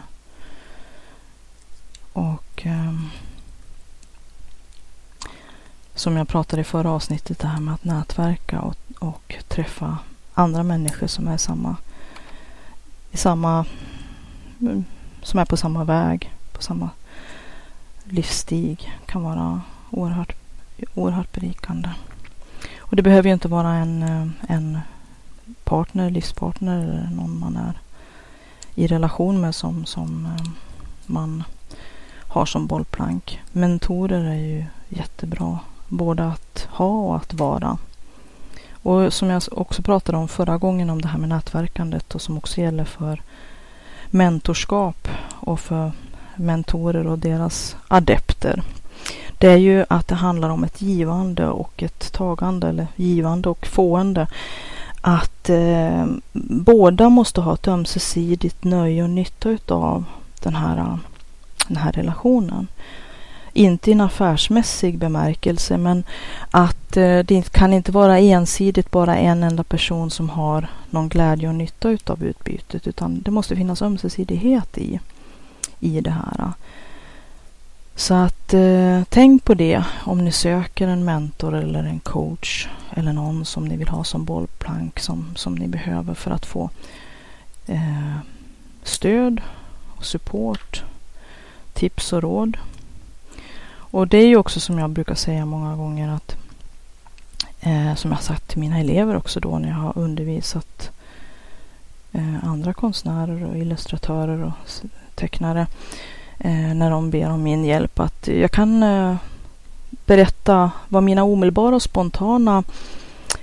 Och 2.12 2.66
eh, 2.66 2.94
som 5.94 6.16
jag 6.16 6.28
pratade 6.28 6.62
i 6.62 6.64
förra 6.64 6.90
avsnittet, 6.90 7.38
det 7.38 7.48
här 7.48 7.60
med 7.60 7.74
att 7.74 7.84
nätverka 7.84 8.60
och, 8.60 8.76
och 8.98 9.34
träffa 9.48 9.98
andra 10.34 10.62
människor 10.62 11.06
som 11.06 11.28
är 11.28 11.36
samma, 11.36 11.76
i 13.10 13.16
samma, 13.16 13.64
mm, 14.60 14.84
som 15.22 15.40
är 15.40 15.44
på 15.44 15.56
samma 15.56 15.84
väg, 15.84 16.32
på 16.52 16.62
samma 16.62 16.90
livsstig 18.04 18.92
kan 19.06 19.22
vara 19.22 19.60
oerhört, 19.90 20.36
oerhört 20.94 21.32
berikande. 21.32 21.88
Och 22.90 22.96
det 22.96 23.02
behöver 23.02 23.28
ju 23.28 23.34
inte 23.34 23.48
vara 23.48 23.72
en, 23.72 24.02
eh, 24.02 24.54
en 24.56 24.78
partner, 25.64 26.10
livspartner 26.10 26.82
eller 26.82 27.10
någon 27.10 27.38
man 27.38 27.56
är 27.56 27.78
i 28.74 28.86
relation 28.86 29.40
med 29.40 29.54
som, 29.54 29.84
som 29.84 30.26
eh, 30.26 30.46
man 31.06 31.44
har 32.28 32.46
som 32.46 32.66
bollplank. 32.66 33.40
Mentorer 33.52 34.24
är 34.24 34.34
ju 34.34 34.64
jättebra 34.88 35.58
både 35.88 36.26
att 36.26 36.68
ha 36.70 37.00
och 37.00 37.16
att 37.16 37.34
vara. 37.34 37.78
Och 38.70 39.12
som 39.12 39.30
jag 39.30 39.42
också 39.50 39.82
pratade 39.82 40.18
om 40.18 40.28
förra 40.28 40.58
gången 40.58 40.90
om 40.90 41.02
det 41.02 41.08
här 41.08 41.18
med 41.18 41.28
nätverkandet 41.28 42.14
och 42.14 42.22
som 42.22 42.38
också 42.38 42.60
gäller 42.60 42.84
för 42.84 43.22
mentorskap 44.10 45.08
och 45.30 45.60
för 45.60 45.92
mentorer 46.36 47.06
och 47.06 47.18
deras 47.18 47.76
adepter. 47.88 48.62
Det 49.38 49.48
är 49.48 49.56
ju 49.56 49.84
att 49.88 50.08
det 50.08 50.14
handlar 50.14 50.48
om 50.48 50.64
ett 50.64 50.82
givande 50.82 51.46
och 51.48 51.82
ett 51.82 52.12
tagande 52.12 52.68
eller 52.68 52.86
givande 52.96 53.48
och 53.48 53.66
fående. 53.66 54.26
Att 55.00 55.50
eh, 55.50 56.06
båda 56.32 57.08
måste 57.08 57.40
ha 57.40 57.54
ett 57.54 57.68
ömsesidigt 57.68 58.64
nöje 58.64 59.02
och 59.02 59.10
nytta 59.10 59.48
utav 59.48 60.04
den 60.42 60.56
här, 60.56 60.98
den 61.68 61.76
här 61.76 61.92
relationen 61.92 62.66
inte 63.56 63.90
i 63.90 63.92
en 63.92 64.00
affärsmässig 64.00 64.98
bemärkelse, 64.98 65.78
men 65.78 66.04
att 66.50 66.96
eh, 66.96 67.18
det 67.18 67.52
kan 67.52 67.72
inte 67.72 67.92
vara 67.92 68.18
ensidigt 68.18 68.90
bara 68.90 69.16
en 69.16 69.42
enda 69.42 69.64
person 69.64 70.10
som 70.10 70.30
har 70.30 70.68
någon 70.90 71.08
glädje 71.08 71.48
och 71.48 71.54
nytta 71.54 71.90
utav 71.90 72.24
utbytet, 72.24 72.86
utan 72.86 73.20
det 73.20 73.30
måste 73.30 73.56
finnas 73.56 73.82
ömsesidighet 73.82 74.78
i, 74.78 75.00
i 75.80 76.00
det 76.00 76.10
här. 76.10 76.52
Så 77.98 78.14
att 78.14 78.54
eh, 78.54 79.02
tänk 79.08 79.44
på 79.44 79.54
det 79.54 79.84
om 80.04 80.24
ni 80.24 80.32
söker 80.32 80.88
en 80.88 81.04
mentor 81.04 81.54
eller 81.54 81.84
en 81.84 82.00
coach 82.00 82.68
eller 82.90 83.12
någon 83.12 83.44
som 83.44 83.64
ni 83.64 83.76
vill 83.76 83.88
ha 83.88 84.04
som 84.04 84.24
bollplank 84.24 85.00
som, 85.00 85.32
som 85.36 85.54
ni 85.54 85.68
behöver 85.68 86.14
för 86.14 86.30
att 86.30 86.46
få 86.46 86.70
eh, 87.66 88.16
stöd 88.82 89.40
och 89.96 90.04
support, 90.04 90.84
tips 91.72 92.12
och 92.12 92.22
råd. 92.22 92.56
Och 93.68 94.08
det 94.08 94.18
är 94.18 94.26
ju 94.26 94.36
också 94.36 94.60
som 94.60 94.78
jag 94.78 94.90
brukar 94.90 95.14
säga 95.14 95.44
många 95.44 95.76
gånger 95.76 96.08
att 96.08 96.36
eh, 97.60 97.94
som 97.94 98.12
jag 98.12 98.22
sagt 98.22 98.48
till 98.48 98.58
mina 98.58 98.78
elever 98.78 99.16
också 99.16 99.40
då 99.40 99.58
när 99.58 99.68
jag 99.68 99.76
har 99.76 99.98
undervisat 99.98 100.90
eh, 102.12 102.44
andra 102.44 102.72
konstnärer 102.74 103.44
och 103.44 103.56
illustratörer 103.56 104.44
och 104.44 104.52
tecknare 105.14 105.60
eh, 105.60 105.66
Eh, 106.38 106.74
när 106.74 106.90
de 106.90 107.10
ber 107.10 107.30
om 107.30 107.42
min 107.42 107.64
hjälp 107.64 108.00
att 108.00 108.28
jag 108.28 108.50
kan 108.50 108.82
eh, 108.82 109.16
berätta 110.06 110.70
vad 110.88 111.02
mina 111.02 111.24
omedelbara 111.24 111.74
och 111.74 111.82
spontana 111.82 112.62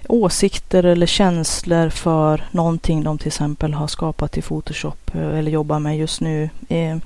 åsikter 0.07 0.83
eller 0.83 1.05
känslor 1.05 1.89
för 1.89 2.45
någonting 2.51 3.03
de 3.03 3.17
till 3.17 3.27
exempel 3.27 3.73
har 3.73 3.87
skapat 3.87 4.37
i 4.37 4.41
Photoshop 4.41 5.15
eh, 5.15 5.37
eller 5.37 5.51
jobbar 5.51 5.79
med 5.79 5.97
just 5.97 6.21
nu. 6.21 6.49
Eh, 6.69 6.97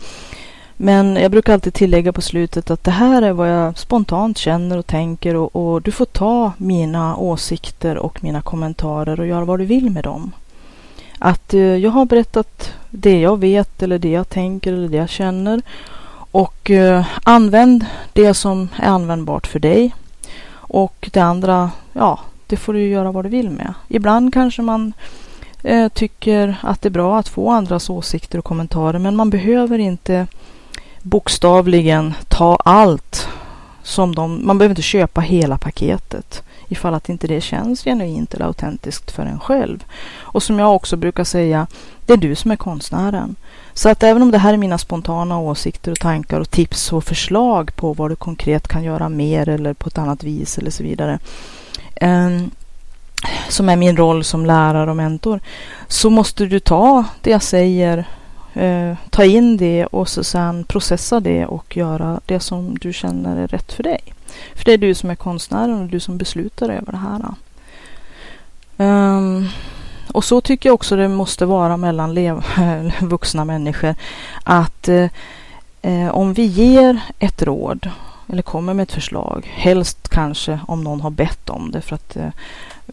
men 0.80 1.16
jag 1.16 1.32
brukar 1.32 1.54
alltid 1.54 1.74
tillägga 1.74 2.14
på 2.14 2.22
slutet 2.22 2.72
att 2.72 2.84
det 2.84 2.92
här 2.92 3.22
är 3.22 3.32
vad 3.32 3.50
jag 3.50 3.78
spontant 3.78 4.38
känner 4.38 4.78
och 4.78 4.88
tänker 4.88 5.36
och, 5.36 5.56
och, 5.56 5.82
du 5.82 5.92
får 5.92 6.06
ta 6.06 6.52
mina 6.58 7.18
åsikter 7.18 7.98
och 7.98 8.24
mina 8.24 8.42
kommentarer 8.42 9.20
och 9.20 9.28
göra 9.28 9.46
vad 9.46 9.60
du 9.60 9.66
vill 9.66 9.90
med 9.90 10.04
dem. 10.04 10.32
Att 11.20 11.54
jag 11.54 11.92
har 11.92 12.06
berättat 12.06 12.74
det 12.90 13.20
jag 13.20 13.40
vet 13.40 13.84
eller 13.84 14.00
det 14.00 14.12
jag 14.12 14.30
tänker 14.30 14.74
eller 14.74 14.88
det 14.88 14.98
jag 14.98 15.10
känner 15.10 15.62
och 16.32 16.72
eh, 16.72 17.06
använd 17.24 17.86
det 18.14 18.34
som 18.34 18.70
är 18.76 18.88
användbart 18.88 19.48
för 19.48 19.60
dig. 19.60 19.96
Och 20.50 21.10
det 21.14 21.20
andra, 21.20 21.72
ja, 21.94 22.20
det 22.48 22.58
får 22.58 22.74
du 22.74 22.88
göra 22.88 23.12
vad 23.12 23.26
du 23.26 23.30
vill 23.30 23.50
med. 23.50 23.74
Ibland 23.88 24.34
kanske 24.34 24.62
man 24.62 24.94
eh, 25.64 25.88
tycker 25.88 26.56
att 26.62 26.82
det 26.82 26.90
är 26.90 26.92
bra 26.92 27.20
att 27.20 27.28
få 27.28 27.50
andras 27.50 27.90
åsikter 27.90 28.38
och 28.40 28.46
kommentarer 28.46 29.00
men 29.00 29.16
man 29.16 29.30
behöver 29.30 29.80
inte 29.80 30.28
bokstavligen 31.02 32.14
ta 32.28 32.56
allt 32.56 33.28
som 33.84 34.16
de, 34.16 34.48
man 34.48 34.58
behöver 34.58 34.72
inte 34.72 34.82
köpa 34.82 35.22
hela 35.22 35.58
paketet 35.58 36.44
ifall 36.70 36.94
att 36.94 37.10
inte 37.10 37.28
det 37.28 37.42
känns 37.42 37.84
genuint 37.84 38.34
eller 38.34 38.46
autentiskt 38.46 39.12
för 39.12 39.24
en 39.24 39.40
själv. 39.40 39.84
Och 40.16 40.44
som 40.44 40.60
jag 40.60 40.76
också 40.76 40.98
brukar 40.98 41.24
säga, 41.24 41.68
det 42.06 42.14
är 42.14 42.18
du 42.18 42.36
som 42.36 42.52
är 42.52 42.56
konstnären. 42.56 43.36
Så 43.74 43.90
att 43.90 44.04
även 44.04 44.22
om 44.22 44.32
det 44.32 44.38
här 44.38 44.54
är 44.54 44.58
mina 44.58 44.78
spontana 44.78 45.40
åsikter 45.40 45.92
och 45.92 46.00
tankar 46.00 46.40
och 46.40 46.52
tips 46.52 46.94
och 46.94 47.04
förslag 47.04 47.76
på 47.76 47.94
vad 47.94 48.12
du 48.12 48.16
konkret 48.16 48.68
kan 48.68 48.84
göra 48.84 49.10
mer 49.10 49.50
eller 49.50 49.74
på 49.74 49.88
ett 49.88 49.98
annat 49.98 50.24
vis 50.24 50.58
eller 50.58 50.72
så 50.72 50.84
vidare. 50.84 51.20
Um, 52.02 52.52
som 53.50 53.70
är 53.70 53.76
min 53.76 53.98
roll 53.98 54.24
som 54.24 54.46
lärare 54.46 54.90
och 54.90 54.96
mentor. 54.96 55.40
Så 55.88 56.10
måste 56.10 56.46
du 56.46 56.60
ta 56.60 57.06
det 57.22 57.32
jag 57.32 57.44
säger 57.44 58.08
eh, 58.58 58.98
ta 59.10 59.26
in 59.26 59.58
det 59.58 59.86
och 59.86 60.10
så 60.10 60.24
sen 60.24 60.64
processa 60.64 61.20
det 61.20 61.46
och 61.46 61.78
göra 61.78 62.20
det 62.26 62.40
som 62.40 62.78
du 62.78 62.94
känner 62.94 63.38
är 63.38 63.48
rätt 63.48 63.74
för 63.74 63.84
dig. 63.84 64.00
För 64.56 64.66
det 64.66 64.74
är 64.74 64.78
du 64.78 64.94
som 64.96 65.10
är 65.10 65.16
konstnären 65.16 65.82
och 65.82 65.88
du 65.88 66.00
som 66.00 66.18
beslutar 66.18 66.70
över 66.70 66.92
det 66.92 66.98
här. 66.98 67.22
Um, 68.78 69.50
och 70.12 70.24
så 70.24 70.42
tycker 70.42 70.70
jag 70.70 70.74
också 70.74 70.96
det 70.96 71.08
måste 71.08 71.46
vara 71.46 71.78
mellan 71.78 72.14
lev 72.14 72.44
vuxna 73.02 73.46
människor. 73.46 73.96
Att 74.44 74.88
eh, 74.88 75.10
eh, 75.82 76.10
om 76.10 76.34
vi 76.34 76.46
ger 76.46 77.00
ett 77.20 77.44
råd 77.44 77.90
eller 78.30 78.42
kommer 78.42 78.74
med 78.74 78.84
ett 78.84 78.92
förslag, 78.92 79.52
helst 79.56 80.10
kanske 80.10 80.60
om 80.68 80.84
någon 80.84 81.02
har 81.02 81.10
bett 81.10 81.50
om 81.50 81.72
det 81.72 81.82
för 81.82 81.96
att 81.96 82.16
eh, 82.16 82.30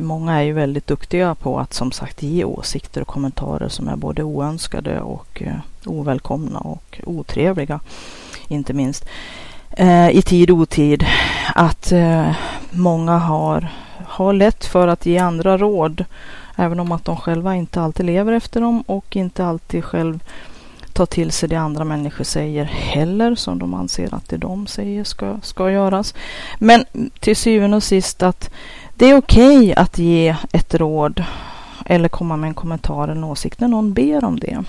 Många 0.01 0.35
är 0.35 0.43
ju 0.43 0.53
väldigt 0.53 0.87
duktiga 0.87 1.35
på 1.35 1.59
att 1.59 1.75
som 1.75 1.93
sagt 1.93 2.23
ge 2.23 2.45
åsikter 2.45 3.01
och 3.01 3.09
kommentarer 3.09 3.69
som 3.69 3.89
är 3.89 3.97
både 3.97 4.23
oönskade 4.23 5.01
och 5.01 5.43
eh, 5.43 5.57
ovälkomna 5.87 6.59
och 6.59 7.01
otrevliga. 7.07 7.81
Inte 8.49 8.73
minst 8.73 9.07
eh, 9.71 10.11
i 10.11 10.23
tid 10.23 10.51
och 10.51 10.57
otid. 10.57 11.07
Att 11.55 11.93
eh, 11.93 12.37
många 12.71 13.19
har, 13.19 13.69
har 14.07 14.33
lätt 14.33 14.65
för 14.65 14.89
att 14.89 15.07
ge 15.07 15.19
andra 15.19 15.59
råd. 15.59 16.05
Även 16.57 16.81
om 16.81 16.93
att 16.93 17.05
de 17.05 17.17
själva 17.17 17.57
inte 17.57 17.81
alltid 17.81 18.07
lever 18.07 18.33
efter 18.33 18.61
dem 18.61 18.81
och 18.87 19.17
inte 19.17 19.47
alltid 19.47 19.85
själv 19.85 20.25
tar 20.93 21.07
till 21.07 21.33
sig 21.33 21.49
det 21.49 21.57
andra 21.57 21.85
människor 21.85 22.25
säger 22.25 22.65
heller 22.65 23.35
som 23.35 23.59
de 23.59 23.75
anser 23.75 24.15
att 24.15 24.29
det 24.29 24.37
de 24.37 24.67
säger 24.67 25.05
ska, 25.05 25.41
ska 25.43 25.71
göras. 25.71 26.15
Men 26.59 26.85
till 27.21 27.37
syvende 27.37 27.77
och 27.77 27.83
sist 27.83 28.23
att 28.23 28.51
det 28.97 29.07
är 29.07 29.17
okej 29.17 29.59
okay 29.59 29.73
att 29.73 29.99
ge 29.99 30.37
ett 30.53 30.75
råd 30.75 31.25
eller 31.87 32.09
komma 32.09 32.37
med 32.37 32.49
en 32.49 32.55
kommentar 32.55 33.03
eller 33.05 33.15
en 33.15 33.25
åsikt 33.25 33.61
när 33.61 33.69
någon 33.69 33.93
ber 33.93 34.25
om 34.25 34.41
det. 34.41 34.65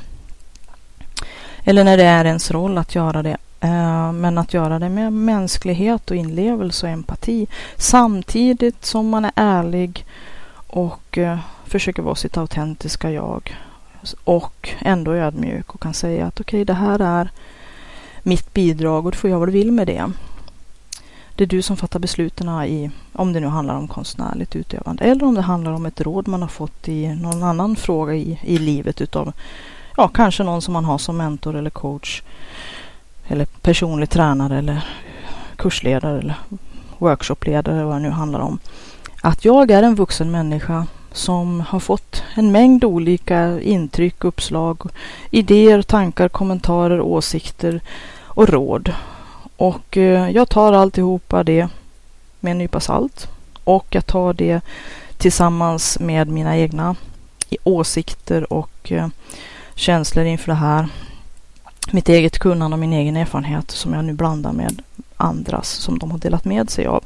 Eller 1.64 1.84
när 1.84 1.98
det 1.98 2.04
är 2.04 2.26
ens 2.26 2.52
roll 2.52 2.78
att 2.78 2.96
göra 2.96 3.24
det. 3.24 3.38
Eh, 3.60 4.12
men 4.12 4.38
att 4.38 4.54
göra 4.54 4.80
det 4.80 4.90
med 4.90 5.14
mänsklighet 5.14 6.12
och 6.12 6.18
inlevelse 6.18 6.86
och 6.86 6.92
empati 6.92 7.48
samtidigt 7.76 8.86
som 8.86 9.10
man 9.10 9.26
är 9.26 9.32
ärlig 9.36 10.06
och 10.68 11.18
eh, 11.18 11.40
försöker 11.66 12.02
vara 12.02 12.16
sitt 12.16 12.38
autentiska 12.38 13.12
jag 13.12 13.58
och 14.24 14.70
ändå 14.80 15.14
ödmjuk 15.14 15.76
och 15.76 15.82
kan 15.82 15.94
säga 15.94 16.26
att 16.26 16.40
okej, 16.40 16.58
okay, 16.58 16.64
det 16.64 16.74
här 16.74 17.00
är 17.00 17.30
mitt 18.24 18.54
bidrag 18.54 19.06
och 19.06 19.12
du 19.12 19.18
får 19.18 19.30
göra 19.30 19.40
vad 19.40 19.48
du 19.48 19.52
vill 19.52 19.72
med 19.72 19.88
det. 19.88 20.12
Det 21.36 21.44
är 21.44 21.48
du 21.48 21.62
som 21.62 21.78
fattar 21.78 22.00
besluten 22.00 22.64
i, 22.64 22.92
om 23.14 23.34
det 23.34 23.40
nu 23.40 23.48
handlar 23.48 23.76
om 23.76 23.88
konstnärligt 23.88 24.56
utövande 24.56 25.04
eller 25.04 25.24
om 25.24 25.36
det 25.36 25.42
handlar 25.42 25.72
om 25.72 25.86
ett 25.86 26.02
råd 26.02 26.28
man 26.28 26.42
har 26.42 26.50
fått 26.50 26.88
i 26.88 27.08
någon 27.08 27.44
annan 27.44 27.76
fråga 27.76 28.14
i, 28.16 28.40
i 28.44 28.58
livet 28.58 29.02
utav, 29.02 29.34
ja, 29.98 30.08
kanske 30.08 30.44
någon 30.44 30.62
som 30.62 30.74
man 30.74 30.86
har 30.86 30.98
som 30.98 31.18
mentor 31.18 31.56
eller 31.56 31.70
coach 31.70 32.22
eller 33.28 33.46
personlig 33.46 34.10
tränare 34.10 34.58
eller 34.58 34.88
kursledare 35.56 36.20
eller 36.20 36.36
workshopledare 36.98 37.84
vad 37.84 37.96
det 37.96 38.00
nu 38.00 38.10
handlar 38.10 38.40
om. 38.40 38.60
Att 39.22 39.46
jag 39.46 39.72
är 39.72 39.84
en 39.84 39.96
vuxen 39.96 40.32
människa 40.32 40.88
som 41.12 41.62
har 41.62 41.80
fått 41.80 42.24
en 42.36 42.52
mängd 42.52 42.84
olika 42.84 43.62
intryck, 43.62 44.24
uppslag, 44.24 44.82
idéer, 45.30 45.82
tankar, 45.82 46.30
kommentarer, 46.30 47.02
åsikter 47.02 47.82
och 48.24 48.50
råd. 48.50 48.94
Och 49.58 49.98
eh, 49.98 50.30
jag 50.30 50.50
tar 50.50 50.74
alltihopa 50.74 51.44
det 51.44 51.68
med 52.40 52.52
en 52.52 52.58
nypa 52.58 52.80
salt 52.80 53.28
och 53.64 53.86
jag 53.90 54.06
tar 54.06 54.34
det 54.34 54.62
tillsammans 55.18 56.00
med 56.00 56.28
mina 56.28 56.58
egna 56.58 56.96
åsikter 57.64 58.54
och 58.54 58.92
eh, 58.92 59.08
känslor 59.76 60.26
inför 60.26 60.48
det 60.48 60.58
här. 60.58 60.88
Mitt 61.92 62.10
eget 62.10 62.40
kunnande 62.40 62.76
och 62.76 62.80
min 62.80 62.94
egen 62.94 63.18
erfarenhet 63.18 63.72
som 63.72 63.94
jag 63.94 64.06
nu 64.06 64.14
blandar 64.14 64.52
med 64.52 64.82
andras 65.18 65.70
som 65.70 66.00
de 66.00 66.12
har 66.12 66.18
delat 66.18 66.46
med 66.46 66.70
sig 66.70 66.86
av. 66.86 67.04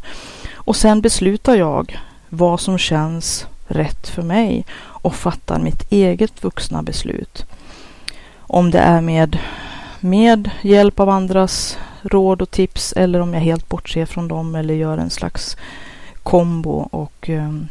Och 0.53 0.75
sen 0.75 1.01
beslutar 1.01 1.55
jag 1.55 1.99
vad 2.29 2.59
som 2.59 2.77
känns 2.77 3.47
rätt 3.67 4.07
för 4.07 4.21
mig 4.21 4.65
och 4.79 5.15
fattar 5.15 5.59
mitt 5.59 5.91
eget 5.91 6.43
vuxna 6.43 6.83
beslut. 6.83 7.45
Om 8.37 8.71
det 8.71 8.79
är 8.79 9.01
med, 9.01 9.39
med 9.99 10.49
hjälp 10.61 10.99
av 10.99 11.09
andras 11.09 11.77
råd 12.01 12.41
och 12.41 12.51
tips 12.51 12.93
eller 12.93 13.19
om 13.19 13.33
jag 13.33 13.41
helt 13.41 13.69
bortser 13.69 14.05
från 14.05 14.27
dem 14.27 14.55
eller 14.55 14.73
gör 14.73 14.97
en 14.97 15.09
slags 15.09 15.57
kombo 16.23 16.87
och 16.91 17.29
ehm, 17.29 17.67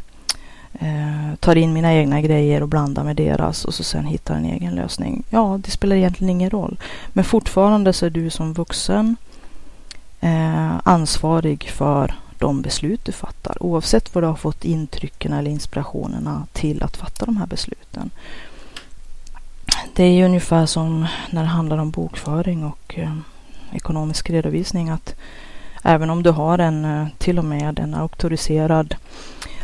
eh, 0.73 1.35
tar 1.39 1.55
in 1.55 1.73
mina 1.73 1.93
egna 1.93 2.21
grejer 2.21 2.61
och 2.61 2.67
blandar 2.67 3.03
med 3.03 3.15
deras 3.15 3.65
och 3.65 3.73
så 3.73 3.83
sen 3.83 4.05
hittar 4.05 4.35
en 4.35 4.45
egen 4.45 4.75
lösning. 4.75 5.23
Ja, 5.29 5.59
det 5.63 5.71
spelar 5.71 5.95
egentligen 5.95 6.29
ingen 6.29 6.49
roll. 6.49 6.79
Men 7.07 7.23
fortfarande 7.23 7.93
så 7.93 8.05
är 8.05 8.09
du 8.09 8.29
som 8.29 8.53
vuxen 8.53 9.15
eh, 10.19 10.79
ansvarig 10.83 11.69
för 11.69 12.13
de 12.37 12.61
beslut 12.61 13.05
du 13.05 13.11
fattar. 13.11 13.63
Oavsett 13.63 14.15
vad 14.15 14.23
du 14.23 14.27
har 14.27 14.35
fått 14.35 14.65
intrycken 14.65 15.33
eller 15.33 15.51
inspirationerna 15.51 16.47
till 16.53 16.83
att 16.83 16.97
fatta 16.97 17.25
de 17.25 17.37
här 17.37 17.47
besluten. 17.47 18.09
Det 19.93 20.03
är 20.03 20.11
ju 20.11 20.25
ungefär 20.25 20.65
som 20.65 21.07
när 21.29 21.41
det 21.41 21.47
handlar 21.47 21.77
om 21.77 21.91
bokföring 21.91 22.63
och 22.63 22.93
eh, 22.97 23.15
ekonomisk 23.73 24.29
redovisning 24.29 24.89
att 24.89 25.15
även 25.83 26.09
om 26.09 26.23
du 26.23 26.29
har 26.29 26.59
en 26.59 26.85
eh, 26.85 27.07
till 27.17 27.39
och 27.39 27.45
med 27.45 27.79
en 27.79 27.93
auktoriserad 27.93 28.95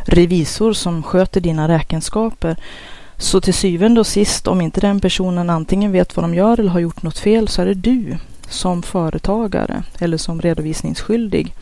revisor 0.04 0.72
som 0.72 1.02
sköter 1.02 1.40
dina 1.40 1.68
räkenskaper 1.68 2.56
så 3.18 3.40
till 3.40 3.54
syvende 3.54 4.00
och 4.00 4.06
sist 4.06 4.48
om 4.48 4.60
inte 4.60 4.80
den 4.80 5.00
personen 5.00 5.50
antingen 5.50 5.92
vet 5.92 6.16
vad 6.16 6.24
de 6.24 6.34
gör 6.34 6.60
eller 6.60 6.70
har 6.70 6.80
gjort 6.80 7.02
något 7.02 7.18
fel 7.18 7.48
så 7.48 7.62
är 7.62 7.66
det 7.66 7.74
du 7.74 8.16
som 8.48 8.82
företagare 8.82 9.82
eller 9.98 10.16
som 10.16 10.42
redovisningsskyldig 10.42 11.54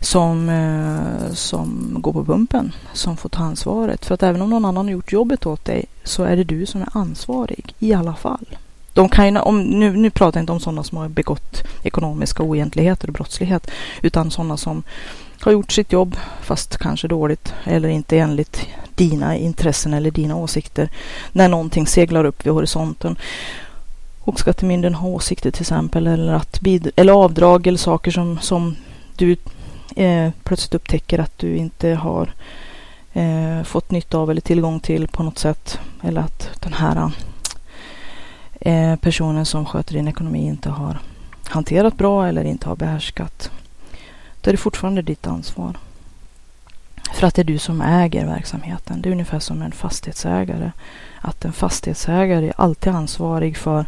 som, 0.00 0.48
eh, 0.48 1.32
som 1.34 1.96
går 2.00 2.12
på 2.12 2.24
pumpen, 2.24 2.72
som 2.92 3.16
får 3.16 3.28
ta 3.28 3.42
ansvaret. 3.42 4.04
För 4.04 4.14
att 4.14 4.22
även 4.22 4.42
om 4.42 4.50
någon 4.50 4.64
annan 4.64 4.86
har 4.86 4.92
gjort 4.92 5.12
jobbet 5.12 5.46
åt 5.46 5.64
dig 5.64 5.84
så 6.04 6.24
är 6.24 6.36
det 6.36 6.44
du 6.44 6.66
som 6.66 6.82
är 6.82 6.88
ansvarig 6.92 7.74
i 7.78 7.94
alla 7.94 8.14
fall. 8.14 8.46
De 8.92 9.08
kan 9.08 9.34
ju, 9.34 9.40
om, 9.40 9.62
nu, 9.62 9.96
nu 9.96 10.10
pratar 10.10 10.38
jag 10.38 10.42
inte 10.42 10.52
om 10.52 10.60
sådana 10.60 10.84
som 10.84 10.98
har 10.98 11.08
begått 11.08 11.62
ekonomiska 11.82 12.42
oegentligheter 12.42 13.08
och 13.08 13.14
brottslighet, 13.14 13.70
utan 14.02 14.30
sådana 14.30 14.56
som 14.56 14.82
har 15.40 15.52
gjort 15.52 15.72
sitt 15.72 15.92
jobb, 15.92 16.16
fast 16.42 16.76
kanske 16.76 17.08
dåligt 17.08 17.54
eller 17.64 17.88
inte 17.88 18.18
enligt 18.18 18.66
dina 18.94 19.36
intressen 19.36 19.94
eller 19.94 20.10
dina 20.10 20.36
åsikter, 20.36 20.90
när 21.32 21.48
någonting 21.48 21.86
seglar 21.86 22.24
upp 22.24 22.46
vid 22.46 22.52
horisonten. 22.52 23.18
Och 24.20 24.40
skattemyndigheten 24.40 24.94
har 24.94 25.08
åsikter 25.08 25.50
till 25.50 25.62
exempel, 25.62 26.06
eller, 26.06 26.32
att 26.32 26.60
bid 26.60 26.90
eller 26.96 27.12
avdrag 27.12 27.66
eller 27.66 27.78
saker 27.78 28.10
som, 28.10 28.38
som 28.40 28.76
du 29.16 29.36
eh, 29.96 30.30
plötsligt 30.44 30.74
upptäcker 30.74 31.18
att 31.18 31.38
du 31.38 31.56
inte 31.56 31.88
har 31.88 32.32
eh, 33.12 33.62
fått 33.62 33.90
nytta 33.90 34.18
av 34.18 34.30
eller 34.30 34.40
tillgång 34.40 34.80
till 34.80 35.08
på 35.08 35.22
något 35.22 35.38
sätt. 35.38 35.80
Eller 36.02 36.20
att 36.20 36.50
den 36.60 36.72
här 36.72 37.10
eh, 38.60 38.96
personen 38.96 39.46
som 39.46 39.66
sköter 39.66 39.94
din 39.94 40.08
ekonomi 40.08 40.46
inte 40.46 40.70
har 40.70 40.98
hanterat 41.48 41.96
bra 41.96 42.26
eller 42.26 42.44
inte 42.44 42.68
har 42.68 42.76
behärskat. 42.76 43.50
Då 44.40 44.50
är 44.50 44.52
det 44.52 44.58
fortfarande 44.58 45.02
ditt 45.02 45.26
ansvar. 45.26 45.76
För 47.12 47.26
att 47.26 47.34
det 47.34 47.42
är 47.42 47.44
du 47.44 47.58
som 47.58 47.82
äger 47.82 48.26
verksamheten. 48.26 49.02
Det 49.02 49.08
är 49.08 49.12
ungefär 49.12 49.38
som 49.38 49.62
en 49.62 49.72
fastighetsägare. 49.72 50.72
Att 51.20 51.44
en 51.44 51.52
fastighetsägare 51.52 52.48
är 52.48 52.52
alltid 52.56 52.92
ansvarig 52.92 53.56
för, 53.56 53.86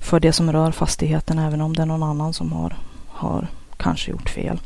för 0.00 0.20
det 0.20 0.32
som 0.32 0.52
rör 0.52 0.72
fastigheten 0.72 1.38
även 1.38 1.60
om 1.60 1.76
det 1.76 1.82
är 1.82 1.86
någon 1.86 2.02
annan 2.02 2.32
som 2.32 2.52
har, 2.52 2.76
har 3.08 3.46
kanske 3.76 4.10
gjort 4.10 4.30
fel. 4.30 4.60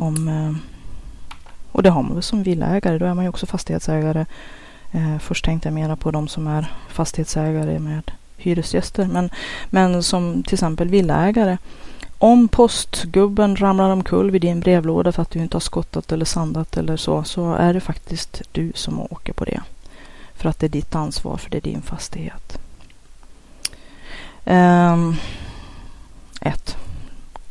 Om, 0.00 0.28
eh, 0.28 0.52
och 1.72 1.82
det 1.82 1.90
har 1.90 2.02
man 2.02 2.14
väl 2.14 2.22
som 2.22 2.42
villaägare, 2.42 2.98
då 2.98 3.06
är 3.06 3.14
man 3.14 3.24
ju 3.24 3.28
också 3.28 3.46
fastighetsägare. 3.46 4.26
Eh, 4.92 5.18
först 5.18 5.44
tänkte 5.44 5.68
jag 5.68 5.74
mera 5.74 5.96
på 5.96 6.10
de 6.10 6.28
som 6.28 6.46
är 6.46 6.72
fastighetsägare 6.88 7.78
med 7.78 8.10
hyresgäster. 8.36 9.06
Men, 9.06 9.30
men 9.70 10.02
som 10.02 10.42
till 10.42 10.54
exempel 10.54 10.88
villaägare. 10.88 11.56
Om 12.18 12.48
postgubben 12.48 13.56
ramlar 13.56 13.90
omkull 13.90 14.30
vid 14.30 14.40
din 14.40 14.60
brevlåda 14.60 15.12
för 15.12 15.22
att 15.22 15.30
du 15.30 15.38
inte 15.38 15.56
har 15.56 15.60
skottat 15.60 16.12
eller 16.12 16.24
sandat 16.24 16.76
eller 16.76 16.96
så, 16.96 17.24
så 17.24 17.54
är 17.54 17.74
det 17.74 17.80
faktiskt 17.80 18.42
du 18.52 18.72
som 18.74 19.00
åker 19.00 19.32
på 19.32 19.44
det. 19.44 19.60
För 20.34 20.48
att 20.48 20.58
det 20.58 20.66
är 20.66 20.68
ditt 20.68 20.94
ansvar, 20.94 21.36
för 21.36 21.50
det 21.50 21.56
är 21.56 21.72
din 21.72 21.82
fastighet. 21.82 22.58
Um, 24.44 25.16
ett 26.40 26.76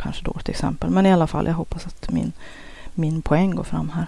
kanske 0.02 0.26
dåligt 0.26 0.50
exempel. 0.50 0.90
Men 0.90 1.06
i 1.06 1.14
alla 1.14 1.28
fall, 1.28 1.46
jag 1.46 1.54
hoppas 1.54 1.88
att 1.88 2.12
min, 2.12 2.32
min 2.94 3.22
poäng 3.22 3.56
går 3.56 3.64
fram 3.64 3.90
här. 3.90 4.08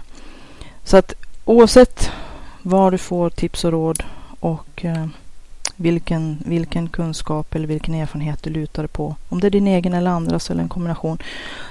Så 0.84 0.96
att 0.96 1.14
oavsett 1.44 2.10
var 2.62 2.90
du 2.90 2.98
får 2.98 3.30
tips 3.30 3.64
och 3.64 3.72
råd 3.72 4.02
och 4.40 4.84
eh, 4.84 5.06
vilken, 5.76 6.38
vilken 6.46 6.88
kunskap 6.88 7.54
eller 7.54 7.66
vilken 7.66 7.94
erfarenhet 7.94 8.42
du 8.42 8.50
lutar 8.50 8.86
på. 8.86 9.16
Om 9.28 9.40
det 9.40 9.46
är 9.46 9.50
din 9.50 9.66
egen 9.66 9.94
eller 9.94 10.10
andras 10.10 10.50
eller 10.50 10.62
en 10.62 10.68
kombination. 10.68 11.18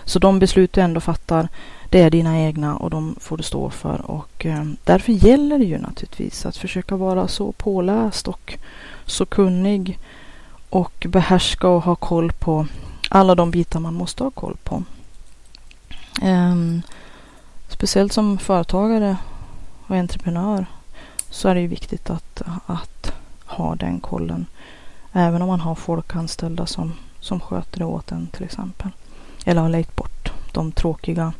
Så 0.06 0.20
de 0.20 0.40
beslut 0.40 0.74
du 0.74 0.82
ändå 0.82 1.00
fattar, 1.00 1.48
det 1.90 2.02
är 2.02 2.10
dina 2.10 2.40
egna 2.40 2.78
och 2.78 2.90
de 2.90 3.16
får 3.20 3.38
du 3.38 3.44
stå 3.44 3.70
för. 3.70 4.12
Och 4.12 4.46
eh, 4.46 4.64
därför 4.84 5.12
gäller 5.12 5.60
det 5.60 5.66
ju 5.66 5.78
naturligtvis 5.78 6.46
att 6.46 6.58
försöka 6.58 6.96
vara 6.96 7.28
så 7.28 7.52
påläst 7.52 8.28
och 8.28 8.58
så 9.06 9.26
kunnig 9.26 10.00
och 10.70 11.08
behärska 11.10 11.68
och 11.68 11.84
ha 11.84 11.96
koll 11.96 12.32
på 12.32 12.68
alla 13.14 13.36
de 13.36 13.52
bitar 13.52 13.80
man 13.80 13.94
måste 13.94 14.24
ha 14.24 14.32
koll 14.32 14.58
på. 14.64 14.84
Um, 16.22 16.82
speciellt 17.68 18.14
som 18.14 18.38
företagare 18.38 19.18
och 19.88 19.96
entreprenör 19.96 20.66
så 21.30 21.50
är 21.50 21.56
det 21.56 21.62
ju 21.62 21.68
viktigt 21.68 22.10
att, 22.10 22.42
att 22.66 23.14
ha 23.46 23.76
den 23.76 24.00
kollen. 24.00 24.46
Även 25.14 25.42
om 25.42 25.48
man 25.48 25.60
har 25.60 25.76
folk 25.76 26.16
anställda 26.16 26.66
som, 26.66 26.94
som 27.20 27.40
sköter 27.40 27.80
det 27.80 27.86
åt 27.86 28.12
en 28.12 28.28
till 28.28 28.44
exempel. 28.44 28.90
Eller 29.46 29.62
har 29.62 29.70
lejt 29.70 29.96
bort 29.96 30.32
de 30.52 30.72
tråkiga 30.72 31.34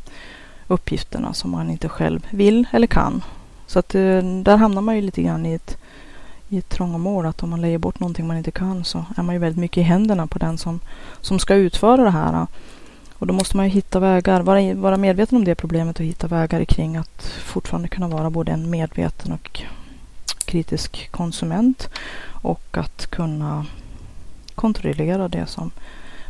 uppgifterna 0.66 1.34
som 1.34 1.50
man 1.50 1.70
inte 1.70 1.88
själv 1.88 2.26
vill 2.30 2.66
eller 2.72 2.86
kan. 2.86 3.24
Så 3.66 3.78
att 3.78 3.94
eh, 3.94 4.22
där 4.42 4.56
hamnar 4.56 4.82
man 4.82 4.96
ju 4.96 5.02
lite 5.02 5.22
grann 5.22 5.46
i 5.46 5.52
ett 5.52 5.78
i 6.52 6.58
ett 6.58 6.68
trångmål 6.68 7.26
att 7.26 7.42
om 7.42 7.50
man 7.50 7.60
lägger 7.60 7.78
bort 7.78 8.00
någonting 8.00 8.26
man 8.26 8.36
inte 8.36 8.50
kan 8.50 8.84
så 8.84 9.04
är 9.16 9.22
man 9.22 9.34
ju 9.34 9.38
väldigt 9.38 9.60
mycket 9.60 9.78
i 9.78 9.82
händerna 9.82 10.26
på 10.26 10.38
den 10.38 10.58
som, 10.58 10.80
som 11.20 11.38
ska 11.38 11.54
utföra 11.54 12.04
det 12.04 12.10
här. 12.10 12.46
Och 13.12 13.26
då 13.26 13.34
måste 13.34 13.56
man 13.56 13.66
ju 13.66 13.72
hitta 13.72 14.00
vägar, 14.00 14.40
vara, 14.40 14.74
vara 14.74 14.96
medveten 14.96 15.38
om 15.38 15.44
det 15.44 15.54
problemet 15.54 16.00
och 16.00 16.06
hitta 16.06 16.26
vägar 16.26 16.64
kring 16.64 16.96
att 16.96 17.22
fortfarande 17.44 17.88
kunna 17.88 18.08
vara 18.08 18.30
både 18.30 18.52
en 18.52 18.70
medveten 18.70 19.32
och 19.32 19.62
kritisk 20.44 21.08
konsument 21.10 21.88
och 22.26 22.76
att 22.78 23.06
kunna 23.06 23.66
kontrollera 24.54 25.28
det 25.28 25.46
som 25.46 25.70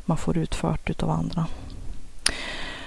man 0.05 0.17
får 0.17 0.39
utfört 0.39 0.91
utav 0.91 1.11
andra. 1.11 1.47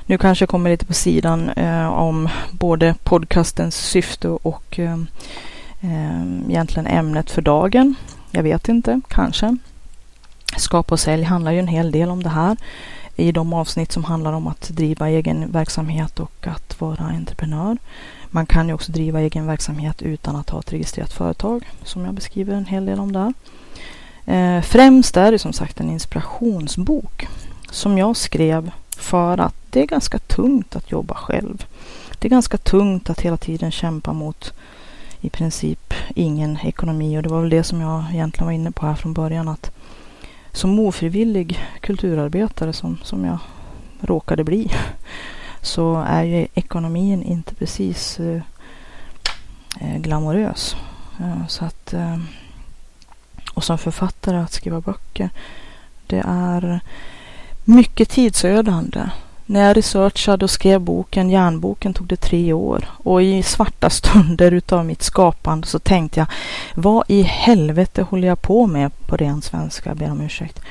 Nu 0.06 0.18
kanske 0.18 0.44
jag 0.44 0.50
kommer 0.50 0.70
lite 0.70 0.86
på 0.86 0.94
sidan 0.94 1.50
eh, 1.50 1.88
om 1.88 2.30
både 2.52 2.96
podcastens 3.04 3.76
syfte 3.76 4.30
och 4.30 4.80
eh, 4.80 4.98
Ehm, 5.86 6.44
egentligen 6.50 6.88
ämnet 6.88 7.32
för 7.32 7.42
dagen. 7.42 7.96
Jag 8.32 8.44
vet 8.44 8.70
inte, 8.70 9.02
kanske. 9.08 9.58
Skapa 10.58 10.96
och 10.96 11.00
sälj 11.00 11.24
handlar 11.24 11.52
ju 11.52 11.60
en 11.60 11.68
hel 11.68 11.92
del 11.92 12.10
om 12.10 12.24
det 12.24 12.30
här 12.30 12.58
i 13.16 13.32
de 13.32 13.54
avsnitt 13.54 13.92
som 13.92 14.04
handlar 14.04 14.34
om 14.34 14.48
att 14.48 14.70
driva 14.70 15.10
egen 15.10 15.52
verksamhet 15.52 16.20
och 16.20 16.48
att 16.48 16.82
vara 16.82 17.04
entreprenör. 17.04 17.78
Man 18.28 18.46
kan 18.46 18.68
ju 18.68 18.74
också 18.74 18.92
driva 18.92 19.22
egen 19.22 19.48
verksamhet 19.48 20.02
utan 20.02 20.36
att 20.36 20.50
ha 20.50 20.60
ett 20.60 20.74
registrerat 20.74 21.14
företag 21.14 21.70
som 21.84 22.06
jag 22.06 22.14
beskriver 22.14 22.54
en 22.54 22.66
hel 22.66 22.86
del 22.86 23.00
om 23.00 23.12
där. 23.12 23.34
Ehm, 24.26 24.64
främst 24.64 25.18
är 25.18 25.32
det 25.32 25.40
som 25.40 25.54
sagt 25.54 25.80
en 25.80 25.90
inspirationsbok 25.90 27.28
som 27.72 27.98
jag 27.98 28.18
skrev 28.18 28.72
för 28.98 29.38
att 29.38 29.56
det 29.70 29.82
är 29.82 29.88
ganska 29.88 30.18
tungt 30.18 30.76
att 30.76 30.92
jobba 30.92 31.16
själv. 31.16 31.66
Det 32.20 32.28
är 32.28 32.30
ganska 32.30 32.58
tungt 32.58 33.10
att 33.10 33.22
hela 33.22 33.38
tiden 33.38 33.72
kämpa 33.72 34.14
mot 34.14 34.54
i 35.26 35.30
princip 35.30 35.94
ingen 36.16 36.58
ekonomi 36.64 37.18
och 37.18 37.24
det 37.24 37.30
var 37.30 37.42
väl 37.42 37.50
det 37.50 37.64
som 37.64 37.82
jag 37.82 38.04
egentligen 38.12 38.46
var 38.46 38.54
inne 38.54 38.72
på 38.72 38.86
här 38.86 38.96
från 38.96 39.14
början 39.14 39.48
att 39.48 39.72
som 40.52 40.80
ofrivillig 40.80 41.60
kulturarbetare 41.80 42.74
som, 42.74 42.98
som 43.04 43.26
jag 43.26 43.38
råkade 44.02 44.44
bli 44.44 44.72
så 45.62 46.04
är 46.08 46.24
ju 46.24 46.48
ekonomin 46.54 47.24
inte 47.24 47.56
precis 47.56 48.20
eh, 48.20 48.42
eh, 49.80 49.98
glamorös. 49.98 50.76
Eh, 51.20 51.48
så 51.48 51.66
att, 51.66 51.94
eh, 51.94 52.18
och 53.54 53.64
som 53.64 53.78
författare 53.78 54.38
att 54.38 54.52
skriva 54.52 54.82
böcker, 54.82 55.30
det 56.08 56.24
är 56.28 56.80
mycket 57.64 58.10
tidsödande. 58.10 59.10
När 59.48 59.68
jag 59.68 59.78
researchade 59.78 60.46
och 60.46 60.52
skrev 60.52 60.82
boken, 60.82 61.30
Järnboken, 61.30 61.94
tog 61.94 62.08
det 62.08 62.16
tre 62.16 62.54
år. 62.54 62.86
Och 63.04 63.24
i 63.24 63.44
svarta 63.44 63.90
stunder 63.90 64.52
utav 64.52 64.86
mitt 64.86 65.04
skapande 65.04 65.68
så 65.68 65.80
tänkte 65.80 66.20
jag, 66.20 66.28
vad 66.76 67.04
i 67.08 67.22
helvete 67.22 68.02
håller 68.02 68.28
jag 68.28 68.42
på 68.42 68.68
med 68.68 68.92
på 69.08 69.18
ren 69.18 69.42
svenska? 69.42 69.90
Jag 69.90 69.98
ber 69.98 70.12
om 70.12 70.22
ursäkt. 70.22 70.62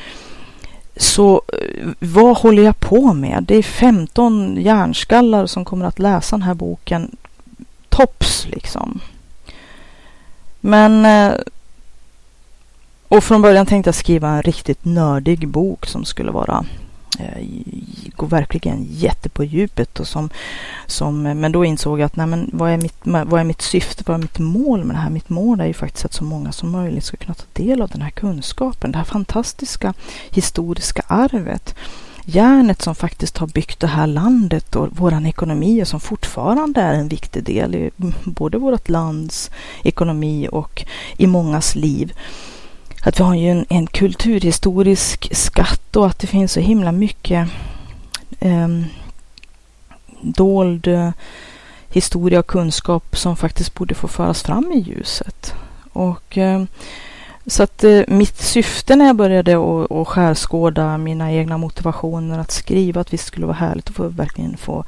Så 0.96 1.42
eh, 1.52 1.88
vad 1.98 2.36
håller 2.36 2.62
jag 2.62 2.80
på 2.80 3.12
med? 3.12 3.44
Det 3.48 3.56
är 3.56 3.62
15 3.62 4.56
hjärnskallar 4.56 5.46
som 5.46 5.64
kommer 5.64 5.86
att 5.86 5.98
läsa 5.98 6.36
den 6.36 6.42
här 6.42 6.54
boken. 6.54 7.16
Tops 7.88 8.46
liksom. 8.46 9.00
Men 10.60 11.04
eh, 11.04 11.34
och 13.08 13.24
från 13.24 13.42
början 13.42 13.66
tänkte 13.66 13.88
jag 13.88 13.94
skriva 13.94 14.28
en 14.28 14.42
riktigt 14.42 14.84
nördig 14.84 15.48
bok 15.48 15.86
som 15.86 16.04
skulle 16.04 16.30
vara 16.30 16.64
Eh, 17.18 17.46
går 18.16 18.26
verkligen 18.26 18.86
jätte 18.90 19.28
på 19.28 19.44
djupet 19.44 20.00
och 20.00 20.06
som, 20.06 20.30
som 20.86 21.22
men 21.22 21.52
då 21.52 21.64
insåg 21.64 22.00
jag 22.00 22.06
att 22.06 22.16
nej 22.16 22.26
men 22.26 22.50
vad 22.52 22.70
är 22.70 22.76
mitt, 22.76 22.98
vad 23.02 23.40
är 23.40 23.44
mitt 23.44 23.62
syfte, 23.62 24.04
vad 24.06 24.14
är 24.16 24.20
mitt 24.20 24.38
mål 24.38 24.84
med 24.84 24.96
det 24.96 25.00
här? 25.00 25.10
Mitt 25.10 25.28
mål 25.28 25.60
är 25.60 25.66
ju 25.66 25.74
faktiskt 25.74 26.04
att 26.04 26.12
så 26.12 26.24
många 26.24 26.52
som 26.52 26.70
möjligt 26.70 27.04
ska 27.04 27.16
kunna 27.16 27.34
ta 27.34 27.44
del 27.52 27.82
av 27.82 27.88
den 27.88 28.02
här 28.02 28.10
kunskapen, 28.10 28.92
det 28.92 28.98
här 28.98 29.04
fantastiska 29.04 29.94
historiska 30.30 31.02
arvet 31.06 31.74
järnet 32.24 32.82
som 32.82 32.94
faktiskt 32.94 33.38
har 33.38 33.46
byggt 33.46 33.80
det 33.80 33.86
här 33.86 34.06
landet 34.06 34.76
och 34.76 34.88
våran 34.98 35.26
ekonomi 35.26 35.82
och 35.82 35.88
som 35.88 36.00
fortfarande 36.00 36.80
är 36.80 36.94
en 36.94 37.08
viktig 37.08 37.44
del 37.44 37.74
i 37.74 37.90
både 38.24 38.58
vårt 38.58 38.88
lands 38.88 39.50
ekonomi 39.82 40.48
och 40.52 40.84
i 41.16 41.26
mångas 41.26 41.74
liv. 41.74 42.12
Att 43.06 43.20
vi 43.20 43.24
har 43.24 43.34
ju 43.34 43.50
en, 43.50 43.66
en 43.68 43.86
kulturhistorisk 43.86 45.36
skatt 45.36 45.96
och 45.96 46.06
att 46.06 46.18
det 46.18 46.26
finns 46.26 46.52
så 46.52 46.60
himla 46.60 46.92
mycket 46.92 47.48
eh, 48.40 48.68
dold 50.20 50.86
eh, 50.86 51.10
historia 51.88 52.38
och 52.38 52.46
kunskap 52.46 53.16
som 53.16 53.36
faktiskt 53.36 53.74
borde 53.74 53.94
få 53.94 54.08
föras 54.08 54.42
fram 54.42 54.72
i 54.72 54.78
ljuset. 54.78 55.54
Och 55.92 56.38
eh, 56.38 56.64
så 57.46 57.62
att 57.62 57.84
eh, 57.84 58.02
mitt 58.08 58.40
syfte 58.40 58.96
när 58.96 59.06
jag 59.06 59.16
började 59.16 59.54
att 60.00 60.08
skärskåda 60.08 60.98
mina 60.98 61.32
egna 61.32 61.58
motivationer 61.58 62.38
att 62.38 62.50
skriva 62.50 63.00
att 63.00 63.12
visst 63.12 63.26
skulle 63.26 63.46
vara 63.46 63.56
härligt 63.56 63.88
att 63.88 63.94
få 63.94 64.08
verkligen 64.08 64.56
få 64.56 64.84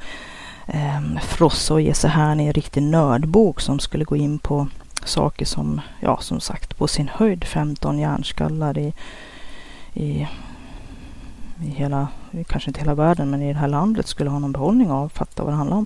eh, 0.67 1.21
frossa 1.21 1.73
och 1.73 1.81
ge 1.81 1.93
sig 1.93 2.09
här 2.09 2.39
i 2.39 2.47
en 2.47 2.53
riktig 2.53 2.83
nördbok 2.83 3.61
som 3.61 3.79
skulle 3.79 4.03
gå 4.03 4.15
in 4.15 4.39
på 4.39 4.67
saker 5.05 5.45
som, 5.45 5.81
ja 5.99 6.17
som 6.21 6.39
sagt, 6.39 6.77
på 6.77 6.87
sin 6.87 7.09
höjd 7.13 7.43
15 7.43 7.99
hjärnskallar 7.99 8.77
i, 8.77 8.93
i, 9.93 10.27
i 11.63 11.69
hela, 11.69 12.07
kanske 12.47 12.69
inte 12.69 12.79
hela 12.79 12.95
världen, 12.95 13.29
men 13.29 13.41
i 13.41 13.53
det 13.53 13.59
här 13.59 13.67
landet 13.67 14.07
skulle 14.07 14.29
ha 14.29 14.39
någon 14.39 14.51
behållning 14.51 14.91
av, 14.91 15.09
fatta 15.09 15.43
vad 15.43 15.53
det 15.53 15.57
handlar 15.57 15.77
om. 15.77 15.85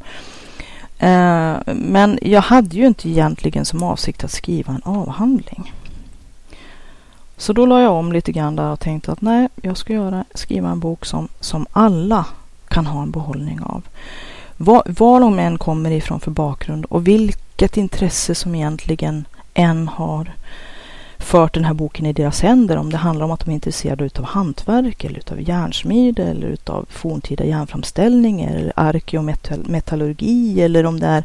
Eh, 0.97 1.73
men 1.75 2.19
jag 2.21 2.41
hade 2.41 2.75
ju 2.75 2.87
inte 2.87 3.09
egentligen 3.09 3.65
som 3.65 3.83
avsikt 3.83 4.23
att 4.23 4.31
skriva 4.31 4.73
en 4.73 4.83
avhandling. 4.83 5.73
Så 7.37 7.53
då 7.53 7.65
la 7.65 7.81
jag 7.81 7.93
om 7.93 8.11
lite 8.11 8.31
grann 8.31 8.55
där 8.55 8.71
och 8.71 8.79
tänkte 8.79 9.11
att 9.11 9.21
nej, 9.21 9.49
jag 9.61 9.77
ska 9.77 9.93
göra, 9.93 10.25
skriva 10.33 10.69
en 10.69 10.79
bok 10.79 11.05
som, 11.05 11.27
som 11.39 11.65
alla 11.71 12.25
kan 12.67 12.85
ha 12.85 13.01
en 13.01 13.11
behållning 13.11 13.61
av. 13.61 13.83
Var, 14.57 14.83
var 14.85 15.19
de 15.19 15.39
än 15.39 15.57
kommer 15.57 15.91
ifrån 15.91 16.19
för 16.19 16.31
bakgrund 16.31 16.85
och 16.85 17.07
vilka 17.07 17.39
vilket 17.61 17.77
intresse 17.77 18.35
som 18.35 18.55
egentligen 18.55 19.25
än 19.53 19.87
har 19.87 20.31
fört 21.19 21.53
den 21.53 21.65
här 21.65 21.73
boken 21.73 22.05
i 22.05 22.13
deras 22.13 22.41
händer. 22.41 22.77
Om 22.77 22.89
det 22.89 22.97
handlar 22.97 23.25
om 23.25 23.31
att 23.31 23.39
de 23.39 23.49
är 23.49 23.53
intresserade 23.53 24.05
utav 24.05 24.25
hantverk 24.25 25.03
eller 25.03 25.17
utav 25.17 25.41
järnsmide 25.41 26.23
eller 26.23 26.47
utav 26.47 26.85
forntida 26.89 27.45
järnframställning 27.45 28.41
eller 28.41 28.73
arkeometallurgi 28.75 30.61
eller 30.61 30.85
om 30.85 30.99
det 30.99 31.07
är 31.07 31.23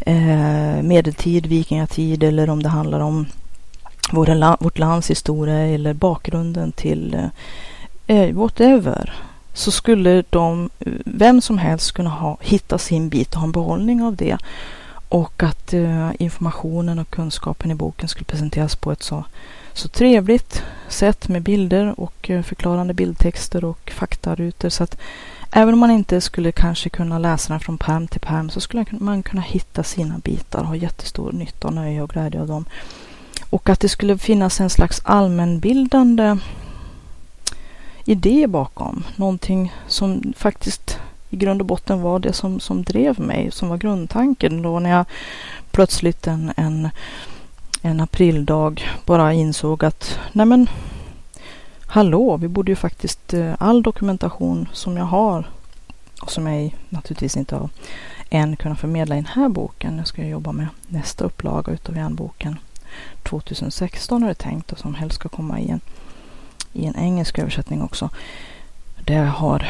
eh, 0.00 0.82
medeltid, 0.82 1.46
vikingatid 1.46 2.22
eller 2.22 2.50
om 2.50 2.62
det 2.62 2.68
handlar 2.68 3.00
om 3.00 3.26
vårt 4.60 4.78
lands 4.78 5.10
historia 5.10 5.58
eller 5.58 5.92
bakgrunden 5.92 6.72
till 6.72 7.14
eh, 7.14 7.28
eh 8.16 8.34
whatever 8.34 9.14
så 9.52 9.70
skulle 9.70 10.24
de, 10.30 10.70
eh, 10.80 10.92
vem 11.04 11.40
som 11.40 11.58
helst 11.58 11.92
kunna 11.92 12.10
ha, 12.10 12.36
hitta 12.40 12.78
sin 12.78 13.08
bit 13.08 13.34
och 13.34 13.40
ha 13.40 13.46
en 13.46 13.52
behållning 13.52 14.02
av 14.02 14.16
det. 14.16 14.38
Och 15.14 15.42
att 15.42 15.72
eh, 15.72 16.10
informationen 16.18 16.98
och 16.98 17.10
kunskapen 17.10 17.70
i 17.70 17.74
boken 17.74 18.08
skulle 18.08 18.24
presenteras 18.24 18.76
på 18.76 18.92
ett 18.92 19.02
så, 19.02 19.24
så 19.72 19.88
trevligt 19.88 20.62
sätt 20.88 21.28
med 21.28 21.42
bilder 21.42 22.00
och 22.00 22.30
eh, 22.30 22.42
förklarande 22.42 22.94
bildtexter 22.94 23.64
och 23.64 23.92
faktarutor. 23.94 24.68
Så 24.68 24.84
att 24.84 24.96
även 25.52 25.74
om 25.74 25.80
man 25.80 25.90
inte 25.90 26.20
skulle 26.20 26.52
kanske 26.52 26.88
kunna 26.88 27.18
läsa 27.18 27.52
den 27.52 27.60
från 27.60 27.78
perm 27.78 28.08
till 28.08 28.20
perm 28.20 28.50
så 28.50 28.60
skulle 28.60 28.84
man 28.90 29.22
kunna 29.22 29.42
hitta 29.42 29.82
sina 29.82 30.18
bitar 30.18 30.60
och 30.60 30.66
ha 30.66 30.76
jättestor 30.76 31.32
nytta 31.32 31.68
och 31.68 31.74
nöje 31.74 32.02
och 32.02 32.10
glädje 32.10 32.40
av 32.40 32.46
dem. 32.46 32.64
Och 33.50 33.68
att 33.68 33.80
det 33.80 33.88
skulle 33.88 34.18
finnas 34.18 34.60
en 34.60 34.70
slags 34.70 35.00
allmänbildande 35.04 36.36
idé 38.04 38.46
bakom. 38.46 39.04
Någonting 39.16 39.72
som 39.86 40.32
faktiskt 40.36 40.98
i 41.34 41.36
grund 41.36 41.60
och 41.60 41.66
botten 41.66 42.02
var 42.02 42.18
det 42.18 42.32
som, 42.32 42.60
som 42.60 42.82
drev 42.82 43.20
mig, 43.20 43.50
som 43.50 43.68
var 43.68 43.76
grundtanken 43.76 44.62
då 44.62 44.78
när 44.78 44.90
jag 44.90 45.04
plötsligt 45.70 46.26
en, 46.26 46.52
en, 46.56 46.88
en 47.82 48.00
aprildag 48.00 48.82
bara 49.06 49.32
insåg 49.32 49.84
att 49.84 50.18
nej 50.32 50.46
men 50.46 50.68
hallå, 51.86 52.36
vi 52.36 52.48
borde 52.48 52.72
ju 52.72 52.76
faktiskt 52.76 53.34
eh, 53.34 53.54
all 53.58 53.82
dokumentation 53.82 54.68
som 54.72 54.96
jag 54.96 55.04
har 55.04 55.48
och 56.22 56.32
som 56.32 56.46
jag 56.46 56.76
naturligtvis 56.88 57.36
inte 57.36 57.56
har 57.56 57.68
än 58.30 58.56
kunnat 58.56 58.80
förmedla 58.80 59.14
i 59.14 59.18
den 59.18 59.26
här 59.26 59.48
boken. 59.48 59.98
Jag 59.98 60.06
ska 60.06 60.26
jobba 60.26 60.52
med 60.52 60.66
nästa 60.88 61.24
upplaga 61.24 61.72
utav 61.72 61.96
järnboken 61.96 62.58
2016 63.22 64.22
är 64.22 64.28
det 64.28 64.34
tänkt 64.34 64.72
och 64.72 64.78
som 64.78 64.94
helst 64.94 65.16
ska 65.16 65.28
komma 65.28 65.60
i 65.60 65.70
en, 65.70 65.80
i 66.72 66.86
en 66.86 66.96
engelsk 66.96 67.38
översättning 67.38 67.82
också. 67.82 68.10
Det 69.06 69.14
har 69.14 69.66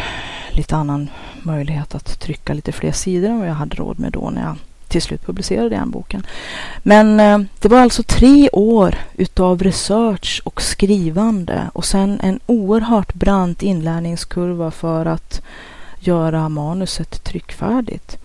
lite 0.50 0.76
annan 0.76 1.10
möjlighet 1.42 1.94
att 1.94 2.20
trycka 2.20 2.54
lite 2.54 2.72
fler 2.72 2.92
sidor 2.92 3.30
än 3.30 3.38
vad 3.38 3.48
jag 3.48 3.54
hade 3.54 3.76
råd 3.76 3.98
med 3.98 4.12
då 4.12 4.30
när 4.30 4.42
jag 4.42 4.56
till 4.88 5.02
slut 5.02 5.26
publicerade 5.26 5.68
den 5.68 5.90
boken. 5.90 6.26
Men 6.82 7.20
eh, 7.20 7.38
det 7.60 7.68
var 7.68 7.80
alltså 7.80 8.02
tre 8.02 8.48
år 8.52 8.94
utav 9.14 9.62
research 9.62 10.42
och 10.44 10.62
skrivande 10.62 11.70
och 11.72 11.84
sen 11.84 12.20
en 12.22 12.40
oerhört 12.46 13.14
brant 13.14 13.62
inlärningskurva 13.62 14.70
för 14.70 15.06
att 15.06 15.42
göra 15.98 16.48
manuset 16.48 17.24
tryckfärdigt. 17.24 18.18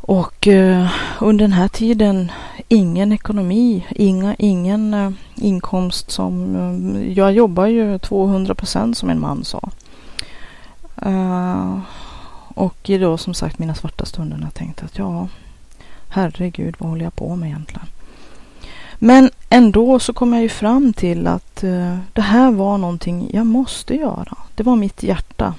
Och 0.00 0.48
eh, 0.48 0.88
under 1.20 1.44
den 1.44 1.52
här 1.52 1.68
tiden 1.68 2.32
ingen 2.74 3.12
ekonomi, 3.12 3.86
inga, 3.90 4.34
ingen 4.38 4.94
eh, 4.94 5.10
inkomst 5.34 6.10
som... 6.10 6.56
Eh, 6.56 7.12
jag 7.12 7.32
jobbar 7.32 7.66
ju 7.66 7.98
200 7.98 8.54
procent 8.54 8.96
som 8.98 9.10
en 9.10 9.20
man 9.20 9.44
sa. 9.44 9.70
Uh, 11.06 11.78
och 12.54 12.90
i 12.90 12.98
då 12.98 13.18
som 13.18 13.34
sagt 13.34 13.58
mina 13.58 13.74
svarta 13.74 14.04
stunder 14.04 14.36
när 14.36 14.44
jag 14.44 14.54
tänkte 14.54 14.84
att 14.84 14.98
ja, 14.98 15.28
herregud 16.08 16.74
vad 16.78 16.90
håller 16.90 17.04
jag 17.04 17.16
på 17.16 17.36
med 17.36 17.48
egentligen? 17.48 17.86
Men 18.94 19.30
ändå 19.48 19.98
så 19.98 20.12
kom 20.12 20.32
jag 20.32 20.42
ju 20.42 20.48
fram 20.48 20.92
till 20.92 21.26
att 21.26 21.64
uh, 21.64 21.98
det 22.12 22.22
här 22.22 22.50
var 22.50 22.78
någonting 22.78 23.30
jag 23.32 23.46
måste 23.46 23.94
göra. 23.94 24.36
Det 24.54 24.62
var 24.62 24.76
mitt 24.76 25.02
hjärta. 25.02 25.54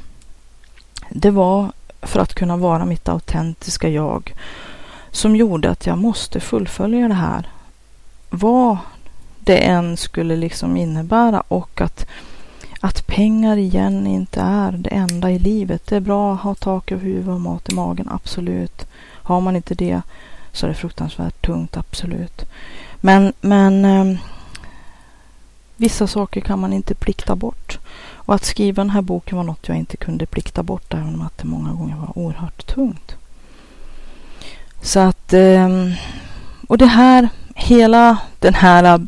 Det 1.10 1.32
var 1.32 1.72
för 2.02 2.20
att 2.20 2.34
kunna 2.34 2.58
vara 2.58 2.86
mitt 2.86 3.10
autentiska 3.10 3.90
jag 3.90 4.34
som 5.16 5.36
gjorde 5.36 5.70
att 5.70 5.86
jag 5.86 5.98
måste 5.98 6.40
fullfölja 6.40 7.08
det 7.08 7.14
här. 7.14 7.50
Vad 8.30 8.78
det 9.40 9.58
än 9.58 9.98
skulle 9.98 10.36
liksom 10.36 10.78
innebära 10.78 11.42
och 11.42 11.82
att, 11.82 12.08
att 12.80 13.08
pengar 13.08 13.58
igen 13.58 14.08
inte 14.08 14.42
är 14.42 14.72
det 14.72 14.90
enda 14.90 15.32
i 15.32 15.40
livet. 15.40 15.88
Det 15.88 15.96
är 15.96 16.00
bra 16.00 16.34
att 16.34 16.42
ha 16.42 16.56
tak 16.56 16.92
över 16.92 17.04
huvudet 17.04 17.28
och 17.28 17.42
mat 17.42 17.70
i 17.70 17.76
magen, 17.76 18.10
absolut. 18.12 18.88
Har 19.12 19.42
man 19.42 19.56
inte 19.56 19.76
det 19.76 20.02
så 20.52 20.66
är 20.66 20.68
det 20.68 20.76
fruktansvärt 20.76 21.46
tungt, 21.46 21.78
absolut. 21.78 22.46
Men, 23.02 23.34
men 23.42 23.86
eh, 23.86 24.20
vissa 25.76 26.08
saker 26.08 26.42
kan 26.42 26.60
man 26.60 26.74
inte 26.74 26.96
plikta 26.96 27.36
bort. 27.36 27.80
Och 28.14 28.36
att 28.36 28.46
skriva 28.46 28.84
den 28.84 28.90
här 28.90 29.02
boken 29.02 29.38
var 29.38 29.44
något 29.44 29.68
jag 29.68 29.78
inte 29.78 29.98
kunde 29.98 30.26
plikta 30.26 30.64
bort 30.64 30.94
även 30.94 31.16
om 31.16 31.22
att 31.22 31.38
det 31.38 31.48
många 31.48 31.74
gånger 31.74 31.96
var 31.96 32.18
oerhört 32.18 32.68
tungt. 32.68 33.16
Så 34.86 35.00
att, 35.00 35.34
ehm, 35.34 35.92
och 36.68 36.78
det 36.78 36.86
här, 36.86 37.30
hela 37.56 38.18
den 38.40 38.54
här, 38.54 39.08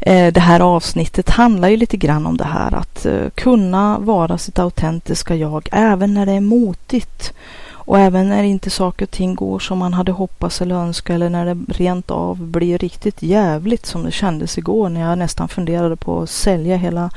eh, 0.00 0.32
det 0.32 0.40
här 0.40 0.60
avsnittet 0.60 1.30
handlar 1.30 1.68
ju 1.68 1.76
lite 1.76 1.96
grann 1.96 2.26
om 2.26 2.36
det 2.36 2.44
här 2.44 2.74
att 2.74 3.06
eh, 3.06 3.30
kunna 3.34 3.98
vara 3.98 4.38
sitt 4.38 4.58
autentiska 4.58 5.34
jag 5.34 5.68
även 5.72 6.14
när 6.14 6.26
det 6.26 6.32
är 6.32 6.40
motigt. 6.40 7.32
Och 7.68 7.98
även 7.98 8.28
när 8.28 8.42
inte 8.42 8.70
saker 8.70 9.06
och 9.06 9.10
ting 9.10 9.34
går 9.34 9.58
som 9.58 9.78
man 9.78 9.94
hade 9.94 10.12
hoppats 10.12 10.60
eller 10.60 10.74
önskat 10.74 11.14
eller 11.14 11.30
när 11.30 11.54
det 11.54 11.64
rent 11.68 12.10
av 12.10 12.42
blir 12.42 12.78
riktigt 12.78 13.22
jävligt 13.22 13.86
som 13.86 14.02
det 14.02 14.10
kändes 14.12 14.58
igår 14.58 14.88
när 14.88 15.00
jag 15.00 15.18
nästan 15.18 15.48
funderade 15.48 15.96
på 15.96 16.22
att 16.22 16.30
sälja 16.30 16.76
hela 16.76 17.10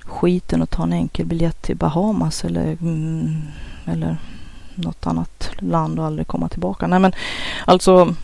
skiten 0.00 0.62
och 0.62 0.70
ta 0.70 0.82
en 0.82 0.92
enkel 0.92 1.26
biljett 1.26 1.62
till 1.62 1.76
Bahamas 1.76 2.44
eller, 2.44 2.76
mm, 2.80 3.42
eller 3.86 4.16
något 4.74 5.06
annat 5.06 5.50
land 5.58 5.98
och 5.98 6.06
aldrig 6.06 6.26
komma 6.26 6.48
tillbaka. 6.48 6.86
Nej 6.86 6.98
men 6.98 7.12
alltså 7.64 8.14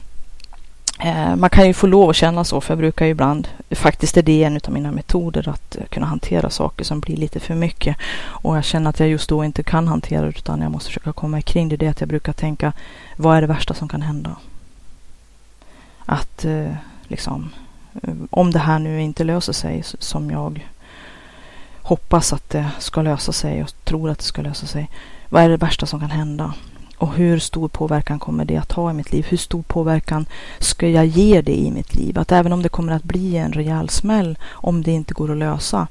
eh, 1.00 1.36
man 1.36 1.50
kan 1.50 1.66
ju 1.66 1.74
få 1.74 1.86
lov 1.86 2.10
att 2.10 2.16
känna 2.16 2.44
så 2.44 2.60
för 2.60 2.74
jag 2.74 2.78
brukar 2.78 3.04
ju 3.04 3.10
ibland, 3.10 3.48
faktiskt 3.70 4.16
är 4.16 4.22
det 4.22 4.44
en 4.44 4.60
av 4.66 4.72
mina 4.72 4.92
metoder 4.92 5.48
att 5.48 5.76
kunna 5.90 6.06
hantera 6.06 6.50
saker 6.50 6.84
som 6.84 7.00
blir 7.00 7.16
lite 7.16 7.40
för 7.40 7.54
mycket. 7.54 7.96
Och 8.24 8.56
jag 8.56 8.64
känner 8.64 8.90
att 8.90 9.00
jag 9.00 9.08
just 9.08 9.28
då 9.28 9.44
inte 9.44 9.62
kan 9.62 9.88
hantera 9.88 10.22
det 10.22 10.28
utan 10.28 10.60
jag 10.60 10.72
måste 10.72 10.88
försöka 10.88 11.12
komma 11.12 11.38
ikring 11.38 11.68
det. 11.68 11.76
Det 11.76 11.86
är 11.86 11.90
att 11.90 12.00
jag 12.00 12.08
brukar 12.08 12.32
tänka, 12.32 12.72
vad 13.16 13.36
är 13.36 13.40
det 13.40 13.46
värsta 13.46 13.74
som 13.74 13.88
kan 13.88 14.02
hända? 14.02 14.36
Att 16.06 16.44
eh, 16.44 16.72
liksom, 17.08 17.50
eh, 18.02 18.14
om 18.30 18.50
det 18.50 18.58
här 18.58 18.78
nu 18.78 19.02
inte 19.02 19.24
löser 19.24 19.52
sig 19.52 19.82
som 19.98 20.30
jag 20.30 20.68
hoppas 21.88 22.32
att 22.32 22.50
det 22.50 22.70
ska 22.78 23.02
lösa 23.02 23.32
sig 23.32 23.62
och 23.62 23.84
tror 23.84 24.10
att 24.10 24.18
det 24.18 24.24
ska 24.24 24.42
lösa 24.42 24.66
sig. 24.66 24.90
Vad 25.28 25.42
är 25.42 25.48
det 25.48 25.56
värsta 25.56 25.86
som 25.86 26.00
kan 26.00 26.10
hända? 26.10 26.54
Och 26.98 27.14
hur 27.14 27.38
stor 27.38 27.68
påverkan 27.68 28.18
kommer 28.18 28.44
det 28.44 28.56
att 28.56 28.72
ha 28.72 28.90
i 28.90 28.94
mitt 28.94 29.12
liv? 29.12 29.26
Hur 29.28 29.36
stor 29.36 29.62
påverkan 29.62 30.26
ska 30.58 30.88
jag 30.88 31.06
ge 31.06 31.42
det 31.42 31.58
i 31.58 31.70
mitt 31.70 31.94
liv? 31.94 32.18
Att 32.18 32.32
även 32.32 32.52
om 32.52 32.62
det 32.62 32.68
kommer 32.68 32.92
att 32.92 33.04
bli 33.04 33.36
en 33.36 33.52
rejäl 33.52 33.88
smäll 33.88 34.38
om 34.50 34.82
det 34.82 34.90
inte 34.90 35.14
går 35.14 35.30
att 35.30 35.38
lösa 35.38 35.86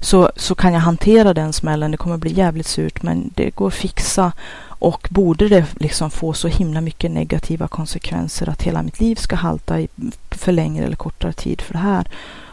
så, 0.00 0.30
så 0.36 0.54
kan 0.54 0.72
jag 0.72 0.80
hantera 0.80 1.34
den 1.34 1.52
smällen. 1.52 1.90
Det 1.90 1.96
kommer 1.96 2.16
bli 2.16 2.32
jävligt 2.32 2.66
surt 2.66 3.02
men 3.02 3.30
det 3.34 3.50
går 3.50 3.68
att 3.68 3.74
fixa. 3.74 4.32
Och 4.80 5.08
borde 5.10 5.48
det 5.48 5.64
liksom 5.80 6.10
få 6.10 6.32
så 6.32 6.48
himla 6.48 6.80
mycket 6.80 7.10
negativa 7.10 7.68
konsekvenser 7.68 8.48
att 8.48 8.62
hela 8.62 8.82
mitt 8.82 9.00
liv 9.00 9.16
ska 9.16 9.36
halta 9.36 9.80
i 9.80 9.88
för 10.30 10.52
längre 10.52 10.84
eller 10.84 10.96
kortare 10.96 11.32
tid 11.32 11.60
för 11.60 11.72
det 11.72 11.78
här 11.78 12.08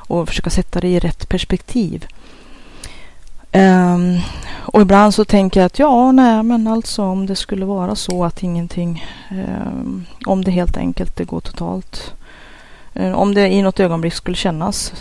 och 0.07 0.27
försöka 0.27 0.49
sätta 0.49 0.79
det 0.79 0.87
i 0.87 0.99
rätt 0.99 1.29
perspektiv 1.29 2.05
Um, 3.55 4.19
och 4.61 4.81
ibland 4.81 5.13
så 5.13 5.25
tänker 5.25 5.59
jag 5.59 5.65
att 5.65 5.79
ja, 5.79 6.11
nej, 6.11 6.43
men 6.43 6.67
alltså 6.67 7.03
om 7.03 7.25
det 7.25 7.35
skulle 7.35 7.65
vara 7.65 7.95
så 7.95 8.25
att 8.25 8.43
ingenting, 8.43 9.05
um, 9.31 10.05
om 10.25 10.43
det 10.43 10.51
helt 10.51 10.77
enkelt 10.77 11.15
det 11.15 11.23
går 11.23 11.39
totalt, 11.39 12.13
um, 12.93 13.13
om 13.15 13.33
det 13.33 13.49
i 13.49 13.61
något 13.61 13.79
ögonblick 13.79 14.13
skulle 14.13 14.37
kännas 14.37 14.93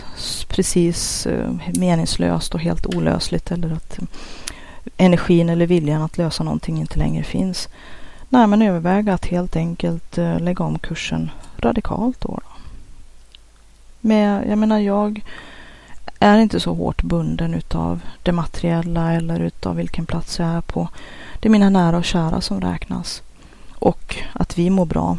precis 0.47 1.27
uh, 1.27 1.51
meningslöst 1.77 2.53
och 2.53 2.61
helt 2.61 2.95
olösligt 2.95 3.51
eller 3.51 3.73
att 3.73 3.99
energin 4.97 5.49
eller 5.49 5.67
viljan 5.67 6.01
att 6.01 6.17
lösa 6.17 6.43
någonting 6.43 6.79
inte 6.79 6.99
längre 6.99 7.23
finns. 7.23 7.69
Nej, 8.29 8.47
men 8.47 8.61
överväga 8.61 9.13
att 9.13 9.25
helt 9.25 9.55
enkelt 9.55 10.17
uh, 10.17 10.39
lägga 10.39 10.63
om 10.65 10.79
kursen 10.79 11.31
radikalt 11.57 12.21
då. 12.21 12.27
då. 12.27 12.41
Med, 14.01 14.49
jag 14.49 14.57
menar, 14.57 14.79
jag 14.79 15.21
är 16.25 16.37
inte 16.37 16.59
så 16.59 16.73
hårt 16.73 17.01
bunden 17.01 17.53
utav 17.53 18.01
det 18.23 18.31
materiella 18.31 19.13
eller 19.13 19.39
utav 19.39 19.75
vilken 19.75 20.05
plats 20.05 20.39
jag 20.39 20.47
är 20.47 20.61
på. 20.61 20.89
Det 21.39 21.47
är 21.47 21.51
mina 21.51 21.69
nära 21.69 21.97
och 21.97 22.05
kära 22.05 22.41
som 22.41 22.61
räknas. 22.61 23.21
Och 23.75 24.15
att 24.33 24.57
vi 24.57 24.69
mår 24.69 24.85
bra. 24.85 25.17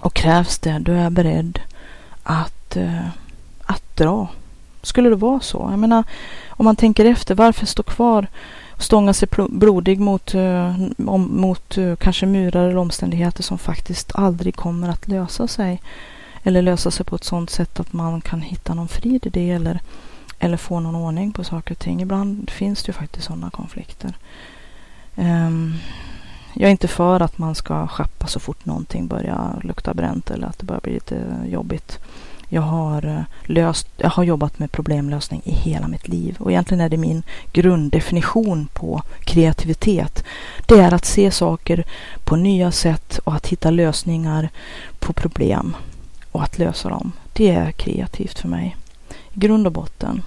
Och 0.00 0.14
krävs 0.14 0.58
det, 0.58 0.78
då 0.78 0.92
är 0.92 1.02
jag 1.02 1.12
beredd 1.12 1.60
att, 2.22 2.76
eh, 2.76 3.08
att 3.64 3.96
dra. 3.96 4.28
Skulle 4.82 5.08
det 5.08 5.16
vara 5.16 5.40
så? 5.40 5.68
Jag 5.70 5.78
menar, 5.78 6.04
om 6.48 6.64
man 6.64 6.76
tänker 6.76 7.04
efter, 7.04 7.34
varför 7.34 7.66
stå 7.66 7.82
kvar 7.82 8.26
och 8.70 8.82
stånga 8.82 9.12
sig 9.12 9.28
blodig 9.48 10.00
mot, 10.00 10.34
eh, 10.34 10.76
mot 10.96 11.78
eh, 11.78 11.96
kanske 11.96 12.26
murar 12.26 12.64
eller 12.64 12.76
omständigheter 12.76 13.42
som 13.42 13.58
faktiskt 13.58 14.10
aldrig 14.14 14.56
kommer 14.56 14.88
att 14.88 15.08
lösa 15.08 15.48
sig? 15.48 15.80
Eller 16.48 16.62
lösa 16.62 16.90
sig 16.90 17.06
på 17.06 17.16
ett 17.16 17.24
sådant 17.24 17.50
sätt 17.50 17.80
att 17.80 17.92
man 17.92 18.20
kan 18.20 18.40
hitta 18.40 18.74
någon 18.74 18.88
frid 18.88 19.26
i 19.26 19.30
det 19.30 19.50
eller, 19.50 19.80
eller 20.38 20.56
få 20.56 20.80
någon 20.80 20.96
ordning 20.96 21.32
på 21.32 21.44
saker 21.44 21.74
och 21.74 21.78
ting. 21.78 22.02
Ibland 22.02 22.50
finns 22.50 22.82
det 22.82 22.88
ju 22.88 22.92
faktiskt 22.92 23.26
sådana 23.26 23.50
konflikter. 23.50 24.16
Um, 25.16 25.74
jag 26.54 26.66
är 26.66 26.70
inte 26.70 26.88
för 26.88 27.20
att 27.20 27.38
man 27.38 27.54
ska 27.54 27.86
schappa 27.88 28.26
så 28.26 28.40
fort 28.40 28.66
någonting 28.66 29.06
börjar 29.06 29.60
lukta 29.64 29.94
bränt 29.94 30.30
eller 30.30 30.46
att 30.46 30.58
det 30.58 30.66
börjar 30.66 30.80
bli 30.80 30.92
lite 30.92 31.44
jobbigt. 31.46 31.98
Jag 32.48 32.62
har, 32.62 33.06
eh, 33.06 33.22
löst, 33.42 33.88
jag 33.96 34.10
har 34.10 34.24
jobbat 34.24 34.58
med 34.58 34.72
problemlösning 34.72 35.42
i 35.44 35.52
hela 35.52 35.88
mitt 35.88 36.08
liv 36.08 36.36
och 36.38 36.50
egentligen 36.50 36.80
är 36.80 36.88
det 36.88 36.96
min 36.96 37.22
grunddefinition 37.52 38.68
på 38.72 39.02
kreativitet. 39.20 40.24
Det 40.66 40.80
är 40.80 40.94
att 40.94 41.04
se 41.04 41.30
saker 41.30 41.84
på 42.24 42.36
nya 42.36 42.72
sätt 42.72 43.18
och 43.24 43.34
att 43.34 43.46
hitta 43.46 43.70
lösningar 43.70 44.48
på 44.98 45.12
problem 45.12 45.76
och 46.32 46.42
att 46.42 46.58
lösa 46.58 46.88
dem. 46.88 47.12
Det 47.32 47.50
är 47.50 47.72
kreativt 47.72 48.38
för 48.38 48.48
mig. 48.48 48.76
I 49.32 49.38
grund 49.40 49.66
och 49.66 49.72
botten. 49.72 50.22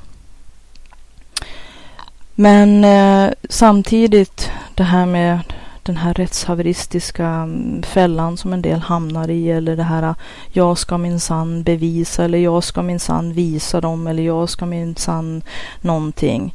Men 2.36 2.84
eh, 2.84 3.34
samtidigt 3.50 4.52
det 4.76 4.84
här 4.84 5.06
med 5.06 5.40
den 5.84 5.98
här 5.98 6.14
rättshaveristiska 6.14 7.26
mm, 7.26 7.84
fällan 7.84 8.38
som 8.38 8.54
en 8.54 8.62
del 8.62 8.80
hamnar 8.80 9.30
i 9.30 9.52
eller 9.52 9.76
det 9.76 9.84
här 9.84 10.16
jag 10.52 10.78
ska 10.78 10.98
minsann 10.98 11.64
bevisa 11.64 12.26
eller 12.26 12.38
jag 12.38 12.64
ska 12.64 12.82
minsann 12.82 13.34
visa 13.34 13.82
dem 13.82 14.08
eller 14.08 14.24
jag 14.24 14.50
ska 14.50 14.66
minsann 14.66 15.42
någonting. 15.82 16.54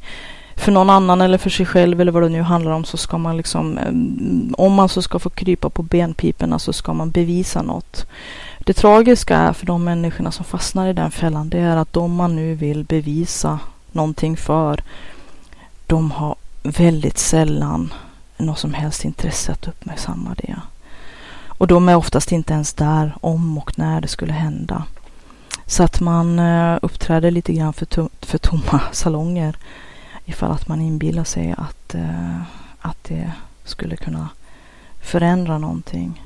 För 0.56 0.72
någon 0.72 0.90
annan 0.90 1.20
eller 1.20 1.38
för 1.38 1.50
sig 1.50 1.66
själv 1.66 2.00
eller 2.00 2.12
vad 2.12 2.22
det 2.22 2.28
nu 2.28 2.42
handlar 2.42 2.72
om 2.72 2.84
så 2.84 2.96
ska 2.96 3.18
man 3.18 3.36
liksom 3.36 3.78
om 4.58 4.72
man 4.72 4.88
så 4.88 5.02
ska 5.02 5.18
få 5.18 5.30
krypa 5.30 5.70
på 5.70 5.82
benpiporna 5.82 6.58
så 6.58 6.72
ska 6.72 6.92
man 6.92 7.10
bevisa 7.10 7.62
något. 7.62 8.06
Det 8.58 8.72
tragiska 8.72 9.36
är 9.36 9.52
för 9.52 9.66
de 9.66 9.84
människorna 9.84 10.32
som 10.32 10.44
fastnar 10.44 10.88
i 10.88 10.92
den 10.92 11.10
fällan, 11.10 11.48
det 11.48 11.58
är 11.58 11.76
att 11.76 11.92
de 11.92 12.14
man 12.14 12.36
nu 12.36 12.54
vill 12.54 12.84
bevisa 12.84 13.58
någonting 13.92 14.36
för, 14.36 14.82
de 15.86 16.10
har 16.10 16.36
väldigt 16.62 17.18
sällan 17.18 17.92
något 18.36 18.58
som 18.58 18.74
helst 18.74 19.04
intresse 19.04 19.52
att 19.52 19.68
uppmärksamma 19.68 20.34
det. 20.36 20.56
Och 21.48 21.66
de 21.66 21.88
är 21.88 21.96
oftast 21.96 22.32
inte 22.32 22.52
ens 22.52 22.72
där 22.72 23.12
om 23.20 23.58
och 23.58 23.78
när 23.78 24.00
det 24.00 24.08
skulle 24.08 24.32
hända. 24.32 24.84
Så 25.66 25.82
att 25.82 26.00
man 26.00 26.38
eh, 26.38 26.78
uppträder 26.82 27.30
lite 27.30 27.52
grann 27.52 27.72
för, 27.72 27.86
to 27.86 28.08
för 28.20 28.38
tomma 28.38 28.80
salonger 28.92 29.56
ifall 30.26 30.52
att 30.52 30.68
man 30.68 30.80
inbillar 30.80 31.24
sig 31.24 31.54
att, 31.58 31.94
eh, 31.94 32.40
att 32.80 33.04
det 33.04 33.32
skulle 33.64 33.96
kunna 33.96 34.28
förändra 35.00 35.58
någonting. 35.58 36.22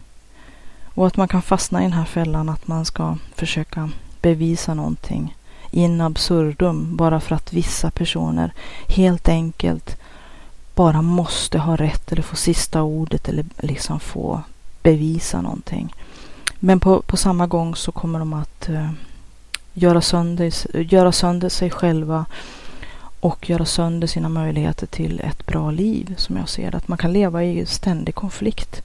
Och 0.94 1.06
att 1.06 1.16
man 1.16 1.28
kan 1.28 1.42
fastna 1.42 1.80
i 1.80 1.82
den 1.82 1.92
här 1.92 2.04
fällan 2.04 2.48
att 2.48 2.68
man 2.68 2.84
ska 2.84 3.16
försöka 3.34 3.90
bevisa 4.20 4.74
någonting 4.74 5.36
in 5.70 6.00
absurdum 6.00 6.96
bara 6.96 7.20
för 7.20 7.34
att 7.34 7.52
vissa 7.52 7.90
personer 7.90 8.52
helt 8.88 9.28
enkelt 9.28 9.96
bara 10.74 11.02
måste 11.02 11.58
ha 11.58 11.76
rätt 11.76 12.12
eller 12.12 12.22
få 12.22 12.36
sista 12.36 12.82
ordet 12.82 13.28
eller 13.28 13.44
liksom 13.58 14.00
få 14.00 14.42
bevisa 14.82 15.40
någonting. 15.40 15.94
Men 16.58 16.80
på, 16.80 17.02
på 17.02 17.16
samma 17.16 17.46
gång 17.46 17.76
så 17.76 17.92
kommer 17.92 18.18
de 18.18 18.32
att 18.32 18.68
uh, 18.68 18.90
göra, 19.72 20.00
sönder, 20.00 20.76
göra 20.92 21.12
sönder 21.12 21.48
sig 21.48 21.70
själva 21.70 22.26
och 23.20 23.50
göra 23.50 23.64
sönder 23.64 24.06
sina 24.06 24.28
möjligheter 24.28 24.86
till 24.86 25.20
ett 25.20 25.46
bra 25.46 25.70
liv 25.70 26.14
som 26.16 26.36
jag 26.36 26.48
ser 26.48 26.70
det. 26.70 26.76
Att 26.76 26.88
man 26.88 26.98
kan 26.98 27.12
leva 27.12 27.44
i 27.44 27.66
ständig 27.66 28.14
konflikt. 28.14 28.82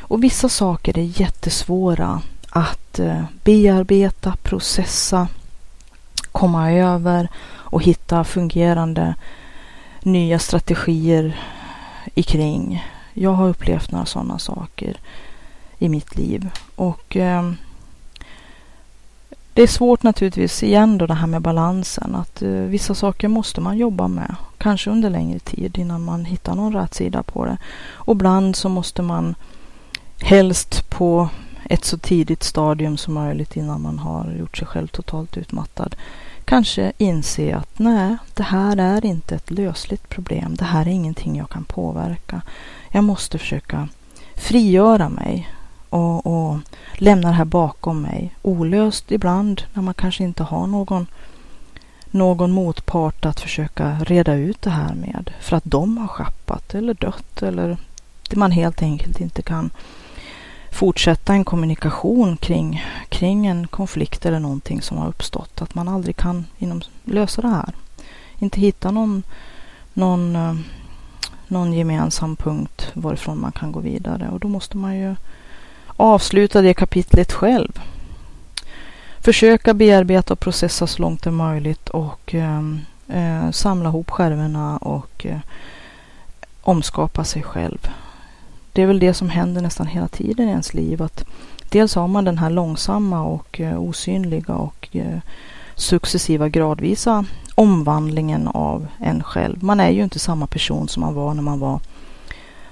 Och 0.00 0.24
vissa 0.24 0.48
saker 0.48 0.98
är 0.98 1.20
jättesvåra 1.20 2.22
att 2.50 2.98
eh, 2.98 3.22
bearbeta, 3.44 4.36
processa, 4.42 5.28
komma 6.32 6.72
över 6.72 7.28
och 7.48 7.82
hitta 7.82 8.24
fungerande 8.24 9.14
nya 10.02 10.38
strategier 10.38 11.40
ikring. 12.14 12.84
Jag 13.14 13.32
har 13.32 13.48
upplevt 13.48 13.90
några 13.90 14.06
sådana 14.06 14.38
saker 14.38 14.96
i 15.78 15.88
mitt 15.88 16.16
liv. 16.16 16.50
Och 16.76 17.16
eh, 17.16 17.52
det 19.54 19.62
är 19.62 19.66
svårt 19.66 20.02
naturligtvis 20.02 20.62
igen 20.62 20.98
då 20.98 21.06
det 21.06 21.14
här 21.14 21.26
med 21.26 21.42
balansen. 21.42 22.14
Att 22.14 22.42
eh, 22.42 22.50
vissa 22.50 22.94
saker 22.94 23.28
måste 23.28 23.60
man 23.60 23.78
jobba 23.78 24.08
med. 24.08 24.34
Kanske 24.58 24.90
under 24.90 25.10
längre 25.10 25.38
tid 25.38 25.78
innan 25.78 26.04
man 26.04 26.24
hittar 26.24 26.54
någon 26.54 26.74
rätt 26.74 26.94
sida 26.94 27.22
på 27.22 27.44
det. 27.44 27.58
Och 27.92 28.14
ibland 28.14 28.56
så 28.56 28.68
måste 28.68 29.02
man 29.02 29.34
helst 30.20 30.90
på 30.90 31.28
ett 31.64 31.84
så 31.84 31.98
tidigt 31.98 32.42
stadium 32.42 32.96
som 32.96 33.14
möjligt 33.14 33.56
innan 33.56 33.82
man 33.82 33.98
har 33.98 34.34
gjort 34.38 34.56
sig 34.56 34.66
själv 34.66 34.86
totalt 34.86 35.36
utmattad 35.36 35.96
kanske 36.50 36.92
inse 36.98 37.56
att 37.56 37.78
nej, 37.78 38.16
det 38.34 38.42
här 38.42 38.76
är 38.76 39.06
inte 39.06 39.34
ett 39.34 39.50
lösligt 39.50 40.08
problem. 40.08 40.54
Det 40.54 40.64
här 40.64 40.82
är 40.86 40.90
ingenting 40.90 41.36
jag 41.36 41.50
kan 41.50 41.64
påverka. 41.64 42.42
Jag 42.90 43.04
måste 43.04 43.38
försöka 43.38 43.88
frigöra 44.34 45.08
mig 45.08 45.48
och, 45.90 46.26
och 46.26 46.58
lämna 46.94 47.28
det 47.28 47.34
här 47.34 47.44
bakom 47.44 48.02
mig. 48.02 48.34
Olöst 48.42 49.12
ibland 49.12 49.62
när 49.72 49.82
man 49.82 49.94
kanske 49.94 50.24
inte 50.24 50.42
har 50.42 50.66
någon, 50.66 51.06
någon 52.10 52.50
motpart 52.50 53.26
att 53.26 53.40
försöka 53.40 53.96
reda 53.98 54.34
ut 54.34 54.62
det 54.62 54.70
här 54.70 54.94
med. 54.94 55.30
För 55.40 55.56
att 55.56 55.64
de 55.64 55.98
har 55.98 56.08
schappat 56.08 56.74
eller 56.74 56.94
dött 56.94 57.42
eller 57.42 57.76
det 58.30 58.36
man 58.36 58.50
helt 58.50 58.82
enkelt 58.82 59.20
inte 59.20 59.42
kan 59.42 59.70
fortsätta 60.72 61.32
en 61.32 61.44
kommunikation 61.44 62.36
kring, 62.36 62.84
kring 63.08 63.46
en 63.46 63.66
konflikt 63.66 64.26
eller 64.26 64.40
någonting 64.40 64.82
som 64.82 64.98
har 64.98 65.08
uppstått. 65.08 65.62
Att 65.62 65.74
man 65.74 65.88
aldrig 65.88 66.16
kan 66.16 66.46
inom, 66.58 66.82
lösa 67.04 67.42
det 67.42 67.48
här. 67.48 67.74
Inte 68.38 68.60
hitta 68.60 68.90
någon, 68.90 69.22
någon, 69.92 70.36
eh, 70.36 70.54
någon 71.48 71.72
gemensam 71.72 72.36
punkt 72.36 72.90
varifrån 72.94 73.40
man 73.40 73.52
kan 73.52 73.72
gå 73.72 73.80
vidare. 73.80 74.28
Och 74.28 74.40
då 74.40 74.48
måste 74.48 74.76
man 74.76 74.98
ju 74.98 75.14
avsluta 76.00 76.62
det 76.62 76.74
kapitlet 76.74 77.32
själv. 77.32 77.80
Försöka 79.20 79.74
bearbeta 79.74 80.32
och 80.32 80.40
processa 80.40 80.86
så 80.86 81.02
långt 81.02 81.22
det 81.22 81.30
är 81.30 81.32
möjligt 81.32 81.88
och 81.88 82.34
ehm, 82.34 82.80
eh, 83.08 83.50
samla 83.50 83.88
ihop 83.88 84.10
skärvorna 84.10 84.76
och 84.76 85.26
eh, 85.26 85.38
omskapa 86.62 87.24
sig 87.24 87.42
själv 87.42 87.90
det 88.72 88.82
är 88.82 88.86
väl 88.86 88.98
det 88.98 89.14
som 89.14 89.30
händer 89.30 89.62
nästan 89.62 89.86
hela 89.86 90.08
tiden 90.08 90.48
i 90.48 90.50
ens 90.50 90.74
liv. 90.74 91.02
Att 91.02 91.24
dels 91.68 91.94
har 91.94 92.08
man 92.08 92.24
den 92.24 92.38
här 92.38 92.50
långsamma 92.50 93.22
och 93.22 93.60
eh, 93.60 93.80
osynliga 93.80 94.54
och 94.54 94.88
eh, 94.92 95.18
successiva 95.74 96.48
gradvisa 96.48 97.24
omvandlingen 97.54 98.48
av 98.48 98.86
en 98.98 99.22
själv. 99.22 99.64
Man 99.64 99.80
är 99.80 99.90
ju 99.90 100.02
inte 100.02 100.18
samma 100.18 100.46
person 100.46 100.88
som 100.88 101.00
man 101.00 101.14
var 101.14 101.34
när 101.34 101.42
man 101.42 101.60
var 101.60 101.80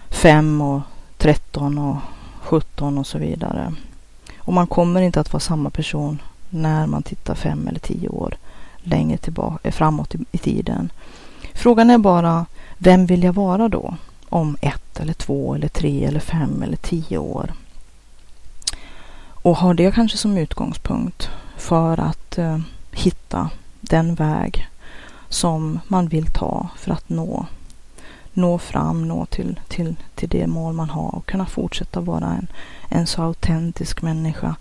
5 0.08 0.60
och 0.60 0.80
13 1.18 1.78
och 1.78 1.96
17 2.48 2.98
och 2.98 3.06
så 3.06 3.18
vidare. 3.18 3.74
Och 4.38 4.52
man 4.52 4.66
kommer 4.66 5.02
inte 5.02 5.20
att 5.20 5.32
vara 5.32 5.40
samma 5.40 5.70
person 5.70 6.22
när 6.50 6.86
man 6.86 7.02
tittar 7.02 7.34
fem 7.34 7.68
eller 7.68 7.80
tio 7.80 8.08
år 8.08 8.36
längre 8.78 9.18
tillbaka, 9.18 9.72
framåt 9.72 10.14
i, 10.14 10.18
i 10.32 10.38
tiden. 10.38 10.90
Frågan 11.54 11.90
är 11.90 11.98
bara, 11.98 12.46
vem 12.78 13.06
vill 13.06 13.22
jag 13.22 13.32
vara 13.32 13.68
då? 13.68 13.94
om 14.28 14.56
ett 14.60 15.00
eller 15.00 15.12
två 15.12 15.54
eller 15.54 15.68
tre 15.68 16.04
eller 16.04 16.20
fem 16.20 16.62
eller 16.62 16.76
tio 16.76 17.18
år. 17.18 17.52
Och 19.20 19.56
har 19.56 19.74
det 19.74 19.94
kanske 19.94 20.18
som 20.18 20.38
utgångspunkt 20.38 21.30
för 21.56 22.00
att 22.00 22.38
eh, 22.38 22.58
hitta 22.92 23.50
den 23.80 24.14
väg 24.14 24.68
som 25.28 25.80
man 25.88 26.08
vill 26.08 26.26
ta 26.26 26.68
för 26.76 26.92
att 26.92 27.08
nå, 27.08 27.46
nå 28.38 28.58
fram, 28.58 29.08
nå 29.08 29.26
till, 29.26 29.60
till, 29.68 29.96
till 30.14 30.28
det 30.28 30.46
mål 30.46 30.72
man 30.74 30.90
har 30.90 31.14
och 31.14 31.26
kunna 31.26 31.46
fortsätta 31.46 32.00
vara 32.00 32.26
en, 32.26 32.46
en 32.88 33.06
så 33.06 33.22
autentisk 33.22 34.02
människa 34.02 34.56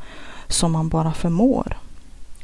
som 0.47 0.71
man 0.71 0.89
bara 0.89 1.13
förmår. 1.13 1.77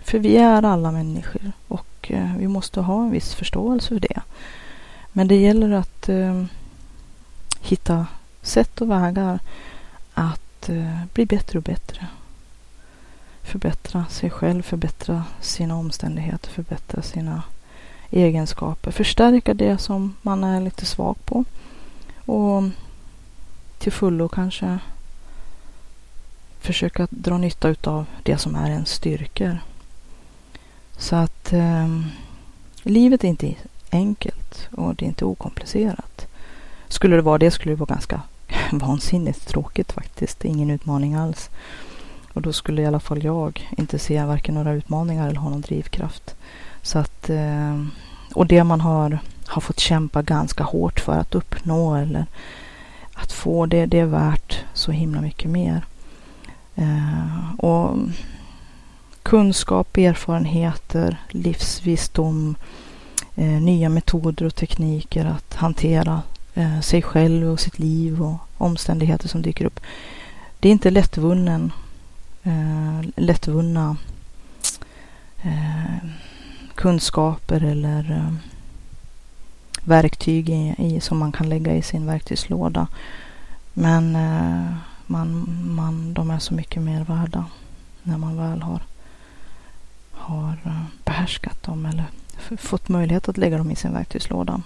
För 0.04 0.20
vi 0.20 0.38
är 0.38 0.64
alla 0.64 0.92
människor 0.92 1.52
och 1.68 2.12
eh, 2.12 2.36
vi 2.38 2.48
måste 2.48 2.82
ha 2.82 3.04
en 3.04 3.12
viss 3.12 3.34
förståelse 3.34 3.88
för 3.88 4.00
det. 4.00 4.22
Men 5.12 5.28
det 5.28 5.36
gäller 5.36 5.72
att 5.72 6.10
eh, 6.10 6.44
hitta 7.62 8.08
sätt 8.42 8.82
och 8.82 8.92
vägar 8.92 9.40
att 10.14 10.70
eh, 10.70 11.06
bli 11.14 11.26
bättre 11.26 11.60
och 11.60 11.64
bättre. 11.64 12.08
Förbättra 13.42 14.06
sig 14.06 14.30
själv, 14.30 14.62
förbättra 14.62 15.24
sina 15.42 15.76
omständigheter, 15.76 16.50
förbättra 16.50 17.02
sina 17.02 17.44
egenskaper. 18.14 18.92
Förstärka 18.92 19.54
det 19.54 19.78
som 19.78 20.16
man 20.22 20.44
är 20.44 20.62
lite 20.62 20.86
svag 20.86 21.16
på. 21.26 21.44
Och 22.26 22.64
till 23.78 23.92
fullo 23.92 24.28
kanske 24.28 24.80
försöka 26.60 27.08
dra 27.10 27.38
nytta 27.38 27.70
utav 27.70 28.06
det 28.24 28.38
som 28.38 28.56
är 28.56 28.70
ens 28.70 28.90
styrkor. 28.90 29.58
Så 30.98 31.16
att 31.16 31.54
eh, 31.54 31.88
livet 32.84 33.24
är 33.24 33.28
inte 33.28 33.56
enkelt 33.92 34.68
och 34.72 34.96
det 34.96 35.06
är 35.06 35.08
inte 35.08 35.26
okomplicerat. 35.26 36.28
Skulle 36.88 37.16
det 37.16 37.22
vara 37.22 37.38
det 37.38 37.52
skulle 37.52 37.72
det 37.72 37.80
vara 37.80 37.94
ganska 37.94 38.22
vansinnigt 38.72 39.48
tråkigt 39.48 39.92
faktiskt. 39.92 40.46
Ingen 40.46 40.70
utmaning 40.70 41.14
alls. 41.14 41.50
Och 42.34 42.42
då 42.42 42.54
skulle 42.54 42.82
i 42.82 42.86
alla 42.86 43.00
fall 43.00 43.24
jag 43.24 43.70
inte 43.78 44.00
se 44.00 44.24
varken 44.24 44.56
några 44.56 44.74
utmaningar 44.74 45.28
eller 45.28 45.40
ha 45.40 45.50
någon 45.50 45.62
drivkraft. 45.62 46.36
Så 46.84 47.00
att, 47.00 47.30
eh, 47.30 47.84
och 48.34 48.48
det 48.48 48.64
man 48.64 48.82
har, 48.82 49.20
har 49.46 49.62
fått 49.62 49.80
kämpa 49.80 50.22
ganska 50.22 50.64
hårt 50.64 51.00
för 51.00 51.20
att 51.20 51.36
uppnå 51.36 51.96
eller 51.96 52.26
att 53.14 53.32
få 53.32 53.66
det, 53.66 53.86
det 53.86 54.00
är 54.00 54.06
värt 54.06 54.64
så 54.74 54.92
himla 54.92 55.22
mycket 55.22 55.52
mer. 55.52 55.86
Eh, 56.76 57.54
och 57.58 57.98
kunskap, 59.24 59.98
erfarenheter, 59.98 61.18
livsvisdom, 61.30 62.56
eh, 63.36 63.62
nya 63.62 63.90
metoder 63.90 64.46
och 64.46 64.56
tekniker 64.56 65.26
att 65.26 65.54
hantera 65.54 66.22
sig 66.84 67.02
själv 67.02 67.52
och 67.52 67.60
sitt 67.60 67.80
liv 67.80 68.22
och 68.24 68.38
omständigheter 68.58 69.28
som 69.28 69.42
dyker 69.42 69.66
upp. 69.66 69.80
Det 70.60 70.68
är 70.68 70.72
inte 70.72 70.92
lättvunnen, 70.92 71.72
lättvunna 73.16 73.98
kunskaper 76.76 77.64
eller 77.64 78.12
eh, 78.12 78.34
verktyg 79.84 80.50
i, 80.50 80.76
i, 80.78 81.00
som 81.00 81.18
man 81.18 81.32
kan 81.32 81.50
lägga 81.50 81.76
i 81.76 81.82
sin 81.82 82.06
verktygslåda. 82.06 82.88
Men 83.74 84.16
eh, 84.16 84.74
man, 85.06 85.48
man, 85.76 86.14
de 86.14 86.32
är 86.32 86.40
så 86.40 86.54
mycket 86.54 86.82
mer 86.82 87.04
värda 87.04 87.46
när 88.04 88.18
man 88.18 88.38
väl 88.38 88.62
har, 88.62 88.82
har 90.12 90.58
eh, 90.66 90.84
behärskat 91.06 91.64
dem 91.64 91.86
eller 91.86 92.06
fått 92.58 92.90
möjlighet 92.90 93.30
att 93.30 93.38
lägga 93.38 93.58
dem 93.58 93.72
i 93.72 93.76
sin 93.76 93.94
verktygslåda. 93.94 94.62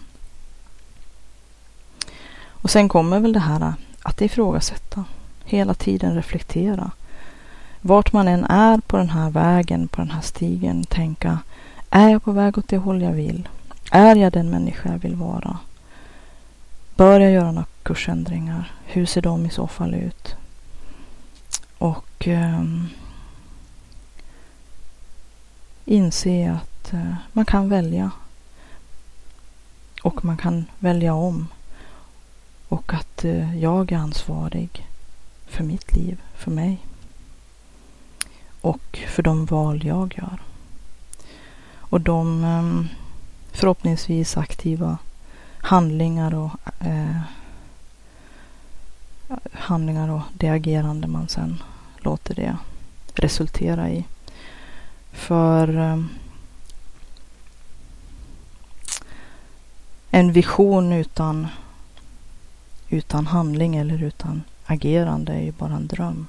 Och 2.49 2.69
sen 2.69 2.89
kommer 2.89 3.19
väl 3.19 3.33
det 3.33 3.39
här 3.39 3.61
eh, 3.61 3.73
att 4.01 4.21
ifrågasätta. 4.21 5.03
Hela 5.45 5.73
tiden 5.73 6.15
reflektera. 6.15 6.91
Vart 7.81 8.13
man 8.13 8.27
än 8.27 8.43
är 8.45 8.77
på 8.77 8.97
den 8.97 9.09
här 9.09 9.29
vägen, 9.29 9.87
på 9.87 10.01
den 10.01 10.11
här 10.11 10.21
stigen, 10.21 10.83
tänka. 10.83 11.39
Är 11.97 12.09
jag 12.09 12.23
på 12.23 12.31
väg 12.31 12.57
åt 12.57 12.67
det 12.67 12.77
håll 12.77 13.01
jag 13.01 13.11
vill? 13.11 13.49
Är 13.91 14.15
jag 14.15 14.33
den 14.33 14.49
människa 14.49 14.91
jag 14.91 14.99
vill 14.99 15.15
vara? 15.15 15.57
Bör 16.95 17.19
jag 17.19 17.31
göra 17.31 17.51
några 17.51 17.67
kursändringar? 17.83 18.71
Hur 18.85 19.05
ser 19.05 19.21
de 19.21 19.45
i 19.45 19.49
så 19.49 19.67
fall 19.67 19.93
ut? 19.93 20.35
Och 21.77 22.27
eh, 22.27 22.63
inse 25.85 26.51
att 26.51 26.93
eh, 26.93 27.15
man 27.33 27.45
kan 27.45 27.69
välja. 27.69 28.11
Och 30.03 30.25
man 30.25 30.37
kan 30.37 30.65
välja 30.79 31.13
om. 31.13 31.47
Och 32.67 32.93
att 32.93 33.25
eh, 33.25 33.57
jag 33.57 33.91
är 33.91 33.97
ansvarig 33.97 34.87
för 35.47 35.63
mitt 35.63 35.95
liv, 35.95 36.21
för 36.35 36.51
mig. 36.51 36.77
Och 38.61 38.99
för 39.07 39.23
de 39.23 39.45
val 39.45 39.85
jag 39.85 40.15
gör. 40.17 40.39
Och 41.89 42.01
de 42.01 42.43
ehm, 42.43 42.87
förhoppningsvis 43.51 44.37
aktiva 44.37 44.97
handlingar 45.57 46.35
och 46.35 46.51
eh, 46.79 47.19
handlingar 49.53 50.09
och 50.09 50.21
det 50.33 50.49
agerande 50.49 51.07
man 51.07 51.27
sen 51.27 51.63
låter 51.97 52.35
det 52.35 52.57
resultera 53.15 53.89
i. 53.89 54.05
För 55.11 55.77
eh, 55.77 56.03
en 60.11 60.31
vision 60.31 60.93
utan 60.93 61.47
utan 62.89 63.27
handling 63.27 63.75
eller 63.75 64.03
utan 64.03 64.43
agerande 64.65 65.33
är 65.33 65.41
ju 65.41 65.51
bara 65.51 65.73
en 65.73 65.87
dröm. 65.87 66.27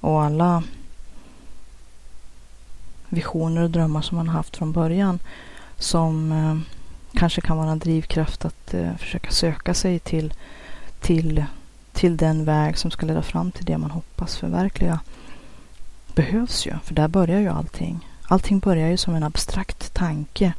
Och 0.00 0.22
alla 0.22 0.62
visioner 3.08 3.62
och 3.62 3.70
drömmar 3.70 4.02
som 4.02 4.16
man 4.16 4.28
haft 4.28 4.56
från 4.56 4.72
början 4.72 5.18
som 5.78 6.32
eh, 6.32 6.56
kanske 7.18 7.40
kan 7.40 7.56
vara 7.56 7.70
en 7.70 7.78
drivkraft 7.78 8.44
att 8.44 8.74
eh, 8.74 8.96
försöka 8.96 9.30
söka 9.30 9.74
sig 9.74 9.98
till, 9.98 10.34
till, 11.00 11.44
till 11.92 12.16
den 12.16 12.44
väg 12.44 12.78
som 12.78 12.90
ska 12.90 13.06
leda 13.06 13.22
fram 13.22 13.50
till 13.52 13.64
det 13.64 13.78
man 13.78 13.90
hoppas 13.90 14.36
förverkliga 14.36 15.00
behövs 16.14 16.66
ju, 16.66 16.72
för 16.84 16.94
där 16.94 17.08
börjar 17.08 17.40
ju 17.40 17.48
allting. 17.48 18.08
Allting 18.28 18.58
börjar 18.58 18.88
ju 18.88 18.96
som 18.96 19.14
en 19.14 19.22
abstrakt 19.22 19.94
tanke 19.94 20.52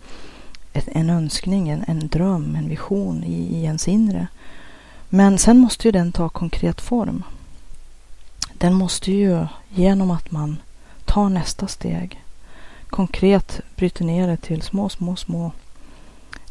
en 0.86 1.10
önskning, 1.10 1.70
en, 1.70 1.84
en 1.88 2.08
dröm, 2.08 2.56
en 2.56 2.70
vision 2.70 3.24
i, 3.24 3.58
i 3.58 3.64
ens 3.64 3.88
inre. 3.88 4.28
Men 5.10 5.38
sen 5.38 5.58
måste 5.58 5.88
ju 5.88 5.92
den 5.92 6.12
ta 6.12 6.30
konkret 6.30 6.82
form. 6.82 7.24
Den 8.54 8.74
måste 8.74 9.12
ju 9.12 9.48
genom 9.70 10.12
att 10.12 10.32
man 10.32 10.58
tar 11.06 11.30
nästa 11.30 11.68
steg, 11.68 12.22
konkret 12.96 13.62
bryter 13.76 14.06
ner 14.06 14.28
det 14.28 14.38
till 14.38 14.62
små, 14.62 14.90
små, 14.90 15.16
små 15.16 15.52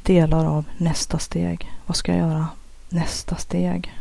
delar 0.03 0.45
av 0.45 0.65
nästa 0.79 1.19
steg. 1.19 1.73
Vad 1.87 1.97
ska 1.97 2.13
jag 2.13 2.29
göra 2.29 2.49
nästa 2.89 3.37
steg? 3.37 3.93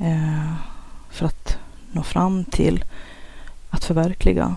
Eh, 0.00 0.52
för 1.10 1.26
att 1.26 1.58
nå 1.92 2.02
fram 2.02 2.44
till 2.44 2.84
att 3.70 3.84
förverkliga. 3.84 4.56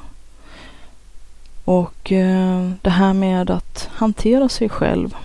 Och 1.66 2.12
eh, 2.12 2.72
det 2.82 2.90
här 2.90 3.14
med 3.14 3.50
att 3.50 3.90
hantera 3.94 4.50
sig 4.50 4.70
själv 4.70 5.16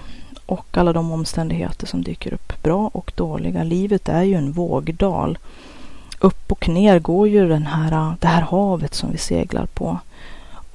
och 0.46 0.76
alla 0.76 0.92
de 0.92 1.12
omständigheter 1.12 1.86
som 1.86 2.02
dyker 2.02 2.34
upp, 2.34 2.62
bra 2.62 2.90
och 2.92 3.12
dåliga. 3.14 3.62
Livet 3.62 4.08
är 4.08 4.22
ju 4.22 4.34
en 4.34 4.52
vågdal. 4.52 5.38
Upp 6.20 6.52
och 6.52 6.68
ner 6.68 6.98
går 6.98 7.28
ju 7.28 7.48
den 7.48 7.66
här, 7.66 8.14
det 8.20 8.28
här 8.28 8.42
havet 8.42 8.94
som 8.94 9.10
vi 9.12 9.18
seglar 9.18 9.66
på. 9.66 9.98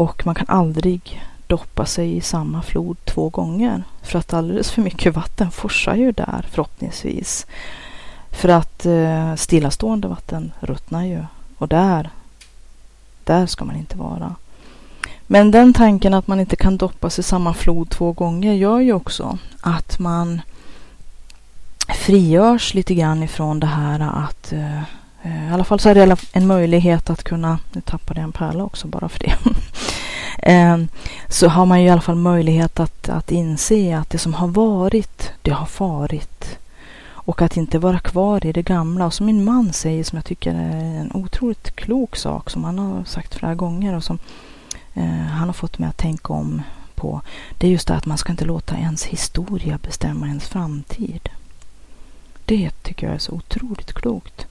Och 0.02 0.26
man 0.26 0.36
kan 0.36 0.45
aldrig 0.49 1.24
doppa 1.47 1.86
sig 1.86 2.18
i 2.18 2.22
samma 2.22 2.62
flod 2.62 2.97
två 3.06 3.30
gånger. 3.30 3.84
För 4.02 4.20
att 4.20 4.34
alldeles 4.34 4.72
för 4.72 4.82
mycket 4.82 5.16
vatten 5.16 5.52
forsar 5.52 5.95
ju 5.95 6.12
där 6.12 6.45
förhoppningsvis. 6.52 7.45
För 8.32 8.49
att 8.49 8.86
eh, 8.86 9.36
stillastående 9.36 10.08
vatten 10.08 10.52
ruttnar 10.60 11.04
ju. 11.04 11.24
Och 11.58 11.68
där, 11.68 12.10
där 13.24 13.45
ska 13.45 13.66
man 13.66 13.76
inte 13.76 13.97
vara. 13.97 14.36
Men 15.28 15.52
den 15.52 15.74
tanken 15.74 16.14
att 16.14 16.28
man 16.28 16.39
inte 16.39 16.56
kan 16.56 16.78
doppas 16.78 17.20
i 17.20 17.24
samma 17.24 17.54
flod 17.54 17.89
två 17.89 18.12
gånger 18.12 18.54
gör 18.54 18.80
ju 18.80 18.93
också 18.93 19.38
att 19.62 19.99
man 19.99 20.41
frigörs 21.88 22.74
lite 22.74 22.95
grann 22.95 23.24
ifrån 23.24 23.60
det 23.60 23.68
här 23.68 23.99
att 23.99 24.54
eh, 24.54 24.78
eh 24.78 24.84
Eh, 25.24 25.49
i 25.49 25.53
alla 25.53 25.63
fall 25.63 25.80
så 25.80 25.89
är 25.89 25.95
det 25.95 26.17
en 26.32 26.47
möjlighet 26.47 27.09
att 27.09 27.24
kunna, 27.24 27.59
nu 27.74 27.82
tappade 27.82 28.19
jag 28.19 28.24
en 28.24 28.32
pärla 28.32 28.63
också 28.63 28.88
bara 28.88 29.09
för 29.09 29.19
det. 29.19 29.36
Eh, 30.43 30.78
så 31.28 31.47
har 31.47 31.65
man 31.65 31.82
ju 31.82 31.88
i 31.88 31.89
alla 31.89 32.01
fall 32.01 32.15
möjlighet 32.15 32.80
att, 32.80 33.09
att 33.09 33.32
inse 33.32 33.97
att 33.97 34.09
det 34.09 34.17
som 34.17 34.34
har 34.34 34.47
varit, 34.47 35.32
det 35.41 35.51
har 35.51 35.65
farit. 35.65 36.57
Och 37.03 37.41
att 37.41 37.57
inte 37.57 37.80
vara 37.80 37.99
kvar 37.99 38.45
i 38.45 38.51
det 38.51 38.61
gamla. 38.61 39.05
Och 39.05 39.13
som 39.13 39.26
min 39.26 39.43
man 39.43 39.74
säger, 39.74 40.03
som 40.03 40.15
jag 40.15 40.26
tycker 40.26 40.53
är 40.53 40.99
en 40.99 41.11
otroligt 41.13 41.76
klok 41.76 42.15
sak, 42.15 42.49
som 42.49 42.63
han 42.63 42.80
har 42.80 43.03
sagt 43.03 43.36
flera 43.36 43.55
gånger 43.55 43.95
och 43.95 44.03
som 44.03 44.19
eh, 44.93 45.03
han 45.05 45.49
har 45.49 45.53
fått 45.53 45.80
mig 45.80 45.89
att 45.89 45.97
tänka 45.97 46.34
om 46.34 46.61
på. 46.95 47.22
Det 47.57 47.67
är 47.67 47.72
just 47.72 47.88
det 47.88 47.95
att 47.95 48.05
man 48.05 48.17
ska 48.17 48.32
inte 48.32 48.45
låta 48.45 48.78
ens 48.78 49.03
historia 49.03 49.80
bestämma 49.84 50.28
ens 50.28 50.47
framtid. 50.47 51.30
Det 52.45 52.69
tycker 52.84 53.07
jag 53.07 53.15
är 53.15 53.19
så 53.19 53.32
otroligt 53.32 53.93
klokt 53.93 54.47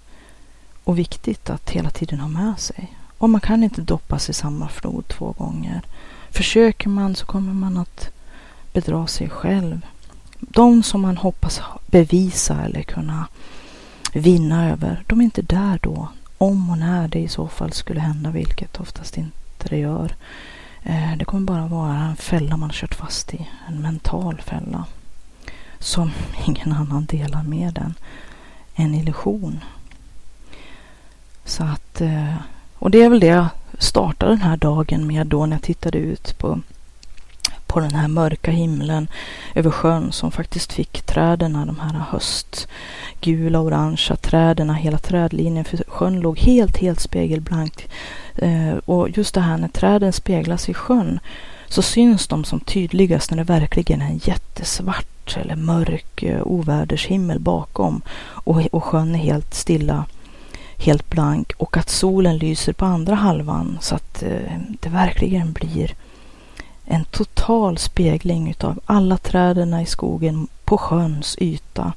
och 0.85 0.99
viktigt 0.99 1.51
att 1.51 1.70
hela 1.70 1.91
tiden 1.91 2.20
ha 2.20 2.28
med 2.28 2.59
sig. 2.59 2.97
Och 3.18 3.31
man 3.31 3.41
kan 3.41 3.64
inte 3.64 3.83
doppas 3.83 4.31
i 4.31 4.33
samma 4.33 4.68
flod 4.68 5.09
två 5.09 5.33
gånger. 5.33 5.83
Försöker 6.31 6.89
man 6.89 7.14
så 7.14 7.26
kommer 7.26 7.53
man 7.53 7.76
att 7.76 8.11
bedra 8.72 9.07
sig 9.07 9.28
själv. 9.28 9.87
De 10.39 10.83
som 10.83 11.01
man 11.01 11.16
hoppas 11.16 11.61
bevisa 11.87 12.64
eller 12.64 12.83
kunna 12.83 13.26
vinna 14.12 14.70
över, 14.70 15.05
de 15.07 15.20
är 15.20 15.24
inte 15.24 15.43
där 15.43 15.78
då. 15.83 16.09
Om 16.39 16.70
och 16.70 16.78
när 16.78 17.09
det 17.09 17.18
i 17.18 17.28
så 17.28 17.49
fall 17.49 17.72
skulle 17.72 18.01
hända, 18.01 18.31
vilket 18.31 18.81
oftast 18.81 19.16
inte 19.16 19.68
det 19.68 19.78
gör. 19.78 20.14
Eh, 20.83 21.16
det 21.16 21.24
kommer 21.24 21.47
bara 21.47 21.66
vara 21.66 21.97
en 21.97 22.16
fälla 22.16 22.57
man 22.57 22.70
har 22.70 22.74
kört 22.74 22.95
fast 22.95 23.35
i. 23.35 23.49
En 23.68 23.83
mental 23.83 24.41
fälla. 24.41 24.85
Som 25.78 26.11
ingen 26.47 26.72
annan 26.72 27.05
delar 27.05 27.43
med 27.43 27.74
den. 27.74 27.95
En 28.74 28.95
illusion. 28.95 29.61
Så 31.51 31.65
att, 31.65 32.01
eh, 32.01 32.35
och 32.79 32.91
det 32.91 33.03
är 33.03 33.09
väl 33.09 33.21
det 33.21 33.27
jag 33.27 33.47
startade 33.79 34.33
den 34.33 34.43
här 34.43 34.57
dagen 34.57 35.07
med 35.07 35.27
då 35.27 35.47
när 35.47 35.57
jag 35.57 35.63
tittade 35.63 35.99
ut 35.99 36.39
på 36.39 36.61
på 37.67 37.81
den 37.81 37.95
här 37.95 38.09
mörka 38.09 38.51
himlen 38.51 39.09
över 39.55 39.71
sjön 39.71 40.13
som 40.13 40.31
faktiskt 40.31 40.73
fick 40.73 41.03
träden, 41.03 41.53
de 41.53 41.79
här 41.81 42.05
höstgula, 42.11 43.61
orangea 43.61 44.17
träden, 44.17 44.75
hela 44.75 44.99
trädlinjen 44.99 45.65
för 45.65 45.85
sjön 45.89 46.21
låg 46.21 46.39
helt, 46.39 46.77
helt 46.77 47.01
spegelblank. 47.01 47.89
Eh, 48.37 48.75
och 48.85 49.11
just 49.11 49.35
det 49.35 49.41
här 49.41 49.59
när 49.59 49.69
träden 49.69 50.13
speglas 50.13 50.69
i 50.69 50.75
sjön 50.75 51.21
så 51.69 51.83
syns 51.83 52.29
de 52.29 52.45
som 52.45 52.61
tydligast 52.61 53.31
när 53.31 53.39
det 53.39 53.45
verkligen 53.45 54.03
är 54.03 54.07
en 54.07 54.21
jättesvart 54.25 55.37
eller 55.37 55.57
mörk 55.57 56.23
eh, 56.23 56.43
ovädershimmel 56.43 57.39
bakom 57.39 58.03
och, 58.21 58.61
och 58.73 58.85
sjön 58.85 59.15
är 59.15 59.19
helt 59.19 59.55
stilla 59.55 60.05
helt 60.81 61.11
blank 61.11 61.53
och 61.57 61.76
att 61.76 61.89
solen 61.89 62.39
lyser 62.39 62.72
på 62.72 62.85
andra 62.85 63.14
halvan 63.14 63.78
så 63.81 63.95
att 63.95 64.22
eh, 64.22 64.59
det 64.81 64.89
verkligen 64.89 65.53
blir 65.53 65.95
en 66.85 67.05
total 67.05 67.78
spegling 67.78 68.51
utav 68.51 68.81
alla 68.87 69.16
träden 69.16 69.81
i 69.81 69.87
skogen 69.87 70.49
på 70.64 70.78
sjöns 70.78 71.37
yta. 71.41 71.93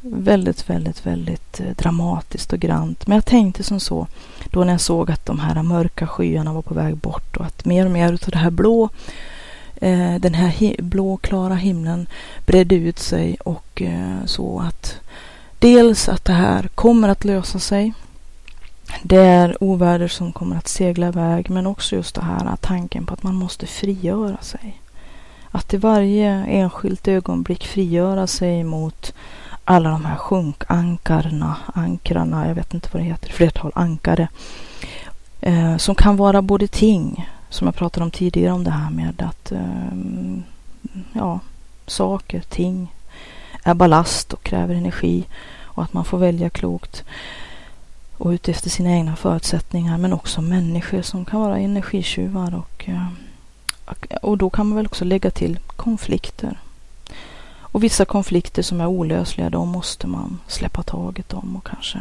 Väldigt, 0.00 0.70
väldigt, 0.70 1.06
väldigt 1.06 1.60
eh, 1.60 1.66
dramatiskt 1.76 2.52
och 2.52 2.58
grant. 2.58 3.06
Men 3.06 3.14
jag 3.14 3.26
tänkte 3.26 3.62
som 3.62 3.80
så 3.80 4.06
då 4.50 4.64
när 4.64 4.72
jag 4.72 4.80
såg 4.80 5.10
att 5.10 5.26
de 5.26 5.38
här 5.38 5.62
mörka 5.62 6.06
skyarna 6.06 6.52
var 6.52 6.62
på 6.62 6.74
väg 6.74 6.96
bort 6.96 7.36
och 7.36 7.44
att 7.44 7.64
mer 7.64 7.84
och 7.84 7.90
mer 7.92 8.12
utav 8.12 8.30
det 8.30 8.38
här 8.38 8.50
blå 8.50 8.88
eh, 9.76 10.14
den 10.14 10.34
här 10.34 10.82
blå 10.82 11.16
klara 11.16 11.54
himlen 11.54 12.06
bredde 12.46 12.74
ut 12.74 12.98
sig 12.98 13.36
och 13.44 13.82
eh, 13.82 14.24
så 14.26 14.60
att 14.60 14.96
dels 15.58 16.08
att 16.08 16.24
det 16.24 16.32
här 16.32 16.68
kommer 16.68 17.08
att 17.08 17.24
lösa 17.24 17.58
sig 17.58 17.92
det 19.02 19.16
är 19.20 19.62
oväder 19.62 20.08
som 20.08 20.32
kommer 20.32 20.56
att 20.56 20.68
segla 20.68 21.08
iväg 21.08 21.50
men 21.50 21.66
också 21.66 21.96
just 21.96 22.14
det 22.14 22.22
här 22.22 22.56
tanken 22.60 23.06
på 23.06 23.14
att 23.14 23.22
man 23.22 23.34
måste 23.34 23.66
frigöra 23.66 24.38
sig. 24.40 24.80
Att 25.50 25.74
i 25.74 25.76
varje 25.76 26.30
enskilt 26.30 27.08
ögonblick 27.08 27.66
frigöra 27.66 28.26
sig 28.26 28.64
mot 28.64 29.14
alla 29.64 29.90
de 29.90 30.04
här 30.04 30.16
sjunkankarna, 30.16 31.56
ankrarna, 31.74 32.48
jag 32.48 32.54
vet 32.54 32.74
inte 32.74 32.88
vad 32.92 33.02
det 33.02 33.06
heter, 33.06 33.32
flertal 33.32 33.72
ankare. 33.74 34.28
Eh, 35.40 35.76
som 35.76 35.94
kan 35.94 36.16
vara 36.16 36.42
både 36.42 36.66
ting, 36.66 37.28
som 37.48 37.66
jag 37.66 37.74
pratade 37.74 38.04
om 38.04 38.10
tidigare 38.10 38.52
om 38.52 38.64
det 38.64 38.70
här 38.70 38.90
med 38.90 39.22
att 39.22 39.52
eh, 39.52 40.38
ja, 41.12 41.40
saker, 41.86 42.40
ting 42.40 42.94
är 43.62 43.74
ballast 43.74 44.32
och 44.32 44.42
kräver 44.42 44.74
energi 44.74 45.24
och 45.62 45.82
att 45.82 45.92
man 45.92 46.04
får 46.04 46.18
välja 46.18 46.50
klokt 46.50 47.04
och 48.18 48.30
utefter 48.30 48.70
sina 48.70 48.90
egna 48.90 49.16
förutsättningar 49.16 49.98
men 49.98 50.12
också 50.12 50.42
människor 50.42 51.02
som 51.02 51.24
kan 51.24 51.40
vara 51.40 51.58
energitjuvar 51.58 52.62
eh, 52.78 53.06
och, 53.84 54.06
och 54.22 54.38
då 54.38 54.50
kan 54.50 54.66
man 54.66 54.76
väl 54.76 54.86
också 54.86 55.04
lägga 55.04 55.30
till 55.30 55.58
konflikter. 55.76 56.58
Och 57.56 57.84
vissa 57.84 58.04
konflikter 58.04 58.62
som 58.62 58.80
är 58.80 58.86
olösliga, 58.86 59.50
de 59.50 59.68
måste 59.68 60.06
man 60.06 60.40
släppa 60.46 60.82
taget 60.82 61.32
om 61.32 61.56
och 61.56 61.66
kanske 61.66 61.98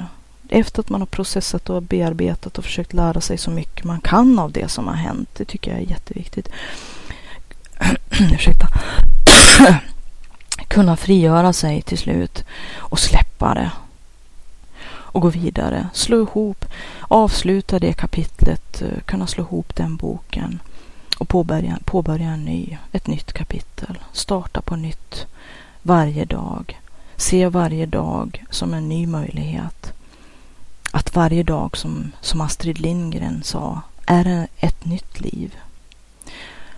efter 0.50 0.80
att 0.80 0.90
man 0.90 1.02
har 1.02 1.06
processat 1.06 1.70
och 1.70 1.82
bearbetat 1.82 2.58
och 2.58 2.64
försökt 2.64 2.94
lära 2.94 3.22
sig 3.22 3.38
så 3.38 3.52
mycket 3.52 3.86
man 3.86 4.02
kan 4.02 4.40
av 4.40 4.52
det 4.52 4.68
som 4.68 4.88
har 4.88 4.96
hänt. 4.96 5.30
Det 5.34 5.46
tycker 5.46 5.72
jag 5.72 5.80
är 5.80 5.86
jätteviktigt. 5.90 6.50
Ursäkta. 8.34 8.68
Kunna 10.68 10.98
frigöra 10.98 11.54
sig 11.54 11.82
till 11.82 11.98
slut 11.98 12.46
och 12.76 13.00
släppa 13.00 13.54
det 13.54 13.72
och 15.14 15.22
gå 15.22 15.30
vidare. 15.30 15.90
Slå 15.94 16.22
ihop, 16.22 16.66
avsluta 17.02 17.80
det 17.80 17.94
kapitlet, 17.94 18.82
eh, 18.82 19.00
kunna 19.06 19.28
slå 19.28 19.44
ihop 19.44 19.76
den 19.76 19.96
boken 19.96 20.60
och 21.18 21.30
påbörja, 21.30 21.80
påbörja 21.86 22.30
en 22.30 22.46
ny, 22.46 22.78
ett 22.92 23.08
nytt 23.08 23.34
kapitel. 23.34 23.98
Starta 24.12 24.62
på 24.62 24.76
nytt 24.76 25.26
varje 25.82 26.26
dag. 26.26 26.80
Se 27.16 27.48
varje 27.48 27.86
dag 27.86 28.46
som 28.50 28.74
en 28.74 28.90
ny 28.90 29.08
möjlighet. 29.08 29.94
Att 30.92 31.16
varje 31.16 31.44
dag, 31.44 31.78
som, 31.78 32.12
som 32.22 32.42
Astrid 32.42 32.80
Lindgren 32.80 33.44
sa, 33.44 33.82
är 34.06 34.48
ett 34.58 34.86
nytt 34.86 35.20
liv. 35.20 35.56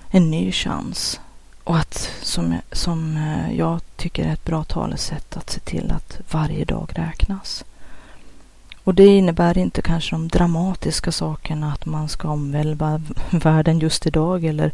En 0.09 0.31
ny 0.31 0.51
chans. 0.51 1.19
Och 1.63 1.77
att, 1.77 2.11
som, 2.21 2.57
som 2.71 3.17
eh, 3.17 3.57
jag 3.57 3.81
tycker 3.95 4.25
är 4.25 4.33
ett 4.33 4.45
bra 4.45 4.63
talesätt, 4.63 5.37
att 5.37 5.49
se 5.49 5.59
till 5.59 5.91
att 5.91 6.19
varje 6.31 6.65
dag 6.65 6.91
räknas. 6.95 7.63
Och 8.85 8.95
det 8.95 9.05
innebär 9.05 9.57
inte 9.57 9.81
kanske 9.81 10.15
de 10.15 10.27
dramatiska 10.27 11.11
sakerna 11.11 11.73
att 11.73 11.85
man 11.85 12.09
ska 12.09 12.29
omvälva 12.29 13.01
världen 13.31 13.79
just 13.79 14.07
idag 14.07 14.45
eller 14.45 14.71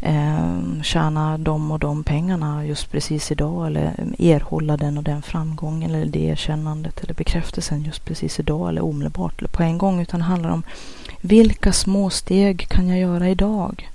eh, 0.00 0.82
tjäna 0.82 1.38
de 1.38 1.70
och 1.70 1.78
de 1.78 2.04
pengarna 2.04 2.66
just 2.66 2.90
precis 2.90 3.32
idag 3.32 3.66
eller 3.66 3.92
erhålla 4.18 4.76
den 4.76 4.98
och 4.98 5.04
den 5.04 5.22
framgången 5.22 5.94
eller 5.94 6.06
det 6.06 6.24
erkännandet 6.24 7.04
eller 7.04 7.14
bekräftelsen 7.14 7.82
just 7.82 8.04
precis 8.04 8.40
idag 8.40 8.68
eller 8.68 8.84
omedelbart 8.84 9.38
eller 9.38 9.48
på 9.48 9.62
en 9.62 9.78
gång 9.78 10.00
utan 10.00 10.20
det 10.20 10.26
handlar 10.26 10.50
om 10.50 10.62
vilka 11.20 11.72
små 11.72 12.10
steg 12.10 12.68
kan 12.68 12.88
jag 12.88 12.98
göra 12.98 13.28
idag? 13.28 13.90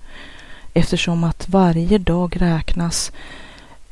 Eftersom 0.73 1.23
att 1.23 1.49
varje 1.49 1.97
dag 1.97 2.41
räknas 2.41 3.11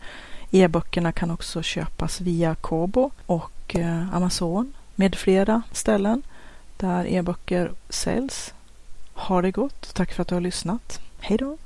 E-böckerna 0.51 1.13
kan 1.13 1.31
också 1.31 1.63
köpas 1.63 2.21
via 2.21 2.55
Kobo 2.55 3.11
och 3.27 3.77
eh, 3.77 4.15
Amazon 4.15 4.73
med 4.95 5.15
flera 5.15 5.63
ställen 5.73 6.23
där 6.77 7.07
e-böcker 7.07 7.73
säljs. 7.89 8.55
Ha 9.15 9.43
det 9.43 9.51
gott. 9.51 9.95
Tack 9.95 10.13
för 10.13 10.23
att 10.23 10.29
du 10.29 10.35
har 10.35 10.41
lyssnat. 10.41 11.01
Hej 11.21 11.39
då! 11.39 11.57